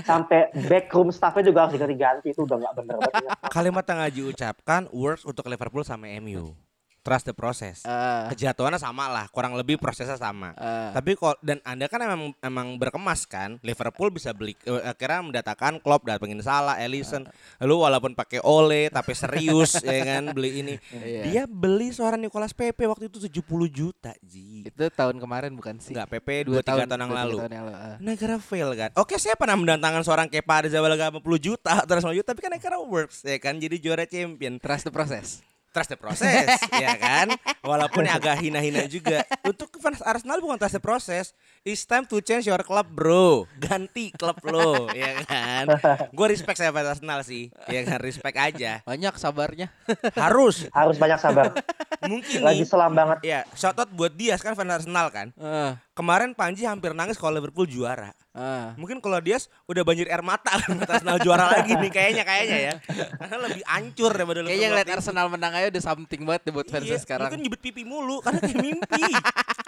Sampai 0.04 0.52
backroom 0.68 1.10
staffnya 1.10 1.50
juga 1.50 1.66
harus 1.66 1.74
diganti-ganti 1.74 2.30
itu 2.30 2.44
udah 2.46 2.56
nggak 2.60 2.74
bener 2.76 2.96
banget. 3.00 3.30
Kalimat 3.50 3.84
yang 3.88 4.00
Aji 4.04 4.22
ucapkan 4.30 4.82
works 4.94 5.26
untuk 5.26 5.48
Liverpool 5.50 5.82
sama 5.82 6.06
MU. 6.22 6.65
Trust 7.06 7.30
the 7.30 7.34
process. 7.38 7.86
Ah, 7.86 8.26
Kejatuhannya 8.34 8.82
sama 8.82 9.06
lah, 9.06 9.30
kurang 9.30 9.54
lebih 9.54 9.78
prosesnya 9.78 10.18
sama. 10.18 10.50
ah. 10.58 10.90
Tapi 10.90 11.14
kok 11.14 11.38
dan 11.38 11.62
Anda 11.62 11.86
kan 11.86 12.02
emang 12.02 12.34
emang 12.42 12.74
berkemas 12.74 13.30
kan. 13.30 13.62
Liverpool 13.62 14.10
bisa 14.10 14.34
beli 14.34 14.58
eh, 14.66 14.82
akhirnya 14.82 15.22
mendatangkan 15.22 15.78
Klopp 15.78 16.02
datengin 16.02 16.42
Salah, 16.42 16.82
Ellison. 16.82 17.30
Lalu 17.62 17.74
walaupun 17.78 18.12
pakai 18.18 18.42
Ole 18.42 18.90
tapi 18.90 19.14
serius 19.14 19.78
ya 19.86 20.02
kan 20.02 20.34
beli 20.34 20.66
ini. 20.66 20.74
Iya. 20.90 21.22
Dia 21.30 21.42
beli 21.46 21.94
seorang 21.94 22.18
Nicolas 22.18 22.50
Pepe 22.50 22.90
waktu 22.90 23.06
itu 23.06 23.22
70 23.22 23.46
juta, 23.70 24.10
Ji. 24.26 24.66
Itu 24.66 24.90
tahun 24.90 25.22
kemarin 25.22 25.54
bukan 25.54 25.78
sih? 25.78 25.94
Enggak, 25.94 26.10
Pepe 26.18 26.42
2 26.50 26.58
3 26.58 26.66
tahun 26.66 26.80
yang 26.90 27.12
lalu. 27.14 27.36
tahun 27.38 27.52
yang 27.54 27.66
lalu. 27.70 27.94
Negara 28.02 28.34
fail 28.42 28.74
kan. 28.74 28.90
Oke, 28.98 29.14
saya 29.22 29.38
pernah 29.38 29.54
mendatangkan 29.54 30.02
seorang 30.02 30.26
Kepa 30.26 30.66
Arrizabalaga 30.66 31.14
50 31.14 31.22
juta, 31.38 31.72
terus 31.88 32.02
50 32.02 32.18
juta, 32.18 32.28
tapi 32.34 32.40
kan 32.42 32.50
negara 32.50 32.76
works 32.82 33.22
ya 33.22 33.38
kan. 33.38 33.54
Jadi 33.62 33.78
juara 33.78 34.02
champion. 34.10 34.58
Trust 34.58 34.90
the 34.90 34.92
process. 34.92 35.46
Trust 35.76 35.92
the 35.92 36.00
process, 36.00 36.56
ya 36.88 36.96
kan? 36.96 37.36
Walaupun 37.60 38.08
agak 38.08 38.40
hina-hina 38.40 38.88
juga. 38.88 39.28
Untuk 39.44 39.68
fans 39.76 40.00
Arsenal 40.00 40.40
bukan 40.40 40.56
trust 40.56 40.72
the 40.72 40.80
process. 40.80 41.36
It's 41.60 41.84
time 41.84 42.08
to 42.08 42.24
change 42.24 42.48
your 42.48 42.64
club, 42.64 42.88
bro. 42.88 43.44
Ganti 43.60 44.08
klub 44.08 44.40
lo, 44.48 44.88
ya 44.96 45.20
kan? 45.28 45.68
Gue 46.16 46.32
respect 46.32 46.56
saya 46.56 46.72
fans 46.72 46.96
Arsenal 46.96 47.20
sih, 47.20 47.52
ya 47.68 47.84
kan? 47.84 48.00
Respect 48.00 48.40
aja. 48.40 48.80
Banyak 48.88 49.20
sabarnya. 49.20 49.68
Harus. 50.16 50.64
Harus 50.72 50.96
banyak 50.96 51.20
sabar. 51.20 51.52
Mungkin 52.00 52.40
Lagi 52.40 52.64
selam 52.64 52.96
banget. 52.96 53.18
ya 53.20 53.44
shout 53.52 53.76
out 53.76 53.92
buat 53.92 54.16
Dias 54.16 54.40
kan 54.40 54.56
fans 54.56 54.80
Arsenal 54.80 55.12
kan. 55.12 55.36
Ah, 55.36 55.76
Kemarin 55.96 56.36
Panji 56.36 56.68
hampir 56.68 56.92
nangis 56.92 57.16
kalau 57.16 57.40
Liverpool 57.40 57.64
juara. 57.64 58.12
ah. 58.36 58.76
Mungkin 58.76 59.00
kalau 59.00 59.16
Dias 59.16 59.48
udah 59.64 59.80
banjir 59.80 60.04
air 60.12 60.20
mata 60.20 60.52
kan 60.60 60.76
Arsenal 60.76 61.16
juara 61.24 61.48
lagi 61.48 61.72
nih 61.72 61.88
kayaknya 61.88 62.20
kayaknya 62.20 62.58
ya. 62.60 62.72
Karena 63.16 63.36
lebih 63.48 63.64
hancur 63.64 64.12
daripada 64.12 64.44
Kayaknya 64.44 64.44
Liverpool 64.44 64.68
ngeliat 64.68 64.76
waktu 64.76 64.92
itu. 64.92 65.00
Arsenal 65.00 65.26
menang 65.32 65.52
aja 65.56 65.66
udah 65.72 65.82
something 65.82 66.22
banget 66.28 66.42
deh 66.44 66.52
buat 66.52 66.68
fansnya 66.68 66.92
Iya, 66.92 67.00
sekarang. 67.00 67.32
Mungkin 67.32 67.40
nyebut 67.48 67.60
pipi 67.64 67.82
mulu 67.88 68.20
karena 68.20 68.44
kayak 68.44 68.60
mimpi. 68.60 69.02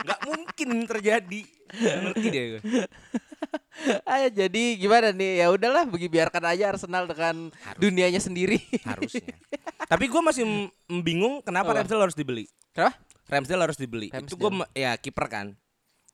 Nggak 0.05 0.21
mungkin 0.29 0.69
terjadi. 0.85 1.41
Ngerti 1.73 2.27
deh 2.29 2.45
gue. 2.45 2.61
Ayo 4.05 4.29
jadi 4.29 4.65
gimana 4.77 5.09
nih? 5.15 5.41
Ya 5.41 5.47
udahlah, 5.49 5.89
bagi 5.89 6.13
biarkan 6.13 6.45
aja 6.45 6.77
Arsenal 6.77 7.09
dengan 7.09 7.49
Harus. 7.65 7.81
dunianya 7.81 8.21
sendiri. 8.21 8.61
Harusnya. 8.85 9.33
Tapi 9.89 10.05
gue 10.05 10.21
masih 10.21 10.45
bingung 11.01 11.41
kenapa 11.41 11.73
Apa? 11.73 11.81
Ramsdale 11.81 12.05
harus 12.05 12.19
dibeli. 12.19 12.45
Kenapa? 12.77 13.01
Ramsdale 13.33 13.63
harus 13.65 13.79
dibeli. 13.81 14.13
Itu 14.13 14.37
Ramsdale. 14.37 14.41
gue 14.45 14.51
ya 14.77 14.93
kiper 15.01 15.27
kan. 15.33 15.47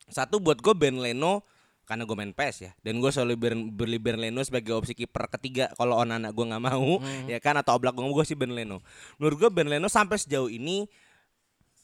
Satu 0.08 0.38
buat 0.38 0.60
gue 0.60 0.74
Ben 0.76 0.96
Leno 0.96 1.40
karena 1.84 2.08
gue 2.08 2.16
main 2.16 2.32
PES 2.32 2.56
ya. 2.64 2.72
Dan 2.80 3.00
gue 3.00 3.10
selalu 3.12 3.34
ber- 3.36 3.68
beli 3.72 3.98
Ben 4.00 4.16
Leno 4.16 4.40
sebagai 4.40 4.72
opsi 4.72 4.96
kiper 4.96 5.28
ketiga 5.36 5.68
kalau 5.76 6.00
Onana 6.00 6.32
gue 6.32 6.44
nggak 6.44 6.62
mau 6.64 7.00
ya 7.28 7.38
kan? 7.40 7.56
Atau 7.60 7.76
Oblak 7.76 7.96
gue 7.96 8.04
gue 8.04 8.24
sih 8.24 8.36
Ben 8.36 8.52
Leno. 8.52 8.80
Menurut 9.20 9.36
gue 9.36 9.50
Ben 9.52 9.68
Leno 9.68 9.88
sampai 9.88 10.16
sejauh 10.16 10.48
ini 10.48 10.88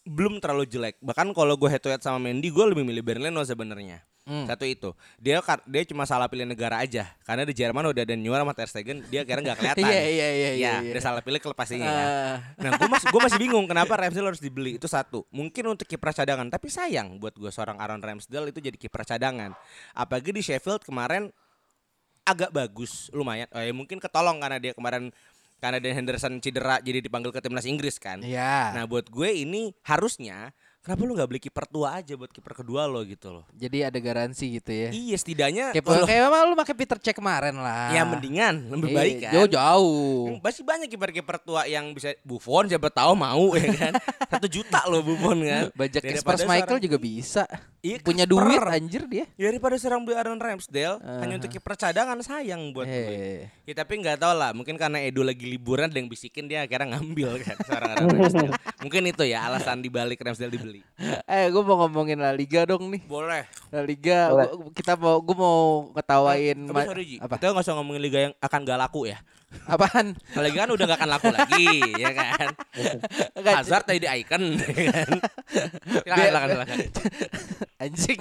belum 0.09 0.41
terlalu 0.41 0.65
jelek. 0.67 0.97
Bahkan 1.05 1.33
kalau 1.37 1.55
gue 1.57 1.69
head 1.69 1.81
to 1.85 1.93
head 1.93 2.01
sama 2.01 2.17
Mendy 2.21 2.49
gue 2.49 2.65
lebih 2.65 2.85
milih 2.85 3.05
Ben 3.05 3.21
Leno 3.21 3.45
sebenarnya 3.45 4.01
Hmm. 4.31 4.47
satu 4.47 4.63
itu 4.63 4.95
dia 5.19 5.43
dia 5.43 5.83
cuma 5.91 6.07
salah 6.07 6.31
pilih 6.31 6.47
negara 6.47 6.79
aja 6.79 7.11
karena 7.27 7.43
di 7.43 7.51
Jerman 7.51 7.91
udah 7.91 8.07
ada 8.07 8.15
Neuer 8.15 8.39
sama 8.39 8.55
Ter 8.55 8.71
Stegen 8.71 9.03
dia 9.11 9.27
kira 9.27 9.43
nggak 9.43 9.59
kelihatan 9.59 9.83
Iya, 9.83 9.91
iya, 9.91 10.07
iya, 10.07 10.29
Ya, 10.31 10.31
iya, 10.31 10.51
iya. 10.87 10.93
dia 10.95 11.03
salah 11.03 11.19
pilih 11.19 11.43
klub 11.43 11.59
pastinya 11.59 11.91
ya. 11.91 11.99
Ah. 11.99 12.37
Nah, 12.63 12.71
gue 12.79 12.87
masih 12.87 13.07
gue 13.11 13.21
masih 13.27 13.39
bingung 13.43 13.67
kenapa 13.67 13.99
Ramsdale 13.99 14.31
harus 14.31 14.39
dibeli 14.39 14.79
itu 14.79 14.87
satu. 14.87 15.27
Mungkin 15.35 15.67
untuk 15.67 15.83
kiper 15.91 16.15
cadangan, 16.15 16.47
tapi 16.47 16.71
sayang 16.71 17.19
buat 17.19 17.35
gue 17.35 17.51
seorang 17.51 17.81
Aaron 17.83 17.99
Ramsdale 17.99 18.55
itu 18.55 18.63
jadi 18.63 18.79
kiper 18.79 19.03
cadangan. 19.03 19.51
Apalagi 19.99 20.31
di 20.31 20.43
Sheffield 20.47 20.87
kemarin 20.87 21.35
agak 22.23 22.55
bagus, 22.55 23.11
lumayan. 23.11 23.51
Oh, 23.51 23.59
ya 23.59 23.75
mungkin 23.75 23.99
ketolong 23.99 24.39
karena 24.39 24.63
dia 24.63 24.73
kemarin 24.77 25.11
karena 25.61 25.77
Dan 25.83 25.93
Henderson 25.93 26.39
cedera 26.41 26.79
jadi 26.81 27.03
dipanggil 27.03 27.35
ke 27.35 27.41
timnas 27.43 27.67
Inggris 27.67 27.99
kan. 27.99 28.23
Iya. 28.23 28.79
Nah, 28.79 28.85
buat 28.87 29.11
gue 29.11 29.29
ini 29.45 29.75
harusnya 29.85 30.55
kenapa 30.81 31.01
lu 31.03 31.13
nggak 31.13 31.29
beli 31.29 31.41
kiper 31.41 31.65
tua 31.65 31.95
aja 31.95 32.13
buat 32.15 32.29
kiper 32.29 32.53
kedua 32.57 32.85
lo 32.85 33.01
gitu 33.03 33.31
loh. 33.31 33.45
Jadi 33.53 33.83
ada 33.83 33.97
garansi 33.97 34.57
gitu 34.57 34.69
ya. 34.69 34.89
Iya, 34.91 35.17
setidaknya 35.17 35.67
Kayak 35.71 35.85
kalau- 35.85 36.05
kayak 36.05 36.23
emang 36.27 36.43
lu 36.45 36.55
pakai 36.55 36.75
Peter 36.75 36.99
Cech 36.99 37.15
kemarin 37.15 37.55
lah. 37.55 37.93
ya 37.93 38.03
mendingan 38.03 38.55
lebih 38.71 38.89
Iya, 38.89 38.97
baik 38.97 39.15
kan. 39.21 39.33
Jauh 39.33 39.49
jauh. 39.51 40.25
Masih 40.41 40.63
banyak 40.63 40.89
kiper-kiper 40.89 41.37
tua 41.39 41.63
yang 41.65 41.93
bisa 41.93 42.17
Buffon 42.21 42.65
siapa 42.67 42.89
tahu 42.89 43.13
mau 43.13 43.53
ya 43.53 43.71
kan. 43.71 43.93
Satu 44.33 44.47
juta 44.47 44.81
loh 44.85 45.01
Buffon 45.01 45.39
kan. 45.41 45.65
Bajak 45.73 46.03
Spurs 46.17 46.43
Michael 46.43 46.67
seorang- 46.67 46.83
juga 46.83 46.99
bisa. 46.99 47.45
Iya, 47.81 47.97
Punya 48.01 48.25
kiper. 48.25 48.45
duit 48.45 48.61
anjir 48.63 49.03
dia. 49.07 49.25
Ya, 49.35 49.49
daripada 49.49 49.73
serang 49.75 50.05
beli 50.05 50.13
Aaron 50.13 50.37
Ramsdale 50.37 51.01
hanya 51.01 51.25
Aha. 51.27 51.39
untuk 51.39 51.49
kiper 51.51 51.75
cadangan 51.75 52.21
sayang 52.21 52.73
buat 52.73 52.85
gue. 52.85 52.93
Eh. 52.93 53.41
Ya 53.65 53.73
tapi 53.75 53.97
nggak 53.97 54.21
tahu 54.21 54.33
lah, 54.35 54.53
mungkin 54.53 54.77
karena 54.77 55.01
Edo 55.01 55.21
lagi 55.21 55.45
liburan 55.47 55.89
ada 55.89 55.97
yang 55.97 56.05
bisikin 56.05 56.45
dia 56.45 56.61
akhirnya 56.61 56.97
ngambil 56.97 57.41
kan 57.41 57.57
seorang 57.59 57.91
Aaron 57.91 58.09
Ramsdale. 58.21 58.53
mungkin 58.81 59.03
itu 59.07 59.25
ya 59.25 59.45
alasan 59.45 59.81
dibalik 59.81 60.21
Ramsdale 60.21 60.53
dibeli. 60.53 60.80
Eh, 61.25 61.49
gue 61.49 61.63
mau 61.63 61.81
ngomongin 61.81 62.21
La 62.21 62.29
Liga 62.31 62.69
dong 62.69 62.93
nih. 62.93 63.01
Boleh. 63.05 63.49
La 63.73 63.81
Liga, 63.81 64.29
Boleh. 64.29 64.47
gua- 64.53 64.69
kita 64.71 64.93
mau, 64.95 65.17
gue 65.17 65.33
mau 65.33 65.59
ngetawain 65.97 66.59
Tapi 66.61 66.77
ma- 66.77 66.85
sorry 66.85 67.05
Ji, 67.07 67.17
apa? 67.17 67.35
kita 67.41 67.45
nggak 67.51 67.65
usah 67.65 67.75
ngomongin 67.75 68.03
liga 68.03 68.19
yang 68.21 68.35
akan 68.37 68.61
gak 68.63 68.77
laku 68.79 69.01
ya. 69.09 69.17
Apaan? 69.65 70.13
Kalau 70.37 70.45
liga 70.45 70.59
kan 70.61 70.71
udah 70.71 70.85
gak 70.85 70.99
akan 71.01 71.11
laku 71.11 71.29
lagi, 71.33 71.67
ya 72.05 72.11
kan. 72.13 72.49
Hazard 73.41 73.85
tadi 73.85 73.99
di 73.99 74.09
icon, 74.13 74.43
ya 74.61 74.93
kan. 74.93 75.11
Silakan, 76.05 76.49
silakan. 76.53 76.77
anjing. 77.81 78.21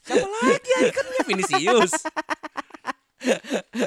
Siapa 0.00 0.24
lagi 0.26 0.70
iconnya 0.82 1.20
Vinicius? 1.22 1.92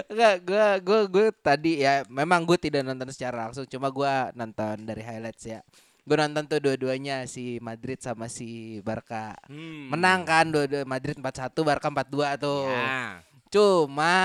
Enggak, 0.08 0.36
gue 0.46 0.66
gue 0.86 1.00
gue 1.10 1.26
tadi 1.36 1.72
ya 1.82 2.06
memang 2.06 2.46
gue 2.46 2.56
tidak 2.56 2.86
nonton 2.86 3.10
secara 3.10 3.44
langsung, 3.44 3.66
cuma 3.66 3.90
gue 3.90 4.14
nonton 4.34 4.86
dari 4.86 5.02
highlights 5.02 5.50
ya. 5.50 5.60
Gue 6.04 6.20
nonton 6.20 6.44
tuh 6.44 6.60
dua-duanya 6.60 7.24
si 7.32 7.64
Madrid 7.64 7.96
sama 8.04 8.28
si 8.28 8.80
Barca. 8.84 9.40
Hmm. 9.48 9.88
Menang 9.88 10.28
kan 10.28 10.52
dua-dua 10.52 10.84
Madrid 10.84 11.16
4-1, 11.16 11.56
Barca 11.64 11.88
4-2 11.88 12.44
tuh. 12.44 12.68
Ya. 12.68 13.24
Cuma 13.48 14.16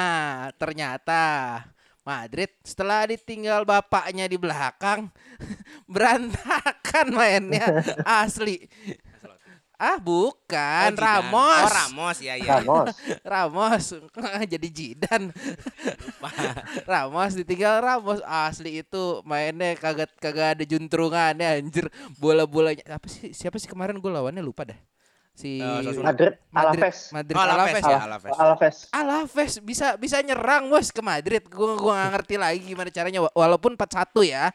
ternyata 0.58 1.22
Madrid 2.02 2.50
setelah 2.64 3.06
ditinggal 3.06 3.62
bapaknya 3.68 4.24
di 4.26 4.40
belakang 4.40 5.12
berantakan 5.92 7.06
mainnya 7.14 7.84
asli. 8.24 8.66
Ah 9.78 9.94
bukan 9.96 10.90
Oh. 10.90 10.98
Ramos. 10.98 11.62
Oh 11.62 11.70
Ramos 11.70 12.16
ya 12.18 12.34
ya. 12.34 12.58
Ramos. 12.58 12.98
Ramos 13.32 13.84
jadi 14.52 14.68
Jidan. 14.68 15.30
Ramos 16.90 17.32
ditinggal 17.34 17.78
Ramos 17.78 18.18
asli 18.20 18.82
itu 18.82 19.22
mainnya 19.22 19.74
kagak 19.74 20.10
kagak 20.18 20.58
ada 20.58 20.64
juntrungannya 20.64 21.62
anjir 21.62 21.86
bola-bolanya 22.16 22.82
apa 22.90 23.06
sih 23.06 23.30
siapa 23.30 23.56
sih 23.56 23.66
kemarin 23.66 23.96
gue 23.96 24.10
lawannya 24.10 24.42
lupa 24.42 24.66
dah 24.66 24.78
si 25.32 25.62
Sassuolo. 25.62 26.02
Madrid, 26.02 26.34
Madrid 26.50 26.74
Alaves. 26.82 26.98
Madrid 27.14 27.34
Oh, 27.34 27.40
Alaves 27.40 27.54
Alaves 27.54 27.84
ya. 27.86 27.98
Alaves. 28.00 28.32
Alaves. 28.34 28.76
Alaves 28.90 29.52
bisa 29.62 29.86
bisa 29.94 30.18
nyerang 30.18 30.66
bos 30.66 30.90
ke 30.90 30.98
Madrid. 30.98 31.46
Gua 31.46 31.78
gua 31.78 31.94
gak 31.96 32.10
ngerti 32.18 32.34
lagi 32.34 32.58
gimana 32.66 32.90
caranya 32.90 33.22
wa- 33.22 33.30
walaupun 33.32 33.78
4-1 33.78 34.26
ya. 34.26 34.50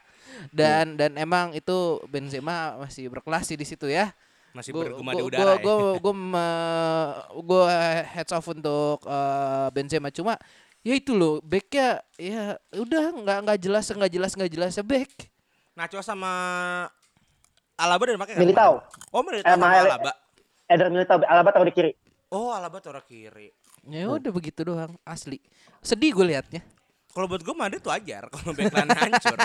Dan 0.52 1.00
dan 1.00 1.16
emang 1.16 1.56
itu 1.56 2.04
Benzema 2.06 2.76
masih 2.76 3.08
berkelas 3.08 3.48
sih 3.48 3.56
di 3.56 3.64
situ 3.64 3.88
ya. 3.88 4.12
Masih 4.54 4.70
Gua- 4.70 4.86
bergema 4.86 5.12
gua- 5.12 5.18
di 5.18 5.26
udara. 5.26 5.42
Gua 5.42 5.52
ya. 5.52 5.60
gua 5.60 5.78
gua, 6.00 6.14
me- 6.14 7.16
gua 7.42 7.64
heads 8.06 8.32
off 8.32 8.48
untuk 8.48 9.02
eh, 9.04 9.68
Benzema 9.70 10.10
cuma 10.10 10.38
ya 10.80 10.94
itu 10.94 11.12
loh 11.12 11.42
backnya 11.42 12.00
ya 12.16 12.44
udah 12.72 13.04
nggak 13.16 13.38
nggak 13.44 13.60
jelas 13.60 13.86
nggak 13.88 14.12
jelas 14.12 14.32
nggak 14.34 14.52
jelas 14.52 14.72
ya 14.74 14.84
back. 14.84 15.10
Nacho 15.74 16.00
sama 16.00 16.30
Alaba 17.74 18.04
dan 18.06 18.22
pakai 18.22 18.38
Militao. 18.38 18.86
Oh 19.10 19.22
Militao 19.22 19.48
Eh, 19.48 19.54
sama 19.54 19.74
Alaba. 19.74 20.12
Eder 20.64 20.88
Militao, 20.88 21.18
Alaba 21.26 21.50
taruh 21.50 21.66
di 21.66 21.74
kiri. 21.74 21.92
Oh 22.30 22.54
Alaba 22.54 22.78
taruh 22.78 23.02
kiri. 23.02 23.50
Ya 23.84 24.08
udah 24.08 24.30
begitu 24.30 24.64
doang 24.64 24.96
asli. 25.04 25.42
Sedih 25.82 26.14
gue 26.14 26.30
liatnya. 26.30 26.62
Kalau 27.14 27.30
buat 27.30 27.46
gue 27.46 27.56
Madrid 27.56 27.84
wajar 27.86 28.26
kalau 28.34 28.52
backline 28.58 28.90
hancur. 28.90 29.38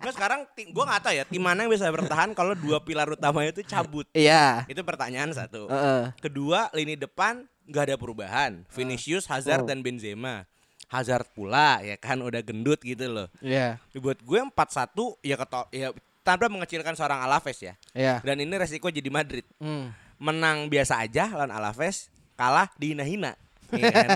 Nah 0.00 0.12
sekarang 0.12 0.42
tim, 0.58 0.74
gue 0.74 0.84
nggak 0.84 1.00
tahu 1.06 1.14
ya 1.14 1.24
tim 1.24 1.38
mana 1.38 1.62
yang 1.62 1.70
bisa 1.70 1.86
bertahan 1.86 2.34
kalau 2.34 2.58
dua 2.58 2.82
pilar 2.82 3.06
utamanya 3.14 3.54
itu 3.54 3.62
cabut. 3.62 4.10
Iya. 4.10 4.66
Itu 4.66 4.82
pertanyaan 4.82 5.30
satu. 5.30 5.70
Heeh. 5.70 6.10
Kedua 6.18 6.66
lini 6.74 6.98
depan 6.98 7.46
nggak 7.70 7.84
ada 7.86 7.96
perubahan. 7.96 8.66
Vinicius, 8.74 9.30
Hazard 9.30 9.70
dan 9.70 9.86
Benzema. 9.86 10.50
Hazard 10.90 11.30
pula 11.30 11.78
ya 11.86 11.94
kan 11.94 12.18
udah 12.18 12.42
gendut 12.42 12.82
gitu 12.82 13.06
loh. 13.06 13.30
Iya. 13.38 13.78
Ya, 13.78 13.98
buat 14.02 14.18
gue 14.18 14.40
4-1 14.42 15.22
ya 15.22 15.36
keto 15.38 15.62
ya 15.70 15.88
tanpa 16.26 16.50
mengecilkan 16.50 16.98
seorang 16.98 17.22
Alaves 17.22 17.62
ya. 17.62 17.78
Iya. 17.94 18.18
Dan 18.26 18.42
ini 18.42 18.54
resiko 18.58 18.90
jadi 18.90 19.06
Madrid. 19.06 19.46
Hmm. 19.62 19.94
Menang 20.18 20.66
biasa 20.66 21.00
aja 21.00 21.30
lawan 21.30 21.54
Alaves, 21.54 22.10
kalah 22.34 22.66
dihina-hina. 22.76 23.38
Kan? 23.78 24.08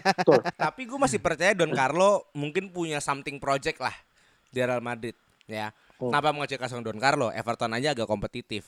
Tapi 0.59 0.83
gue 0.89 0.99
masih 0.99 1.23
percaya 1.23 1.55
Don 1.55 1.71
Carlo 1.71 2.27
mungkin 2.35 2.69
punya 2.75 2.99
something 2.99 3.39
project 3.39 3.79
lah 3.79 3.95
di 4.51 4.59
Real 4.59 4.83
Madrid 4.83 5.15
ya. 5.47 5.71
Oh. 6.03 6.11
Kenapa 6.11 6.35
mengecilkan 6.35 6.67
seorang 6.67 6.87
Don 6.91 6.99
Carlo? 6.99 7.29
Everton 7.31 7.73
aja 7.79 7.95
agak 7.95 8.11
kompetitif. 8.11 8.67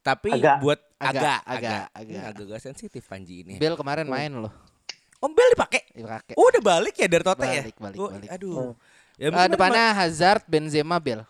Tapi 0.00 0.32
Agak. 0.32 0.64
buat 0.64 0.80
Agak, 0.96 1.12
agak 1.12 1.38
agak, 1.44 1.84
agak 1.92 2.20
agak. 2.32 2.44
agak, 2.48 2.60
sensitif 2.60 3.02
Panji 3.04 3.44
ini. 3.44 3.60
Bel 3.60 3.76
kemarin 3.76 4.08
main 4.08 4.32
loh. 4.32 4.52
Om 5.20 5.32
Bel 5.36 5.52
dipakai. 5.52 5.82
Dipakai. 5.92 6.32
Oh, 6.40 6.48
udah 6.48 6.62
balik 6.64 6.96
ya 6.96 7.04
dari 7.04 7.24
Tote 7.24 7.44
ya? 7.44 7.62
Balik, 7.64 7.76
balik, 7.76 7.98
Oh, 8.00 8.08
balik. 8.08 8.28
Aduh. 8.32 8.56
Oh. 8.56 8.72
Ya, 9.20 9.28
mungkin 9.28 9.52
depannya 9.52 9.92
Hazard, 9.92 10.48
Benzema, 10.48 10.96
Bel. 10.96 11.20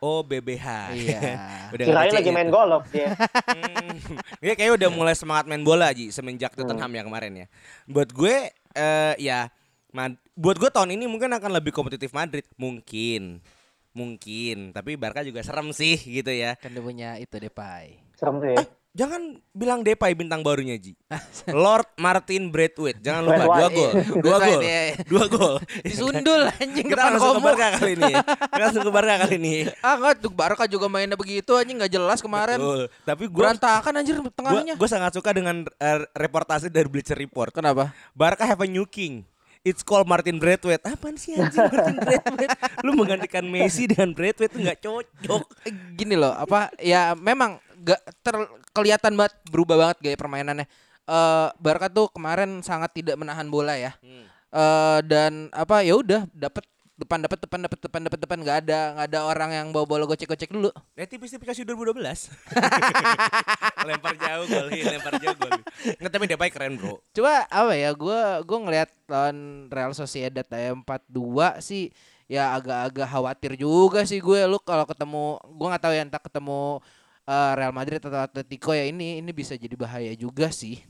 Oh 0.00 0.24
BBH. 0.24 0.66
Iya. 0.96 1.20
udah 1.76 1.84
Kirain 1.84 2.12
lagi 2.16 2.30
main 2.32 2.48
tuh. 2.48 2.56
golf 2.56 2.88
dia. 2.88 3.12
Hmm. 3.12 4.16
Dia 4.40 4.56
kayaknya 4.56 4.74
udah 4.80 4.88
mulai 4.88 5.12
semangat 5.12 5.44
main 5.44 5.60
bola 5.60 5.92
Ji 5.92 6.08
semenjak 6.08 6.56
Tottenham 6.56 6.88
ya 6.88 7.02
kemarin 7.04 7.32
ya. 7.44 7.46
Buat 7.84 8.16
gue 8.16 8.48
eh 8.72 9.14
ya 9.20 9.52
Mad- 9.92 10.16
buat 10.32 10.56
gue 10.56 10.72
tahun 10.72 10.96
ini 10.96 11.04
mungkin 11.04 11.28
akan 11.36 11.52
lebih 11.52 11.76
kompetitif 11.76 12.16
Madrid 12.16 12.48
mungkin. 12.56 13.44
Mungkin, 13.90 14.70
tapi 14.70 14.94
Barca 14.94 15.20
juga 15.20 15.42
serem 15.42 15.74
sih 15.74 15.98
gitu 15.98 16.30
ya. 16.30 16.54
Kan 16.56 16.70
dia 16.70 16.80
punya 16.80 17.18
itu 17.18 17.36
Depay. 17.36 17.98
Serem 18.14 18.38
sih. 18.38 18.56
Jangan 19.00 19.22
bilang 19.56 19.80
Depay 19.80 20.12
bintang 20.12 20.44
barunya 20.44 20.76
Ji. 20.76 20.92
Lord 21.64 21.88
Martin 21.96 22.52
Braithwaite. 22.52 23.00
Jangan 23.00 23.24
lupa 23.24 23.44
dua 23.48 23.68
gol. 23.72 23.90
iya. 23.96 24.04
Dua 24.20 24.36
gol. 24.36 24.60
iya, 24.60 24.80
iya. 24.92 24.96
Dua 25.08 25.24
gol. 25.24 25.54
Disundul 25.88 26.42
anjing 26.52 26.84
Kita 26.84 27.02
langsung 27.08 27.32
ke 27.32 27.40
komo. 27.40 27.46
Barca 27.48 27.66
kali 27.80 27.92
ini. 27.96 28.12
Kita 28.20 28.60
langsung 28.60 28.84
ke 28.84 28.92
Barca 28.92 29.14
kali 29.24 29.34
ini. 29.40 29.54
Ah 29.80 29.96
enggak, 29.96 30.20
tuh 30.20 30.28
Barca 30.28 30.64
juga 30.68 30.86
mainnya 30.92 31.16
begitu 31.16 31.56
anjing 31.56 31.80
nggak 31.80 31.92
jelas 31.96 32.20
kemarin. 32.20 32.60
Betul. 32.60 32.82
Tapi 33.08 33.24
gue 33.24 33.40
Berantakan 33.40 33.92
anjir 33.96 34.16
tengahnya. 34.36 34.74
gue 34.76 34.88
sangat 34.92 35.16
suka 35.16 35.32
dengan 35.32 35.64
eh, 35.80 36.04
reportase 36.12 36.68
dari 36.68 36.84
Bleacher 36.84 37.16
Report. 37.16 37.48
Kenapa? 37.56 37.96
Barca 38.12 38.44
have 38.44 38.60
a 38.60 38.68
new 38.68 38.84
king. 38.84 39.24
It's 39.60 39.80
called 39.80 40.08
Martin 40.08 40.40
Braithwaite. 40.40 40.84
Apaan 40.84 41.16
sih 41.16 41.36
anjing 41.36 41.60
Martin 41.60 41.96
Braithwaite? 42.00 42.48
Lu 42.80 42.92
menggantikan 42.92 43.44
Messi 43.44 43.84
dengan 43.88 44.12
Braithwaite 44.12 44.56
itu 44.56 44.60
nggak 44.60 44.80
cocok. 44.80 45.42
Eh, 45.64 45.72
Gini 45.96 46.16
loh, 46.16 46.32
apa 46.32 46.68
ya 46.80 47.12
memang 47.12 47.60
gak 47.80 48.00
ter 48.20 48.36
kelihatan 48.76 49.12
banget 49.16 49.34
berubah 49.48 49.76
banget 49.76 49.96
gaya 50.04 50.16
permainannya. 50.16 50.66
Eh 51.08 51.48
Barca 51.58 51.88
tuh 51.88 52.12
kemarin 52.12 52.60
sangat 52.60 52.92
tidak 52.94 53.16
menahan 53.16 53.48
bola 53.48 53.74
ya. 53.74 53.96
Hmm. 54.00 54.26
Eh 54.52 54.98
dan 55.08 55.48
apa 55.50 55.82
ya 55.82 55.96
udah 55.96 56.28
dapat 56.30 56.64
depan 57.00 57.18
dapat 57.24 57.38
depan 57.40 57.58
dapat 57.64 57.78
depan 57.80 58.00
dapat 58.04 58.20
depan 58.20 58.38
nggak 58.44 58.58
ada 58.68 58.80
nggak 58.92 59.06
ada 59.08 59.20
orang 59.24 59.50
yang 59.56 59.66
bawa 59.72 59.88
bola 59.88 60.04
gocek-gocek 60.04 60.52
dulu. 60.52 60.68
Ya 60.92 61.08
tipis-tipis 61.08 61.48
kasih 61.48 61.64
2012. 61.64 61.96
lempar 63.88 64.14
jauh 64.20 64.44
gol, 64.44 64.68
iya, 64.76 65.00
lempar 65.00 65.16
jauh 65.16 65.36
gol. 65.40 65.56
Nggak 65.96 66.10
tapi 66.12 66.24
Depay 66.28 66.50
keren 66.52 66.76
bro. 66.76 67.00
Coba 67.16 67.48
apa 67.48 67.72
ya 67.72 67.96
gua 67.96 68.44
gua 68.44 68.58
ngelihat 68.68 68.90
lawan 69.08 69.66
Real 69.72 69.96
Sociedad 69.96 70.44
ya 70.44 70.76
4-2 70.76 71.64
sih 71.64 71.88
ya 72.30 72.54
agak-agak 72.54 73.08
khawatir 73.10 73.58
juga 73.58 74.06
sih 74.06 74.22
gue 74.22 74.46
lu 74.46 74.62
kalau 74.62 74.86
ketemu 74.86 75.40
gua 75.50 75.66
nggak 75.74 75.82
tahu 75.82 75.94
ya 75.98 76.02
entah 76.06 76.22
ketemu 76.22 76.78
eh, 77.30 77.52
Real 77.54 77.70
Madrid 77.70 78.02
atau 78.02 78.18
Atletico 78.18 78.74
ya 78.74 78.90
ini 78.90 79.22
ini 79.22 79.30
bisa 79.30 79.54
jadi 79.54 79.78
bahaya 79.78 80.10
juga 80.18 80.50
sih. 80.50 80.82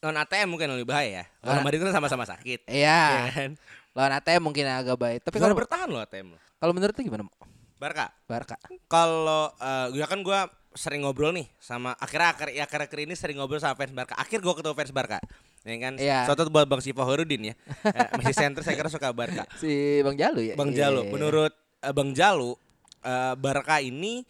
Non 0.00 0.16
ATM 0.16 0.56
mungkin 0.56 0.68
lebih 0.72 0.88
bahaya. 0.88 1.28
Ah. 1.44 1.52
Kalau 1.52 1.60
Madrid 1.64 1.80
kan 1.84 1.92
sama-sama 1.92 2.24
sakit. 2.24 2.68
Iya. 2.68 3.28
Ya 3.28 3.32
kan? 3.32 3.50
Lawan 3.92 4.12
ATM 4.20 4.42
mungkin 4.42 4.64
agak 4.68 4.96
baik. 4.96 5.20
Tapi 5.24 5.36
kalau 5.40 5.56
bertahan 5.56 5.88
loh 5.88 6.00
ATM 6.00 6.36
kalau 6.64 6.72
menurut 6.72 6.96
lu 6.96 7.02
gimana? 7.04 7.28
Barca. 7.76 8.08
Barca. 8.24 8.56
Kalau 8.88 9.52
eh 9.60 10.00
ya 10.00 10.08
kan 10.08 10.24
gua 10.24 10.48
sering 10.74 11.06
ngobrol 11.06 11.30
nih 11.30 11.46
sama 11.62 11.94
akhirnya 12.02 12.34
akhir 12.34 12.48
ya 12.50 12.64
akhir 12.66 12.98
ini 13.04 13.14
sering 13.14 13.36
ngobrol 13.36 13.60
sama 13.60 13.76
fans 13.76 13.92
Barca. 13.92 14.16
Akhir 14.16 14.40
gua 14.40 14.56
ketemu 14.56 14.72
fans 14.72 14.92
Barca. 14.96 15.18
Ya 15.64 15.76
kan? 15.76 15.94
Iya. 16.00 16.18
Suatu 16.24 16.48
buat 16.48 16.64
Bang 16.64 16.80
Siva 16.80 17.04
Horudin 17.04 17.52
ya. 17.52 17.54
Eh, 17.96 18.08
Messi 18.16 18.32
center 18.32 18.64
saya 18.64 18.80
kira 18.80 18.88
suka 18.88 19.12
Barca. 19.12 19.44
Si 19.60 20.00
Bang 20.00 20.16
Jalu 20.16 20.40
ya. 20.40 20.54
Bang. 20.56 20.72
Jalu, 20.72 21.04
menurut 21.12 21.52
eh, 21.84 21.92
Bang 21.92 22.16
Jalu, 22.16 22.56
eh, 23.04 23.34
Barca 23.36 23.76
ini 23.84 24.24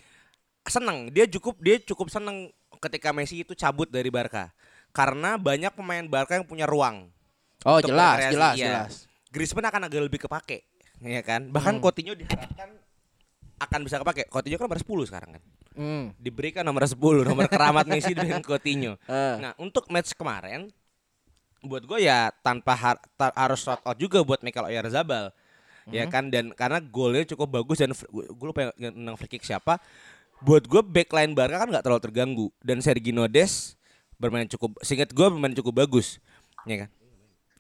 senang. 0.66 1.08
Dia 1.08 1.24
cukup 1.26 1.58
dia 1.58 1.76
cukup 1.78 2.08
senang 2.08 2.48
ketika 2.78 3.10
Messi 3.10 3.40
itu 3.40 3.52
cabut 3.52 3.86
dari 3.86 4.08
Barca. 4.08 4.52
Karena 4.90 5.34
banyak 5.34 5.74
pemain 5.74 6.04
Barca 6.04 6.34
yang 6.34 6.46
punya 6.46 6.64
ruang. 6.64 7.10
Oh, 7.64 7.80
jelas, 7.80 8.20
berkreasi, 8.20 8.34
jelas, 8.36 8.54
iya. 8.54 8.66
jelas. 8.66 8.92
Griezmann 9.32 9.66
akan 9.66 9.82
agak 9.88 10.00
lebih 10.04 10.20
kepake, 10.20 10.68
ya 11.00 11.22
kan? 11.24 11.48
Bahkan 11.48 11.74
Hmm. 11.74 11.82
Coutinho 11.82 12.12
diharapkan 12.12 12.70
akan 13.56 13.80
bisa 13.82 13.96
kepake. 13.98 14.28
Coutinho 14.28 14.54
kan 14.54 14.68
nomor 14.68 14.78
10 14.78 15.08
sekarang 15.08 15.30
kan. 15.40 15.42
Hmm. 15.74 16.04
Diberikan 16.16 16.62
nomor 16.62 16.84
10, 16.84 17.24
nomor 17.24 17.48
keramat 17.48 17.88
Messi 17.88 18.12
dengan 18.12 18.38
Coutinho. 18.40 18.94
Eh. 19.08 19.36
Nah, 19.40 19.56
untuk 19.56 19.88
match 19.88 20.12
kemarin 20.14 20.70
buat 21.64 21.80
gue 21.82 22.04
ya 22.04 22.28
tanpa 22.44 22.76
har- 22.76 23.02
harus 23.34 23.58
shout 23.58 23.80
out 23.80 23.96
juga 23.96 24.20
buat 24.20 24.44
Mikel 24.44 24.62
Oyarzabal. 24.62 25.32
Ya 25.84 26.08
kan 26.08 26.32
dan 26.32 26.48
karena 26.48 26.80
golnya 26.80 27.24
cukup 27.26 27.60
bagus 27.60 27.76
dan 27.76 27.92
gue 27.92 28.24
lupa 28.40 28.60
yang 28.64 28.72
yang 28.78 28.92
menang 28.94 29.16
free 29.16 29.28
kick 29.28 29.44
siapa. 29.44 29.76
Buat 30.45 30.64
gue 30.64 30.82
backline 30.82 31.32
Barca 31.32 31.57
kan 31.57 31.68
nggak 31.68 31.80
terlalu 31.82 32.03
terganggu 32.03 32.47
dan 32.61 32.78
Sergio 32.78 33.24
Des 33.26 33.74
bermain 34.14 34.45
cukup 34.47 34.76
singkat 34.80 35.11
gue 35.11 35.26
bermain 35.26 35.53
cukup 35.55 35.74
bagus. 35.78 36.20
Ya 36.62 36.86
kan? 36.86 36.90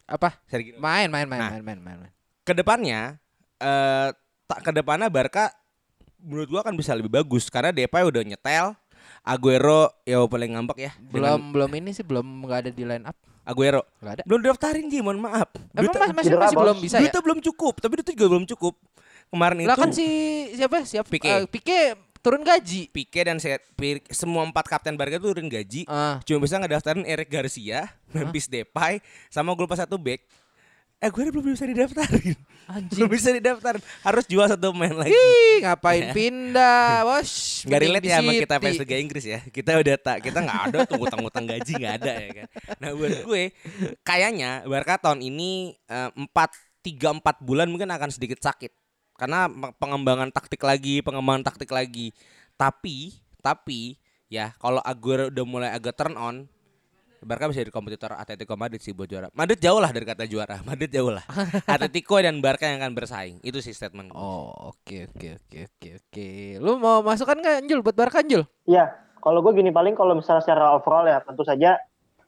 Apa? 0.06 0.36
Sergio 0.44 0.76
Main, 0.76 1.08
main, 1.08 1.24
main, 1.24 1.40
Nah. 1.40 1.50
main, 1.50 1.64
main, 1.64 1.78
main, 1.78 1.98
main. 1.98 2.12
ke 2.42 2.52
depannya 2.52 3.16
eh 3.56 4.08
tak 4.44 4.60
ke 4.60 4.70
depannya 4.70 5.08
Barca 5.08 5.48
menurut 6.18 6.44
gua 6.46 6.60
akan 6.60 6.76
bisa 6.76 6.92
lebih 6.92 7.08
bagus 7.10 7.48
karena 7.48 7.72
Depay 7.72 8.04
udah 8.04 8.20
nyetel 8.20 8.76
Aguero 9.22 9.88
ya 10.02 10.20
paling 10.22 10.52
ngambek 10.52 10.76
ya 10.78 10.92
Belum, 11.02 11.40
dengan 11.40 11.40
belum 11.50 11.70
ini 11.74 11.90
sih 11.90 12.04
belum 12.04 12.20
nggak 12.44 12.58
ada 12.58 12.70
di 12.70 12.84
line 12.84 13.04
up. 13.04 13.16
Aguero 13.42 13.80
Nggak 13.98 14.12
ada. 14.14 14.22
belum 14.24 14.40
daftarin 14.42 14.86
Ji 14.86 15.00
mohon 15.00 15.16
maaf 15.18 15.48
Emang 15.72 15.88
mas- 15.88 16.12
masih, 16.14 16.36
masih 16.36 16.52
Bos. 16.52 16.60
belum 16.60 16.76
bisa 16.78 16.96
ya? 16.96 17.00
duitnya 17.00 17.22
belum 17.22 17.38
cukup 17.42 17.74
tapi 17.78 17.92
itu 17.98 18.12
juga 18.12 18.26
belum 18.30 18.44
cukup 18.46 18.74
kemarin 19.28 19.56
Lah 19.58 19.72
itu 19.72 19.80
kan 19.80 19.90
si 19.90 20.06
siapa? 20.52 20.76
Siapa? 20.84 21.08
Pique. 21.08 21.24
Eh, 21.26 21.44
Pique 21.46 21.80
turun 22.24 22.40
gaji. 22.40 22.88
Pique 22.88 23.20
dan 23.20 23.36
Pi- 23.76 24.00
semua 24.08 24.40
empat 24.42 24.64
kapten 24.64 24.96
Barca 24.96 25.14
itu 25.14 25.28
turun 25.28 25.46
gaji 25.46 25.84
Ah. 25.84 26.16
cuma 26.24 26.40
bisa 26.40 26.56
ngedaftarin 26.56 27.04
Eric 27.04 27.28
Garcia 27.28 27.84
Memphis 28.08 28.48
Depay 28.48 28.98
sama 29.28 29.52
gue 29.52 29.62
lupa 29.62 29.76
satu 29.76 29.94
back 29.94 30.24
eh 30.96 31.10
gue 31.12 31.20
belum 31.28 31.52
bisa 31.52 31.68
didaftarin 31.68 32.32
Anjing. 32.64 32.96
belum 32.96 33.08
bisa 33.12 33.28
didaftarin 33.28 33.84
harus 34.00 34.24
jual 34.24 34.48
satu 34.48 34.72
pemain 34.72 34.96
lagi 34.96 35.12
Ih, 35.12 35.60
ngapain 35.68 36.16
pindah, 36.16 37.02
bos? 37.06 37.60
Gak 37.62 37.76
relate 37.78 38.08
ya 38.08 38.18
sama 38.18 38.32
kita 38.32 38.56
fans 38.56 38.80
Liga 38.80 38.96
Inggris 38.96 39.24
ya. 39.26 39.44
Kita 39.44 39.76
udah 39.76 39.96
tak 40.00 40.24
kita 40.24 40.40
nggak 40.40 40.60
ada 40.64 40.78
tuh 40.88 40.96
utang-utang 40.98 41.44
gaji 41.44 41.72
nggak 41.76 41.94
ada 42.00 42.12
ya 42.16 42.30
kan. 42.32 42.46
Nah 42.80 42.88
buat 42.96 43.20
gue 43.20 43.42
kayaknya 44.00 44.64
Barca 44.64 44.96
tahun 44.98 45.20
ini 45.20 45.76
eh, 45.76 46.10
empat 46.10 46.56
tiga 46.80 47.12
empat 47.12 47.36
bulan 47.38 47.68
mungkin 47.68 47.88
akan 47.90 48.08
sedikit 48.08 48.40
sakit 48.40 48.72
karena 49.14 49.46
pe- 49.46 49.74
pengembangan 49.78 50.30
taktik 50.30 50.62
lagi, 50.62 51.00
pengembangan 51.00 51.42
taktik 51.46 51.70
lagi. 51.70 52.10
Tapi 52.54 53.14
tapi 53.38 53.98
ya 54.32 54.56
kalau 54.56 54.80
Aguero 54.80 55.28
udah 55.28 55.44
mulai 55.44 55.70
agak 55.70 55.94
turn 55.94 56.16
on 56.16 56.48
Barca 57.24 57.48
bisa 57.48 57.64
jadi 57.64 57.72
kompetitor 57.72 58.12
Atletico 58.12 58.52
Madrid 58.52 58.84
sih 58.84 58.92
buat 58.92 59.08
juara. 59.08 59.32
Madrid 59.32 59.56
jauh 59.56 59.80
lah 59.80 59.88
dari 59.88 60.04
kata 60.04 60.28
juara. 60.28 60.60
Madrid 60.68 60.92
jauh 60.92 61.08
lah. 61.08 61.24
Atletico 61.72 62.20
dan 62.20 62.36
Barca 62.44 62.68
yang 62.68 62.84
akan 62.84 62.92
bersaing. 62.92 63.40
Itu 63.40 63.64
sih 63.64 63.72
statement. 63.72 64.12
gue. 64.12 64.20
Oh, 64.20 64.76
oke 64.76 65.08
oke 65.08 65.40
oke 65.40 65.58
oke 65.72 65.88
oke. 66.04 66.28
Lu 66.60 66.76
mau 66.76 67.00
masukkan 67.00 67.40
nggak 67.40 67.64
Anjul 67.64 67.80
buat 67.80 67.96
Barca 67.96 68.20
Anjul? 68.20 68.44
Iya, 68.68 68.92
kalau 69.24 69.40
gue 69.40 69.56
gini 69.56 69.72
paling 69.72 69.96
kalau 69.96 70.12
misalnya 70.12 70.44
secara 70.44 70.76
overall 70.76 71.08
ya 71.08 71.24
tentu 71.24 71.48
saja 71.48 71.80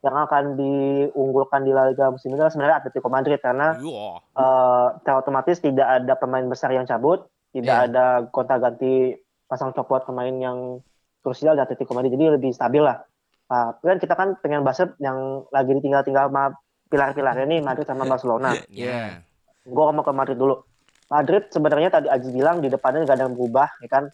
yang 0.07 0.17
akan 0.23 0.55
diunggulkan 0.55 1.67
di 1.67 1.75
La 1.75 1.91
Liga 1.91 2.15
musim 2.15 2.31
ini 2.31 2.39
adalah 2.39 2.55
sebenarnya 2.55 2.77
Atletico 2.79 3.11
Madrid 3.11 3.43
karena 3.43 3.75
Wah. 3.75 4.17
eh 4.23 4.87
secara 5.03 5.17
otomatis 5.19 5.59
tidak 5.59 5.89
ada 5.91 6.15
pemain 6.15 6.47
besar 6.47 6.71
yang 6.71 6.87
cabut, 6.87 7.27
tidak 7.51 7.75
Iya. 7.75 7.87
ada 7.91 8.05
gonta-ganti 8.31 9.19
pasang 9.51 9.75
copot 9.75 10.07
pemain 10.07 10.31
yang 10.31 10.79
krusial 11.27 11.59
di 11.59 11.63
Atletico 11.67 11.91
Madrid, 11.91 12.15
jadi 12.15 12.39
lebih 12.39 12.55
stabil 12.55 12.87
lah. 12.87 13.03
Ah, 13.51 13.75
kan 13.79 13.99
kita 13.99 14.15
kan 14.15 14.39
pengen 14.39 14.63
bahas 14.63 14.83
yang 15.03 15.47
lagi 15.51 15.71
ditinggal-tinggal 15.75 16.31
sama 16.31 16.55
pilar-pilarnya 16.87 17.47
nih 17.51 17.61
Madrid 17.63 17.87
sama 17.87 18.07
Barcelona. 18.07 18.55
Ya. 18.71 19.23
gue 19.67 19.83
mau 19.91 20.07
ke 20.07 20.13
Madrid 20.15 20.39
dulu. 20.39 20.63
Madrid 21.11 21.51
sebenarnya 21.51 21.91
tadi 21.91 22.07
Aji 22.07 22.31
bilang 22.31 22.63
di 22.63 22.71
depannya 22.71 23.03
nggak 23.03 23.19
ada 23.19 23.25
yang 23.27 23.35
berubah, 23.35 23.67
ya 23.83 23.89
kan? 23.91 24.05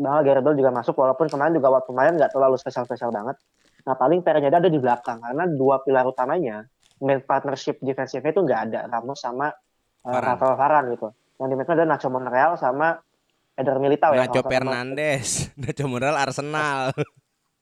Bahwa 0.00 0.24
Bale 0.24 0.56
juga 0.56 0.72
masuk, 0.72 0.96
walaupun 0.96 1.28
kemarin 1.28 1.52
juga 1.52 1.68
waktu 1.72 1.92
main 1.92 2.16
nggak 2.16 2.32
terlalu 2.32 2.56
spesial-spesial 2.56 3.12
banget. 3.12 3.36
Nah 3.84 3.94
paling 3.94 4.24
PR-nya 4.24 4.48
ada 4.48 4.72
di 4.72 4.80
belakang, 4.80 5.20
karena 5.20 5.44
dua 5.44 5.84
pilar 5.84 6.08
utamanya, 6.08 6.64
main 7.04 7.20
partnership 7.20 7.80
defensifnya 7.84 8.32
itu 8.32 8.40
nggak 8.40 8.60
ada, 8.70 8.80
Ramos 8.88 9.20
sama 9.20 9.52
uh, 9.52 10.08
Varane. 10.08 10.24
Rafael 10.24 10.54
Varane 10.56 10.88
gitu. 10.96 11.08
Yang 11.40 11.48
di 11.50 11.54
ada 11.68 11.84
Nacho 11.84 12.08
Monreal 12.08 12.52
sama 12.56 12.96
Eder 13.54 13.76
Militao 13.78 14.16
ya. 14.16 14.24
Nacho 14.24 14.40
kalau 14.40 14.48
sama- 14.48 14.52
Fernandes, 14.56 15.28
Nacho 15.60 15.84
Monreal 15.84 16.16
Arsenal, 16.16 16.90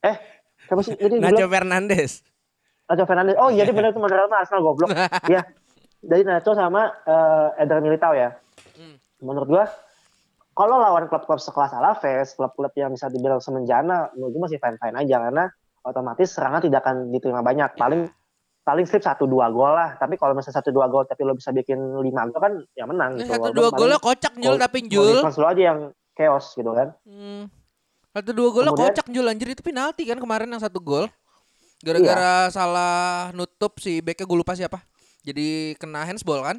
Eh, 0.03 0.17
siapa 0.67 0.83
sih? 0.83 0.99
Jadi 0.99 1.23
Nacho 1.23 1.39
Nacho, 1.39 1.47
Fernandes. 1.47 2.13
Nacho 2.91 3.05
Fernandes. 3.07 3.37
Oh 3.39 3.55
iya, 3.55 3.63
dia 3.63 3.75
benar 3.75 3.95
itu 3.95 4.03
Monreal 4.03 4.27
sama 4.27 4.39
Arsenal 4.43 4.63
goblok. 4.67 4.91
Iya. 5.31 5.43
Jadi 6.03 6.23
Nacho 6.27 6.51
sama 6.59 6.91
eh, 7.07 7.63
Eder 7.63 7.79
Militao 7.79 8.11
ya. 8.15 8.35
Hmm. 8.75 8.99
Menurut 9.23 9.47
gua 9.47 9.65
kalau 10.53 10.83
lawan 10.83 11.07
klub-klub 11.07 11.39
sekelas 11.39 11.73
Alaves, 11.73 12.35
klub-klub 12.35 12.75
yang 12.75 12.91
bisa 12.93 13.07
dibilang 13.09 13.39
semenjana, 13.39 14.11
menurut 14.19 14.35
gua 14.35 14.43
masih 14.51 14.59
fine-fine 14.59 14.99
aja 14.99 15.17
karena 15.23 15.45
otomatis 15.83 16.33
serangan 16.33 16.63
tidak 16.63 16.83
akan 16.87 17.11
diterima 17.11 17.43
banyak. 17.43 17.75
Paling 17.75 18.07
paling 18.63 18.87
slip 18.87 19.03
satu 19.03 19.27
dua 19.27 19.51
gol 19.51 19.75
lah. 19.75 19.99
Tapi 19.99 20.15
kalau 20.17 20.33
misalnya 20.33 20.63
satu 20.63 20.71
dua 20.71 20.87
gol 20.87 21.05
tapi 21.05 21.27
lo 21.27 21.35
bisa 21.35 21.51
bikin 21.51 21.79
lima 21.99 22.27
gol 22.31 22.41
kan 22.41 22.53
ya 22.75 22.87
menang 22.87 23.19
gitu. 23.19 23.35
Satu 23.35 23.51
dua 23.51 23.69
golnya 23.71 23.99
kocak 23.99 24.35
Jul 24.39 24.55
gol- 24.55 24.63
tapi 24.63 24.79
defense 24.87 25.39
lo 25.39 25.47
aja 25.51 25.63
yang 25.75 25.79
chaos 26.15 26.47
gitu 26.55 26.71
kan. 26.71 26.89
Hmm. 27.05 27.51
Satu 28.13 28.31
dua 28.31 28.49
golnya 28.55 28.73
kocak 28.73 29.07
Jul 29.11 29.27
anjir 29.27 29.49
itu 29.51 29.63
penalti 29.65 30.07
kan 30.07 30.19
kemarin 30.19 30.51
yang 30.51 30.63
satu 30.63 30.79
gol. 30.79 31.11
Gara-gara 31.83 32.47
salah 32.55 33.35
nutup 33.35 33.83
si 33.83 33.99
backnya 33.99 34.23
gue 34.23 34.39
lupa 34.39 34.55
siapa. 34.55 34.79
Jadi 35.27 35.75
kena 35.83 36.07
handsball 36.07 36.43
kan? 36.43 36.57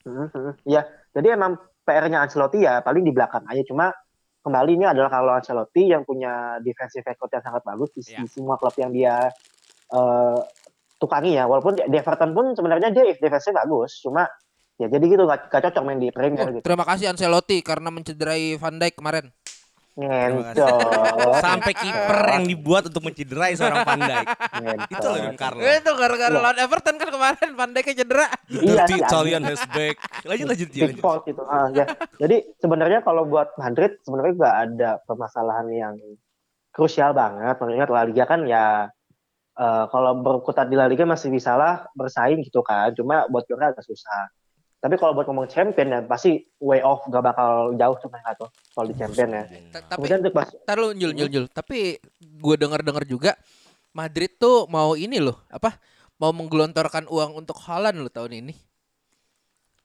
Mhm. 0.00 0.64
Iya, 0.64 0.88
jadi 1.12 1.36
emang 1.36 1.60
PR-nya 1.84 2.24
Ancelotti 2.24 2.64
ya 2.64 2.80
paling 2.80 3.04
di 3.04 3.12
belakang 3.12 3.44
aja. 3.46 3.60
Cuma 3.68 3.92
kembali 4.40 4.70
ini 4.76 4.84
adalah 4.88 5.12
kalau 5.12 5.32
Ancelotti 5.36 5.92
yang 5.92 6.02
punya 6.04 6.56
defensive 6.64 7.04
record 7.04 7.30
yang 7.32 7.44
sangat 7.44 7.62
bagus 7.64 7.90
di, 7.92 8.02
di 8.04 8.26
semua 8.28 8.56
klub 8.56 8.72
yang 8.80 8.90
dia 8.92 9.28
eh 9.90 10.38
tukangi 11.00 11.32
ya. 11.40 11.48
Walaupun 11.48 11.80
di 11.80 11.96
Everton 11.96 12.36
pun 12.36 12.52
sebenarnya 12.52 12.92
dia 12.92 13.04
defensive 13.16 13.56
bagus. 13.56 14.04
Cuma 14.04 14.28
ya 14.80 14.88
jadi 14.88 15.04
gitu 15.12 15.24
gak, 15.28 15.52
gak 15.52 15.62
cocok 15.68 15.82
main 15.84 16.00
di 16.00 16.08
Premier 16.08 16.44
Oh, 16.44 16.52
gitu. 16.56 16.64
terima 16.64 16.84
kasih 16.88 17.12
Ancelotti 17.12 17.60
karena 17.60 17.92
mencederai 17.92 18.56
Van 18.56 18.76
Dijk 18.80 18.96
kemarin. 18.96 19.28
Ngentot. 19.98 21.42
Sampai 21.42 21.72
kiper 21.74 22.20
yang 22.38 22.46
dibuat 22.46 22.86
untuk 22.86 23.02
mencederai 23.10 23.58
seorang 23.58 23.82
pandai. 23.82 24.22
Itu 24.86 25.06
loh 25.10 25.18
Bung 25.26 25.38
Carlo. 25.38 25.60
Itu 25.60 25.90
gara-gara 25.98 26.30
lawan 26.30 26.58
Everton 26.62 26.94
kan 26.96 27.08
kemarin 27.10 27.48
Van 27.58 27.70
Dijk 27.74 27.88
cedera. 27.98 28.26
Iya 28.48 28.86
Dirty 28.86 28.94
sih, 28.96 28.98
Italian 29.02 29.42
has 29.44 29.62
back. 29.74 29.96
Lanjut 30.24 30.46
lanjut. 30.46 30.68
Pickford 30.70 31.22
itu. 31.26 31.42
Ah, 31.44 31.66
ya. 31.74 31.84
Jadi 32.22 32.36
sebenarnya 32.62 33.02
kalau 33.02 33.26
buat 33.26 33.50
Madrid 33.58 33.98
sebenarnya 34.06 34.32
nggak 34.38 34.56
ada 34.70 34.90
permasalahan 35.04 35.66
yang 35.74 35.94
krusial 36.70 37.10
banget. 37.10 37.58
Mengingat 37.58 37.90
La 37.90 38.02
Liga 38.06 38.24
kan 38.30 38.46
ya 38.46 38.88
eh, 39.58 39.84
kalau 39.90 40.22
berkutat 40.22 40.70
di 40.70 40.78
La 40.78 40.86
Liga 40.86 41.02
masih 41.04 41.34
bisa 41.34 41.58
lah 41.58 41.84
bersaing 41.98 42.40
gitu 42.46 42.62
kan. 42.62 42.94
Cuma 42.94 43.26
buat 43.26 43.44
juara 43.50 43.74
agak 43.74 43.84
susah. 43.84 44.30
Tapi 44.80 44.96
kalau 44.96 45.12
buat 45.12 45.28
ngomong 45.28 45.44
champion 45.46 45.92
ya 45.92 46.00
pasti 46.00 46.40
way 46.56 46.80
off 46.80 47.04
gak 47.04 47.20
bakal 47.20 47.76
jauh 47.76 47.96
cuma 48.00 48.16
nggak 48.24 48.36
tuh 48.40 48.48
kalau 48.72 48.86
di 48.88 48.96
champion 48.96 49.28
ya. 49.28 49.44
Ta- 49.76 49.84
Tapi 49.92 50.08
Kemudian 50.08 50.18
untuk 50.24 50.32
pas 50.32 50.48
lu 50.72 50.88
Jul, 50.96 51.12
Jul, 51.12 51.28
Jul. 51.28 51.46
Tapi 51.52 52.00
gue 52.16 52.54
denger-denger 52.56 53.04
juga 53.04 53.32
Madrid 53.92 54.32
tuh 54.40 54.64
mau 54.72 54.96
ini 54.96 55.20
loh, 55.20 55.36
apa? 55.52 55.76
Mau 56.16 56.32
menggelontorkan 56.32 57.08
uang 57.12 57.44
untuk 57.44 57.60
Haaland 57.60 58.00
loh 58.00 58.12
tahun 58.12 58.40
ini. 58.40 58.54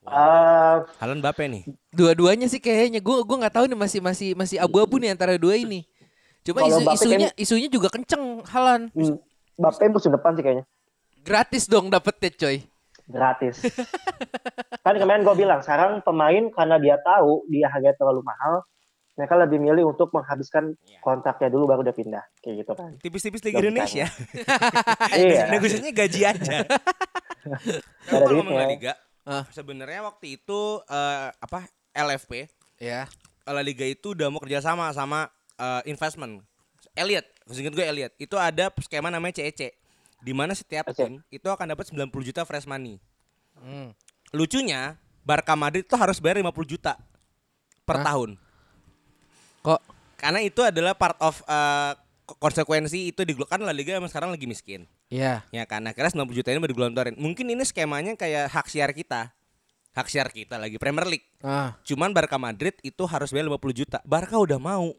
eh, 0.05 0.77
Halan 1.01 1.19
Bape 1.19 1.43
nih. 1.49 1.63
Dua-duanya 1.89 2.45
sih 2.45 2.61
kayaknya 2.61 3.01
gue 3.01 3.15
gua 3.25 3.37
nggak 3.41 3.55
tahu 3.57 3.65
nih 3.65 3.79
masih 3.79 3.99
masih 3.99 4.29
masih 4.37 4.57
abu-abu 4.61 5.01
nih 5.01 5.11
antara 5.11 5.35
dua 5.35 5.57
ini. 5.57 5.83
Cuma 6.45 6.61
Kalau 6.61 6.77
isu, 6.77 6.93
isunya 6.93 7.29
isunya 7.35 7.67
juga 7.67 7.89
kenceng 7.89 8.45
Haaland. 8.45 8.93
hmm, 8.93 9.17
Mbappe 9.57 9.85
musim 9.89 10.13
depan 10.13 10.37
sih 10.37 10.43
kayaknya. 10.45 10.63
Gratis 11.25 11.65
dong 11.65 11.89
dapetnya 11.89 12.29
coy. 12.37 12.61
Gratis. 13.07 13.61
kan 14.79 14.95
kemarin 14.95 15.21
gue 15.21 15.35
bilang 15.35 15.59
sekarang 15.59 16.01
pemain 16.01 16.43
karena 16.49 16.75
dia 16.77 16.97
tahu 16.97 17.45
dia 17.47 17.65
harganya 17.67 17.95
terlalu 17.95 18.21
mahal, 18.21 18.65
mereka 19.13 19.33
lebih 19.37 19.59
milih 19.59 19.83
untuk 19.87 20.11
menghabiskan 20.11 20.75
Iya. 20.83 20.99
kontraknya 20.99 21.47
dulu 21.47 21.65
baru 21.67 21.81
dia 21.81 21.93
pindah 21.93 22.23
kayak 22.39 22.55
gitu 22.61 22.71
kan 22.73 22.91
Tipis-tipis 22.99 23.41
Liga. 23.41 23.59
Indonesia. 23.59 24.05
iya 25.15 25.47
Negosiasinya 25.47 25.93
gaji 25.93 26.21
aja. 26.23 26.57
Tapi 28.05 28.21
kalau 28.21 28.41
ngomong 28.41 28.55
La. 28.55 28.67
Liga, 28.67 28.93
Ah. 29.23 29.41
sebenarnya 29.49 30.03
waktu 30.03 30.37
itu 30.37 30.61
eh, 30.83 31.29
apa 31.31 31.65
LFP 31.91 32.45
Ya. 32.77 33.09
La 33.43 33.61
Liga 33.61 33.81
itu 33.83 34.11
udah 34.11 34.27
mau 34.27 34.37
kerja 34.37 34.59
sama 34.59 34.89
sama 34.91 35.29
eh, 35.55 35.81
investment. 35.85 36.43
Elliot, 36.91 37.25
seingat 37.45 37.73
gue 37.73 37.83
Elliot, 37.83 38.13
itu 38.15 38.35
ada 38.35 38.71
skema 38.79 39.07
namanya 39.07 39.35
CEC. 39.35 39.75
Di 40.25 40.33
mana 40.33 40.57
setiap 40.57 40.89
Oke. 40.89 40.97
tim 40.97 41.21
itu 41.29 41.45
akan 41.45 41.77
dapat 41.77 41.85
90 41.85 42.09
juta 42.25 42.41
fresh 42.41 42.65
money. 42.65 42.97
Hmm. 43.53 43.93
Lucunya, 44.33 44.97
Barca 45.21 45.53
Madrid 45.53 45.85
tuh 45.85 46.01
harus 46.01 46.17
bayar 46.17 46.41
50 46.41 46.65
juta 46.65 46.97
per 47.85 48.01
Hah? 48.01 48.05
tahun. 48.09 48.41
Kok 49.61 49.81
Karena 50.17 50.41
itu 50.41 50.65
adalah 50.65 50.97
part 50.97 51.19
of 51.21 51.43
ko- 52.25 52.37
konsekuensi 52.41 53.13
itu 53.13 53.21
kan 53.45 53.61
La 53.61 53.69
Liga 53.69 53.93
emang 53.93 54.09
sekarang 54.09 54.33
lagi 54.33 54.49
miskin. 54.49 54.89
ya. 55.13 55.45
Ya 55.53 55.63
kan, 55.69 55.85
akhirnya 55.85 56.09
90 56.09 56.33
juta 56.33 56.49
ini 56.49 56.57
baru 56.57 56.73
digelontorin. 56.73 57.15
Mungkin 57.21 57.45
ini 57.53 57.61
skemanya 57.61 58.17
kayak 58.17 58.49
hak 58.49 58.65
siar 58.65 58.89
kita. 58.97 59.29
Hak 59.93 60.09
siar 60.09 60.27
kita 60.33 60.57
lagi 60.57 60.75
Premier 60.81 61.05
League. 61.05 61.23
Ah, 61.39 61.77
Cuman 61.85 62.11
Barca 62.11 62.35
Madrid 62.35 62.73
itu 62.81 63.05
harus 63.05 63.29
bayar 63.29 63.45
50 63.47 63.71
juta. 63.71 64.01
Barca 64.03 64.35
udah 64.35 64.57
mau. 64.57 64.91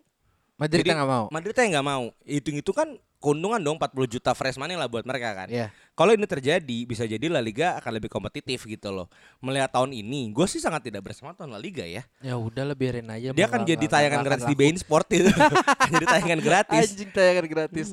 Madrid 0.56 0.86
nggak 0.88 1.04
mau. 1.10 1.26
Madrid 1.28 1.52
nggak 1.52 1.84
mau. 1.84 2.04
Hitung 2.24 2.56
itu 2.56 2.70
kan 2.72 2.96
keuntungan 3.18 3.58
dong 3.58 3.76
40 3.80 4.18
juta 4.18 4.30
fresh 4.36 4.60
money 4.60 4.76
lah 4.76 4.86
buat 4.86 5.02
mereka 5.02 5.32
kan. 5.32 5.48
Ya. 5.48 5.72
Kalau 5.96 6.12
ini 6.12 6.28
terjadi 6.28 6.78
bisa 6.84 7.08
jadi 7.08 7.26
La 7.32 7.40
Liga 7.40 7.80
akan 7.80 7.90
lebih 7.96 8.12
kompetitif 8.12 8.68
gitu 8.68 8.92
loh. 8.92 9.08
Melihat 9.40 9.72
tahun 9.72 9.96
ini, 9.96 10.28
gue 10.30 10.46
sih 10.46 10.60
sangat 10.60 10.84
tidak 10.84 11.08
bersama 11.08 11.32
tahun 11.32 11.56
La 11.56 11.60
Liga 11.60 11.82
ya. 11.88 12.04
Ya 12.20 12.36
udah 12.36 12.68
lah 12.68 12.76
biarin 12.76 13.08
aja. 13.08 13.32
Dia 13.32 13.46
akan 13.48 13.64
jadi 13.64 13.86
tayangan 13.88 14.20
gratis 14.20 14.46
di 14.46 14.56
Bein 14.56 14.76
Sport 14.76 15.08
itu. 15.16 15.32
jadi 15.96 16.04
tayangan 16.04 16.40
gratis. 16.44 16.86
Anjing 16.92 17.10
tayangan 17.10 17.46
gratis. 17.48 17.86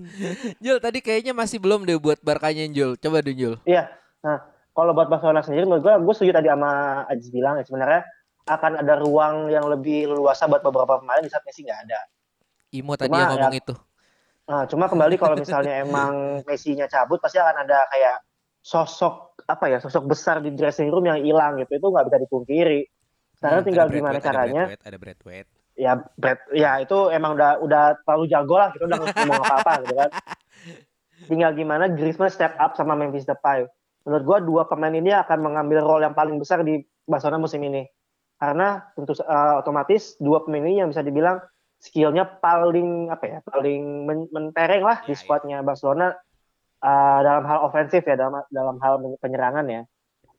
Jul 0.60 0.78
tadi 0.84 1.00
kayaknya 1.00 1.32
masih 1.32 1.58
belum 1.64 1.88
deh 1.88 1.96
buat 1.96 2.20
Barkanya 2.20 2.68
Jul. 2.68 3.00
Coba 3.00 3.24
deh 3.24 3.34
Jul. 3.34 3.56
Iya. 3.64 3.88
Nah, 4.24 4.40
kalau 4.76 4.92
buat 4.92 5.08
Barcelona 5.08 5.40
sendiri, 5.40 5.64
menurut 5.64 5.86
gue, 5.86 5.94
gue 5.94 6.14
setuju 6.16 6.32
tadi 6.36 6.48
sama 6.52 7.04
Ajis 7.08 7.30
bilang 7.32 7.56
ya 7.62 7.64
sebenarnya 7.64 8.02
akan 8.44 8.72
ada 8.84 8.94
ruang 9.00 9.48
yang 9.48 9.64
lebih 9.72 10.12
leluasa 10.12 10.52
buat 10.52 10.60
beberapa 10.60 11.00
pemain 11.00 11.24
di 11.24 11.32
saat 11.32 11.48
Messi 11.48 11.64
nggak 11.64 11.80
ada. 11.88 12.00
Imo 12.74 12.98
tadi 13.00 13.08
Cuma 13.08 13.22
yang 13.22 13.32
ngomong 13.38 13.56
ya- 13.56 13.62
itu. 13.64 13.76
Nah, 14.44 14.68
cuma 14.68 14.92
kembali 14.92 15.16
kalau 15.16 15.40
misalnya 15.40 15.80
emang 15.86 16.44
Messi-nya 16.44 16.92
cabut, 16.92 17.20
pasti 17.24 17.40
akan 17.40 17.64
ada 17.64 17.88
kayak 17.88 18.16
sosok 18.64 19.40
apa 19.48 19.66
ya, 19.72 19.78
sosok 19.80 20.08
besar 20.08 20.40
di 20.40 20.52
dressing 20.56 20.92
room 20.92 21.08
yang 21.08 21.20
hilang 21.24 21.60
gitu. 21.60 21.80
Itu 21.80 21.88
nggak 21.92 22.12
bisa 22.12 22.20
dipungkiri. 22.24 22.82
Sekarang 23.40 23.62
Hmm, 23.64 23.68
tinggal 23.68 23.88
gimana 23.92 24.20
Braithwaite, 24.20 24.28
caranya. 24.28 24.64
Ada 24.68 24.88
ada 24.88 24.98
Braithwaite. 25.00 25.50
Ya, 25.74 25.94
Brad, 25.98 26.40
ya 26.54 26.72
itu 26.86 26.98
emang 27.10 27.34
udah 27.34 27.58
udah 27.60 27.84
terlalu 28.06 28.26
jago 28.30 28.56
lah. 28.62 28.70
Kita 28.72 28.84
udah 28.86 28.98
ngomong 29.04 29.42
apa-apa 29.42 29.72
gitu 29.84 29.96
kan. 29.98 30.10
Tinggal 31.24 31.52
gimana 31.56 31.88
Griezmann 31.90 32.30
step 32.30 32.54
up 32.60 32.76
sama 32.78 32.94
Memphis 32.94 33.26
Depay. 33.26 33.66
Menurut 34.04 34.24
gua 34.28 34.38
dua 34.44 34.64
pemain 34.68 34.92
ini 34.92 35.16
akan 35.16 35.40
mengambil 35.40 35.82
role 35.82 36.04
yang 36.04 36.14
paling 36.14 36.36
besar 36.38 36.62
di 36.62 36.84
Barcelona 37.08 37.42
musim 37.42 37.64
ini. 37.64 37.88
Karena 38.38 38.84
tentu 38.94 39.16
eh, 39.16 39.54
otomatis 39.56 40.20
dua 40.20 40.44
pemain 40.44 40.68
ini 40.68 40.84
yang 40.84 40.92
bisa 40.92 41.02
dibilang 41.02 41.40
skillnya 41.84 42.24
paling 42.40 43.12
apa 43.12 43.26
ya, 43.28 43.40
paling 43.44 44.08
men- 44.08 44.32
mentereng 44.32 44.88
lah 44.88 45.04
di 45.04 45.12
Ya, 45.12 45.20
ya. 45.20 45.20
skuadnya 45.20 45.58
Barcelona 45.60 46.16
eh, 46.80 47.20
dalam 47.28 47.44
hal 47.44 47.60
ofensif 47.68 48.08
ya, 48.08 48.16
dalam 48.16 48.40
dalam 48.48 48.80
hal 48.80 49.04
penyerangan 49.20 49.68
ya. 49.68 49.84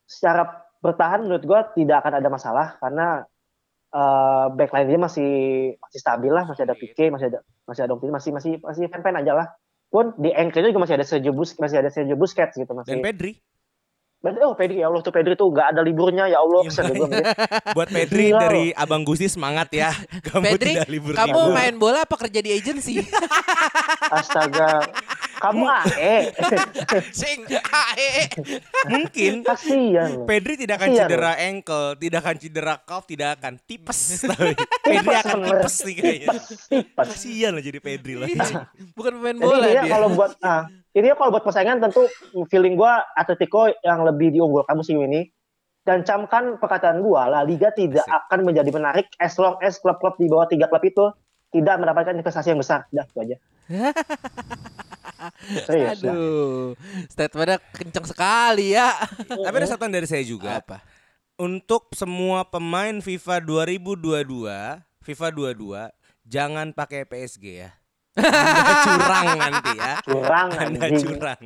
Secara 0.09 0.65
bertahan 0.81 1.21
menurut 1.25 1.45
gua 1.45 1.69
tidak 1.77 2.01
akan 2.01 2.13
ada 2.17 2.29
masalah 2.33 2.67
karena 2.81 3.29
eh 3.95 4.45
backline 4.57 4.89
dia 4.89 4.99
masih 4.99 5.31
masih 5.79 5.99
stabil 6.01 6.33
lah, 6.33 6.43
masih 6.49 6.65
ada 6.65 6.75
Pique, 6.75 7.07
masih 7.13 7.29
ada 7.31 7.39
masih 7.69 7.81
ada 7.85 7.93
Umtiti, 7.93 8.11
masih 8.11 8.31
masih 8.33 8.51
masih 8.59 8.83
fan-fan 8.89 9.21
aja 9.21 9.33
lah. 9.37 9.47
Pun 9.87 10.11
di 10.17 10.33
anchor 10.33 10.65
juga 10.65 10.81
masih 10.81 10.97
ada 10.99 11.05
Sergio 11.07 11.31
Bus 11.31 11.55
masih 11.61 11.79
ada 11.79 11.93
Sergio 11.93 12.17
Busquets 12.19 12.57
gitu 12.57 12.73
masih. 12.73 12.99
Dan 12.99 13.05
Pedri. 13.05 13.37
Berarti, 14.25 14.41
oh 14.41 14.57
Pedri 14.57 14.81
ya 14.81 14.89
Allah 14.89 15.05
tuh 15.05 15.13
Pedri 15.13 15.37
tuh 15.37 15.53
nggak 15.53 15.77
ada 15.77 15.85
liburnya 15.85 16.25
ya 16.25 16.41
Allah. 16.41 16.65
Iya, 16.65 16.81
ngeliat. 16.81 17.25
Buat 17.77 17.89
Pedri 17.93 18.33
Gila 18.33 18.41
dari 18.41 18.65
Abang 18.73 19.05
Gusti 19.05 19.29
semangat 19.29 19.69
ya. 19.69 19.93
Kamu 20.33 20.41
Pedri, 20.49 20.73
tidak 20.73 20.89
libur 20.89 21.13
kamu 21.13 21.53
main 21.53 21.77
bola 21.77 22.09
apa 22.09 22.17
kerja 22.17 22.41
di 22.41 22.49
agency? 22.49 23.05
Astaga. 24.17 24.81
Kamu 25.37 25.61
AE. 25.69 26.33
Sing. 27.13 27.45
ae. 27.53 28.25
Mungkin 28.89 29.45
Kasihan. 29.45 30.09
loh. 30.17 30.25
Pedri 30.25 30.57
tidak 30.57 30.81
akan 30.81 30.89
Iya, 30.89 31.05
cedera 31.05 31.31
ankle, 31.37 31.87
tidak 32.01 32.19
akan 32.25 32.35
cedera 32.41 32.73
calf, 32.81 33.03
tidak 33.05 33.29
akan 33.37 33.53
tipes. 33.61 34.25
tapi 34.25 34.57
Pedri 34.81 35.15
akan 35.21 35.37
tipes 35.45 35.75
nih 35.85 35.95
kayaknya. 36.01 36.27
Tipes. 36.65 37.07
Kasihan 37.13 37.51
lah 37.53 37.61
jadi 37.61 37.77
Pedri 37.77 38.17
lah. 38.17 38.25
Bukan 38.97 39.21
pemain 39.21 39.37
Jadi 39.37 39.45
bola 39.45 39.65
ini 39.69 39.85
dia. 39.85 39.93
kalau 39.93 40.07
buat 40.17 40.33
ah, 40.41 40.65
ini 40.95 41.11
kalau 41.19 41.35
buat 41.35 41.43
persaingan 41.43 41.83
tentu 41.83 42.07
feeling 42.47 42.79
gua 42.79 43.03
Atletico 43.19 43.67
yang 43.83 44.07
lebih 44.07 44.31
diunggulkan 44.31 44.79
musim 44.79 45.03
ini. 45.03 45.27
Dan 45.85 46.01
camkan 46.01 46.57
perkataan 46.57 47.05
gua, 47.05 47.29
La 47.29 47.45
Liga 47.45 47.69
tidak 47.69 48.09
Asik. 48.09 48.17
akan 48.25 48.39
menjadi 48.41 48.73
menarik 48.73 49.05
as 49.21 49.37
long 49.37 49.53
as 49.61 49.77
klub-klub 49.77 50.17
di 50.17 50.25
bawah 50.25 50.49
tiga 50.49 50.65
klub 50.65 50.81
itu 50.81 51.13
tidak 51.53 51.77
mendapatkan 51.77 52.17
investasi 52.17 52.57
yang 52.57 52.61
besar. 52.63 52.89
Udah 52.89 53.05
itu 53.05 53.19
aja. 53.21 53.37
Serius, 55.69 56.01
dah. 56.01 56.09
Aduh, 56.09 56.73
statementnya 57.05 57.57
kenceng 57.77 58.07
sekali 58.09 58.73
ya. 58.73 58.97
Tapi 59.29 59.55
ada 59.61 59.67
satu 59.69 59.85
yang 59.85 59.93
dari 60.01 60.09
saya 60.09 60.25
juga. 60.25 60.57
Apa? 60.57 60.81
Untuk 61.37 61.91
semua 61.93 62.47
pemain 62.47 62.97
FIFA 62.97 63.43
2022, 63.45 64.81
FIFA 65.05 65.27
22, 65.53 65.91
jangan 66.25 66.73
pakai 66.73 67.05
PSG 67.05 67.45
ya. 67.61 67.71
Anda 68.15 68.73
curang 68.87 69.27
nanti 69.35 69.71
ya. 69.75 69.91
Curang 70.07 70.49
Anda 70.55 70.87
anjing. 70.87 71.19
curang. 71.19 71.39